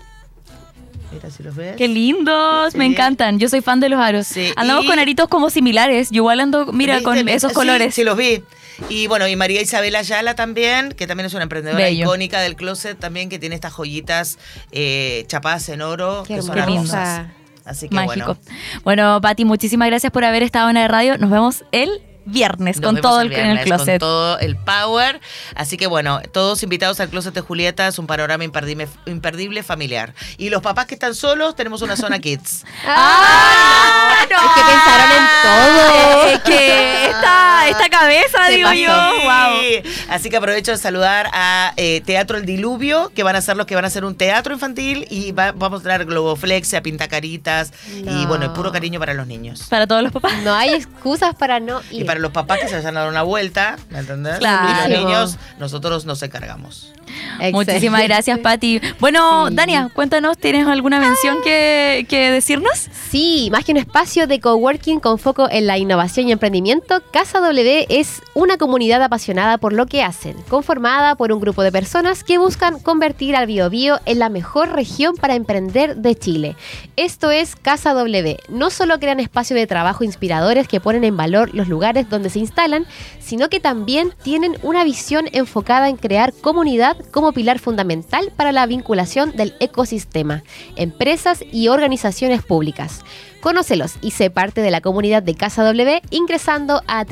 Mira 1.13 1.29
si 1.29 1.43
los 1.43 1.55
ves. 1.55 1.75
¡Qué 1.77 1.87
lindos! 1.87 2.75
Me 2.75 2.85
Sí. 2.85 2.91
encantan. 2.91 3.39
Yo 3.39 3.49
soy 3.49 3.61
fan 3.61 3.79
de 3.79 3.89
los 3.89 3.99
aros. 3.99 4.27
Sí, 4.27 4.51
Andamos 4.55 4.85
y- 4.85 4.87
con 4.87 4.99
aritos 4.99 5.27
como 5.27 5.49
similares. 5.49 6.09
Yo 6.11 6.17
igual 6.17 6.39
ando, 6.39 6.71
mira, 6.73 6.95
¿Viste? 6.95 7.03
con 7.05 7.29
esos 7.29 7.51
Sí, 7.51 7.55
colores. 7.55 7.93
Sí, 7.95 8.03
los 8.03 8.17
vi. 8.17 8.43
Y 8.89 9.07
bueno, 9.07 9.27
y 9.27 9.35
María 9.35 9.61
Isabel 9.61 9.95
Ayala 9.95 10.35
también, 10.35 10.91
que 10.93 11.05
también 11.07 11.27
es 11.27 11.33
una 11.33 11.43
emprendedora 11.43 11.83
Bello. 11.85 12.05
icónica 12.05 12.41
del 12.41 12.55
closet 12.55 12.97
también, 12.99 13.29
que 13.29 13.37
tiene 13.39 13.53
estas 13.55 13.73
joyitas 13.73 14.39
eh, 14.71 15.25
chapadas 15.27 15.69
en 15.69 15.81
oro, 15.81 16.23
Qué 16.27 16.35
que 16.35 16.41
son 16.41 16.57
hermosa. 16.57 17.03
hermosas. 17.21 17.27
Así 17.65 17.87
que 17.87 17.95
Mágico. 17.95 18.35
bueno. 18.35 18.81
Bueno, 18.83 19.21
Pati, 19.21 19.45
muchísimas 19.45 19.87
gracias 19.87 20.11
por 20.11 20.25
haber 20.25 20.43
estado 20.43 20.69
en 20.69 20.75
la 20.75 20.87
radio. 20.87 21.17
Nos 21.17 21.29
vemos 21.29 21.63
el 21.71 22.01
viernes 22.25 22.79
Nos 22.79 22.91
con 22.93 23.01
todo 23.01 23.21
el 23.21 23.27
el, 23.31 23.33
en 23.33 23.39
el 23.39 23.53
viernes, 23.57 23.65
closet. 23.65 23.93
Con 23.99 23.99
todo 23.99 24.39
el 24.39 24.55
power. 24.57 25.19
Así 25.55 25.77
que 25.77 25.87
bueno, 25.87 26.21
todos 26.31 26.63
invitados 26.63 26.99
al 26.99 27.09
closet 27.09 27.33
de 27.33 27.41
Julieta, 27.41 27.87
es 27.87 27.99
un 27.99 28.07
panorama 28.07 28.43
imperdible, 28.43 28.87
imperdible 29.05 29.63
familiar. 29.63 30.13
Y 30.37 30.49
los 30.49 30.61
papás 30.61 30.85
que 30.85 30.93
están 30.95 31.15
solos, 31.15 31.55
tenemos 31.55 31.81
una 31.81 31.95
zona 31.95 32.19
kids. 32.19 32.65
¡Ah! 32.85 34.17
Es 34.23 34.27
que 34.29 34.61
pensaron 34.71 35.11
en 35.11 35.27
todo. 35.43 36.27
Es 36.29 36.39
que 36.41 37.05
esta, 37.09 37.67
esta 37.69 37.89
cabeza, 37.89 38.47
Se 38.47 38.53
digo 38.53 38.69
pasó. 38.69 38.79
yo, 38.79 39.23
wow. 39.23 39.61
Sí. 39.61 40.05
Así 40.09 40.29
que 40.29 40.37
aprovecho 40.37 40.71
de 40.71 40.77
saludar 40.77 41.29
a 41.33 41.73
eh, 41.77 42.01
Teatro 42.05 42.37
El 42.37 42.45
Diluvio, 42.45 43.11
que 43.15 43.23
van 43.23 43.35
a 43.35 43.41
ser 43.41 43.57
los 43.57 43.65
que 43.65 43.75
van 43.75 43.83
a 43.83 43.87
hacer 43.87 44.05
un 44.05 44.15
teatro 44.15 44.53
infantil 44.53 45.05
y 45.09 45.31
va- 45.33 45.51
vamos 45.51 45.81
a 45.81 45.83
traer 45.83 46.05
globoflex, 46.05 46.73
a 46.73 46.81
pintacaritas 46.81 47.71
y 47.95 48.01
No. 48.03 48.27
bueno, 48.27 48.45
el 48.45 48.51
puro 48.51 48.71
cariño 48.71 48.99
para 48.99 49.13
los 49.13 49.27
niños. 49.27 49.63
Para 49.69 49.87
todos 49.87 50.01
los 50.03 50.11
papás. 50.11 50.33
No 50.43 50.53
hay 50.55 50.69
excusas 50.73 51.35
para 51.35 51.59
no 51.59 51.81
ir. 51.91 52.01
Y 52.01 52.03
para 52.05 52.12
los 52.19 52.31
papás 52.31 52.59
que 52.59 52.67
se 52.67 52.75
vayan 52.75 52.97
a 52.97 53.01
dar 53.01 53.09
una 53.09 53.23
vuelta, 53.23 53.77
¿me 53.89 53.99
entendés? 53.99 54.37
Claro. 54.39 54.87
Y 54.87 54.91
los 54.91 55.03
niños, 55.03 55.37
nosotros 55.59 56.05
nos 56.05 56.21
encargamos. 56.23 56.91
Excelente. 57.33 57.51
Muchísimas 57.53 58.03
gracias, 58.03 58.39
Pati. 58.39 58.81
Bueno, 58.99 59.47
Sí. 59.49 59.55
Dania, 59.55 59.89
cuéntanos, 59.93 60.37
¿tienes 60.37 60.67
alguna 60.67 60.99
mención 60.99 61.37
que, 61.43 62.05
que 62.09 62.31
decirnos? 62.31 62.87
Sí, 63.09 63.49
más 63.51 63.65
que 63.65 63.71
un 63.71 63.77
espacio 63.77 64.25
de 64.27 64.39
coworking 64.39 64.99
con 64.99 65.19
foco 65.19 65.47
en 65.49 65.67
la 65.67 65.77
innovación 65.77 66.27
y 66.27 66.31
emprendimiento, 66.31 67.01
Casa 67.11 67.39
W 67.39 67.85
es 67.89 68.21
una 68.33 68.57
comunidad 68.57 69.01
apasionada 69.03 69.57
por 69.57 69.73
lo 69.73 69.85
que 69.85 70.01
hacen, 70.03 70.35
conformada 70.49 71.15
por 71.15 71.31
un 71.31 71.39
grupo 71.39 71.61
de 71.63 71.71
personas 71.71 72.23
que 72.23 72.37
buscan 72.37 72.79
convertir 72.79 73.35
al 73.35 73.47
Biobío 73.47 73.99
en 74.05 74.19
la 74.19 74.29
mejor 74.29 74.71
región 74.71 75.15
para 75.15 75.35
emprender 75.35 75.97
de 75.97 76.15
Chile. 76.15 76.55
Esto 76.95 77.31
es 77.31 77.55
Casa 77.55 77.93
W. 77.93 78.37
No 78.49 78.69
solo 78.69 78.99
crean 78.99 79.19
espacios 79.19 79.59
de 79.59 79.67
trabajo 79.67 80.03
inspiradores 80.03 80.67
que 80.67 80.79
ponen 80.79 81.03
en 81.03 81.17
valor 81.17 81.53
los 81.53 81.67
lugares 81.67 82.02
donde 82.09 82.29
se 82.29 82.39
instalan, 82.39 82.85
sino 83.19 83.49
que 83.49 83.59
también 83.59 84.13
tienen 84.23 84.57
una 84.63 84.83
visión 84.83 85.25
enfocada 85.31 85.89
en 85.89 85.97
crear 85.97 86.33
comunidad 86.33 86.97
como 87.11 87.31
pilar 87.33 87.59
fundamental 87.59 88.31
para 88.35 88.51
la 88.51 88.65
vinculación 88.65 89.35
del 89.35 89.55
ecosistema, 89.59 90.43
empresas 90.75 91.43
y 91.51 91.67
organizaciones 91.67 92.43
públicas. 92.43 93.01
Conócelos 93.41 93.95
y 94.01 94.11
sé 94.11 94.29
parte 94.29 94.61
de 94.61 94.71
la 94.71 94.79
comunidad 94.81 95.21
de 95.23 95.35
Casa 95.35 95.63
W 95.63 96.01
ingresando 96.11 96.81
a 96.87 97.03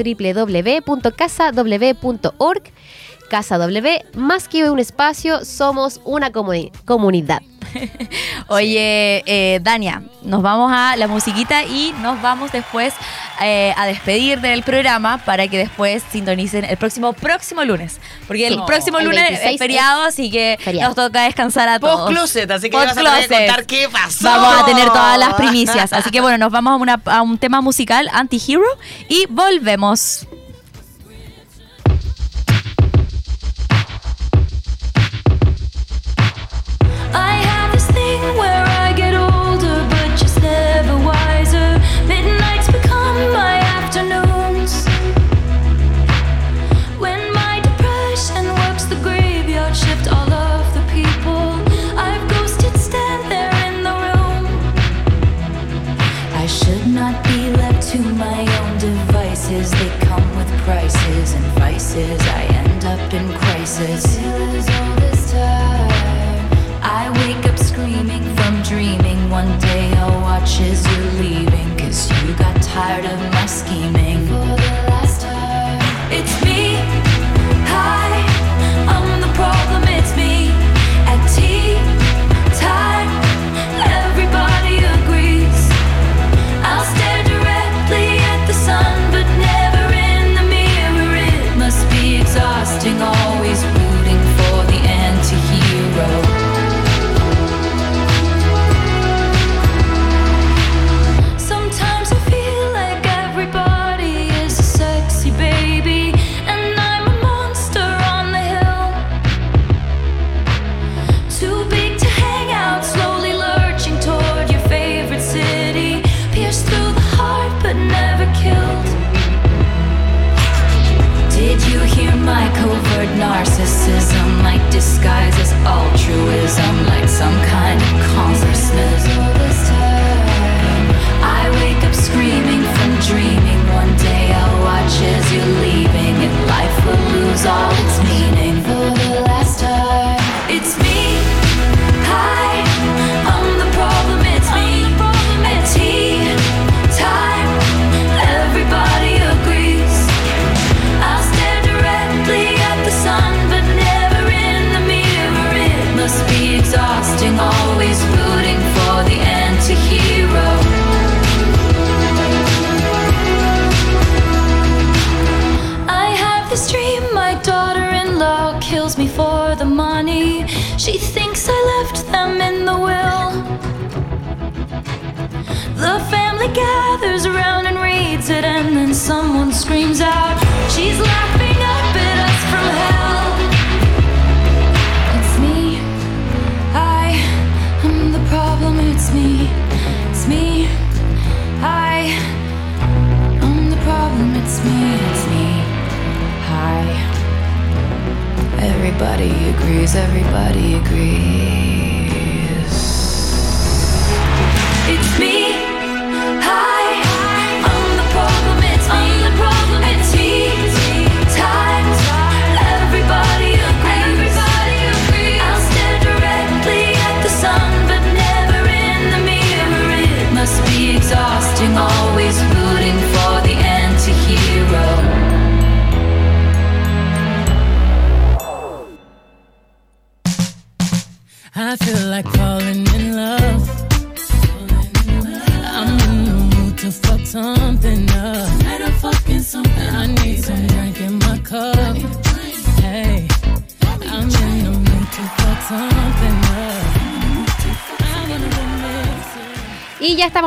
www.casaw.org. 1.32 2.64
Casa 3.30 3.58
W, 3.58 4.06
más 4.16 4.48
que 4.50 4.70
un 4.70 4.80
espacio, 4.80 5.46
somos 5.46 6.02
una 6.04 6.32
comuni- 6.32 6.72
comunidad. 6.86 7.42
Oye, 8.48 9.24
eh, 9.26 9.60
Dania, 9.62 10.02
nos 10.24 10.42
vamos 10.42 10.72
a 10.74 10.96
la 10.98 11.08
musiquita 11.08 11.64
y 11.64 11.94
nos 12.02 12.22
vamos 12.22 12.52
después 12.52 12.94
eh, 13.42 13.74
a 13.78 13.86
despedir 13.86 14.40
del 14.42 14.64
programa 14.64 15.18
para 15.20 15.48
que 15.48 15.58
después 15.58 16.04
sintonicen 16.12 16.66
el 16.66 16.78
próximo 16.78 17.14
próximo 17.14 17.64
lunes. 17.64 18.00
Porque 18.28 18.48
el 18.48 18.56
Sí. 18.56 18.60
próximo 18.68 19.00
El 19.00 19.06
lunes 19.06 19.24
26 19.24 19.54
es 19.54 19.60
feriado, 19.60 20.04
así 20.04 20.30
que 20.30 20.58
feriado. 20.62 20.90
nos 20.90 20.96
toca 20.96 21.24
descansar 21.24 21.70
a 21.70 21.80
todos. 21.80 22.02
Post 22.02 22.10
closet, 22.12 22.52
así 22.52 22.70
que 22.70 22.78
vas 22.78 22.92
a 22.98 23.02
contar 23.28 23.66
qué 23.66 23.88
pasó. 23.90 24.26
Vamos 24.26 24.62
a 24.62 24.66
tener 24.66 24.86
todas 24.88 25.18
las 25.18 25.34
primicias. 25.36 25.94
Así 25.94 26.10
que 26.12 26.22
bueno, 26.22 26.38
nos 26.38 26.52
vamos 26.52 26.74
a, 26.74 26.76
una- 26.76 27.02
a 27.06 27.22
un 27.22 27.38
tema 27.38 27.62
musical, 27.62 28.10
Anti-Hero, 28.14 28.64
y 29.10 29.26
volvemos. 29.30 30.28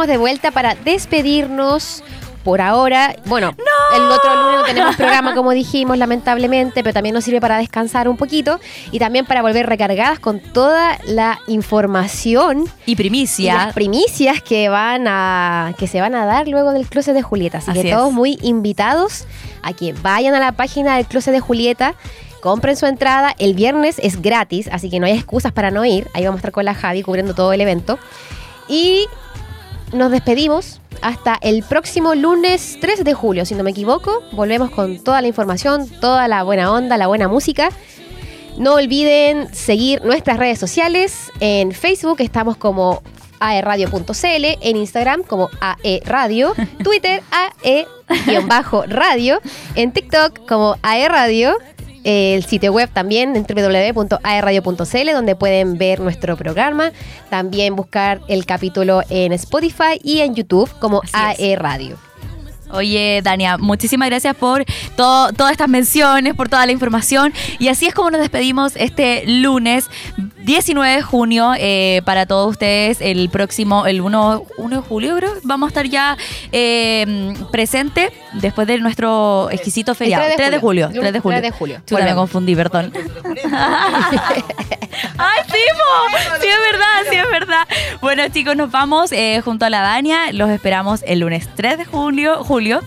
Estamos 0.04 0.08
de 0.08 0.18
vuelta 0.18 0.50
para 0.50 0.74
despedirnos 0.74 2.02
por 2.42 2.60
ahora. 2.60 3.16
Bueno, 3.24 3.54
el 3.96 4.02
otro 4.02 4.34
lunes 4.34 4.58
no 4.58 4.64
tenemos 4.64 4.96
programa, 4.96 5.34
como 5.34 5.52
dijimos, 5.52 5.96
lamentablemente, 5.96 6.82
pero 6.82 6.92
también 6.92 7.14
nos 7.14 7.24
sirve 7.24 7.40
para 7.40 7.56
descansar 7.56 8.06
un 8.08 8.18
poquito 8.18 8.60
y 8.92 8.98
también 8.98 9.24
para 9.24 9.40
volver 9.40 9.66
recargadas 9.66 10.18
con 10.18 10.40
toda 10.40 10.98
la 11.06 11.38
información 11.46 12.64
Y 12.84 12.92
y 12.92 12.96
primicia. 12.96 13.54
las 13.54 13.72
primicias 13.74 14.42
que 14.42 14.68
van 14.68 15.06
a 15.08 15.72
que 15.78 15.86
se 15.86 16.02
van 16.02 16.14
a 16.14 16.26
dar 16.26 16.48
luego 16.48 16.72
del 16.72 16.86
closet 16.86 17.14
de 17.14 17.22
Julieta. 17.22 17.58
Así, 17.58 17.70
Así 17.70 17.80
que 17.82 17.88
es. 17.90 17.96
todos 17.96 18.12
muy 18.12 18.38
invitados 18.42 19.24
a 19.62 19.72
que 19.72 19.94
vayan 19.94 20.34
a 20.34 20.40
la 20.40 20.52
página 20.52 20.96
del 20.96 21.06
closet 21.06 21.32
de 21.32 21.40
Julieta. 21.40 21.94
Compren 22.42 22.76
su 22.76 22.84
entrada, 22.84 23.34
el 23.38 23.54
viernes 23.54 23.98
es 24.02 24.20
gratis, 24.20 24.68
así 24.70 24.90
que 24.90 25.00
no 25.00 25.06
hay 25.06 25.12
excusas 25.12 25.52
para 25.52 25.70
no 25.70 25.82
ir. 25.86 26.08
Ahí 26.12 26.24
vamos 26.24 26.36
a 26.36 26.40
estar 26.40 26.52
con 26.52 26.66
la 26.66 26.74
Javi 26.74 27.02
cubriendo 27.02 27.32
todo 27.34 27.54
el 27.54 27.60
evento. 27.62 27.98
Y 28.68 29.06
nos 29.92 30.10
despedimos 30.10 30.80
hasta 31.02 31.38
el 31.40 31.62
próximo 31.62 32.14
lunes 32.14 32.78
3 32.80 33.04
de 33.04 33.14
julio, 33.14 33.44
si 33.44 33.54
no 33.54 33.62
me 33.62 33.70
equivoco. 33.70 34.22
Volvemos 34.32 34.70
con 34.70 35.02
toda 35.02 35.20
la 35.20 35.28
información, 35.28 35.88
toda 36.00 36.28
la 36.28 36.42
buena 36.42 36.72
onda, 36.72 36.96
la 36.96 37.06
buena 37.06 37.28
música. 37.28 37.70
No 38.56 38.74
olviden 38.74 39.52
seguir 39.52 40.04
nuestras 40.04 40.38
redes 40.38 40.58
sociales. 40.58 41.30
En 41.40 41.72
Facebook 41.72 42.20
estamos 42.20 42.56
como 42.56 43.02
aeradio.cl, 43.40 44.44
en 44.60 44.76
Instagram 44.76 45.22
como 45.22 45.50
aeradio, 45.60 46.54
Twitter 46.82 47.22
ae-radio, 48.08 49.40
en 49.74 49.92
TikTok 49.92 50.46
como 50.46 50.76
aeradio, 50.82 51.56
el 52.04 52.44
sitio 52.44 52.72
web 52.72 52.90
también 52.92 53.34
en 53.34 53.44
www.aeradio.cl 53.44 55.12
donde 55.12 55.36
pueden 55.36 55.78
ver 55.78 56.00
nuestro 56.00 56.36
programa, 56.36 56.92
también 57.30 57.74
buscar 57.74 58.20
el 58.28 58.46
capítulo 58.46 59.02
en 59.08 59.32
Spotify 59.32 59.98
y 60.02 60.20
en 60.20 60.34
YouTube 60.34 60.70
como 60.78 61.00
Así 61.12 61.42
es. 61.42 61.58
aeradio. 61.58 61.96
Oye, 62.70 63.20
Dania, 63.22 63.56
muchísimas 63.56 64.08
gracias 64.08 64.34
por 64.34 64.64
todo, 64.96 65.32
todas 65.32 65.52
estas 65.52 65.68
menciones, 65.68 66.34
por 66.34 66.48
toda 66.48 66.66
la 66.66 66.72
información. 66.72 67.32
Y 67.58 67.68
así 67.68 67.86
es 67.86 67.94
como 67.94 68.10
nos 68.10 68.20
despedimos 68.20 68.74
este 68.76 69.22
lunes 69.26 69.88
19 70.44 70.96
de 70.96 71.02
junio 71.02 71.52
eh, 71.58 72.02
para 72.04 72.26
todos 72.26 72.50
ustedes. 72.50 73.00
El 73.00 73.28
próximo, 73.30 73.86
el 73.86 74.00
1, 74.00 74.44
1 74.58 74.76
de 74.76 74.82
julio, 74.82 75.16
creo, 75.16 75.32
vamos 75.42 75.68
a 75.68 75.70
estar 75.70 75.86
ya 75.86 76.16
eh, 76.52 77.34
presente 77.50 78.12
después 78.34 78.66
de 78.66 78.78
nuestro 78.78 79.48
exquisito 79.50 79.94
feriado. 79.94 80.24
3 80.36 80.50
de 80.50 80.58
julio. 80.58 80.90
3 80.92 81.12
de 81.12 81.20
julio. 81.20 81.38
3 81.40 81.52
de 81.52 81.58
julio. 81.58 81.80
Chuta, 81.86 82.04
me 82.04 82.14
confundí, 82.14 82.54
perdón. 82.54 82.92
¡Ay, 85.18 85.42
po! 85.48 86.18
Sí, 86.40 86.46
es 86.46 86.72
verdad, 86.72 87.10
sí, 87.10 87.16
es 87.16 87.30
verdad. 87.30 87.66
Bueno, 88.00 88.28
chicos, 88.28 88.54
nos 88.54 88.70
vamos 88.70 89.12
eh, 89.12 89.40
junto 89.44 89.64
a 89.64 89.70
la 89.70 89.80
Dania. 89.80 90.32
Los 90.32 90.50
esperamos 90.50 91.02
el 91.06 91.20
lunes 91.20 91.48
3 91.54 91.78
de 91.78 91.84
julio. 91.84 92.44
julio 92.44 92.82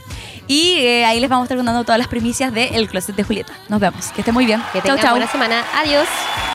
y 0.48 0.78
eh, 0.80 1.06
ahí 1.06 1.20
les 1.20 1.30
vamos 1.30 1.44
a 1.44 1.46
estar 1.46 1.58
contando 1.58 1.84
todas 1.84 2.00
las 2.00 2.08
primicias 2.08 2.54
de 2.54 2.68
El 2.70 2.88
Closet 2.88 3.16
de 3.16 3.24
Julieta. 3.24 3.54
Nos 3.68 3.80
vemos. 3.82 4.08
Que 4.14 4.22
esté 4.22 4.32
muy 4.32 4.46
bien. 4.46 4.62
Que 4.72 4.80
Chau, 4.80 4.96
tengan 4.96 5.00
chau. 5.02 5.12
buena 5.12 5.28
semana. 5.28 5.64
Adiós. 5.76 6.08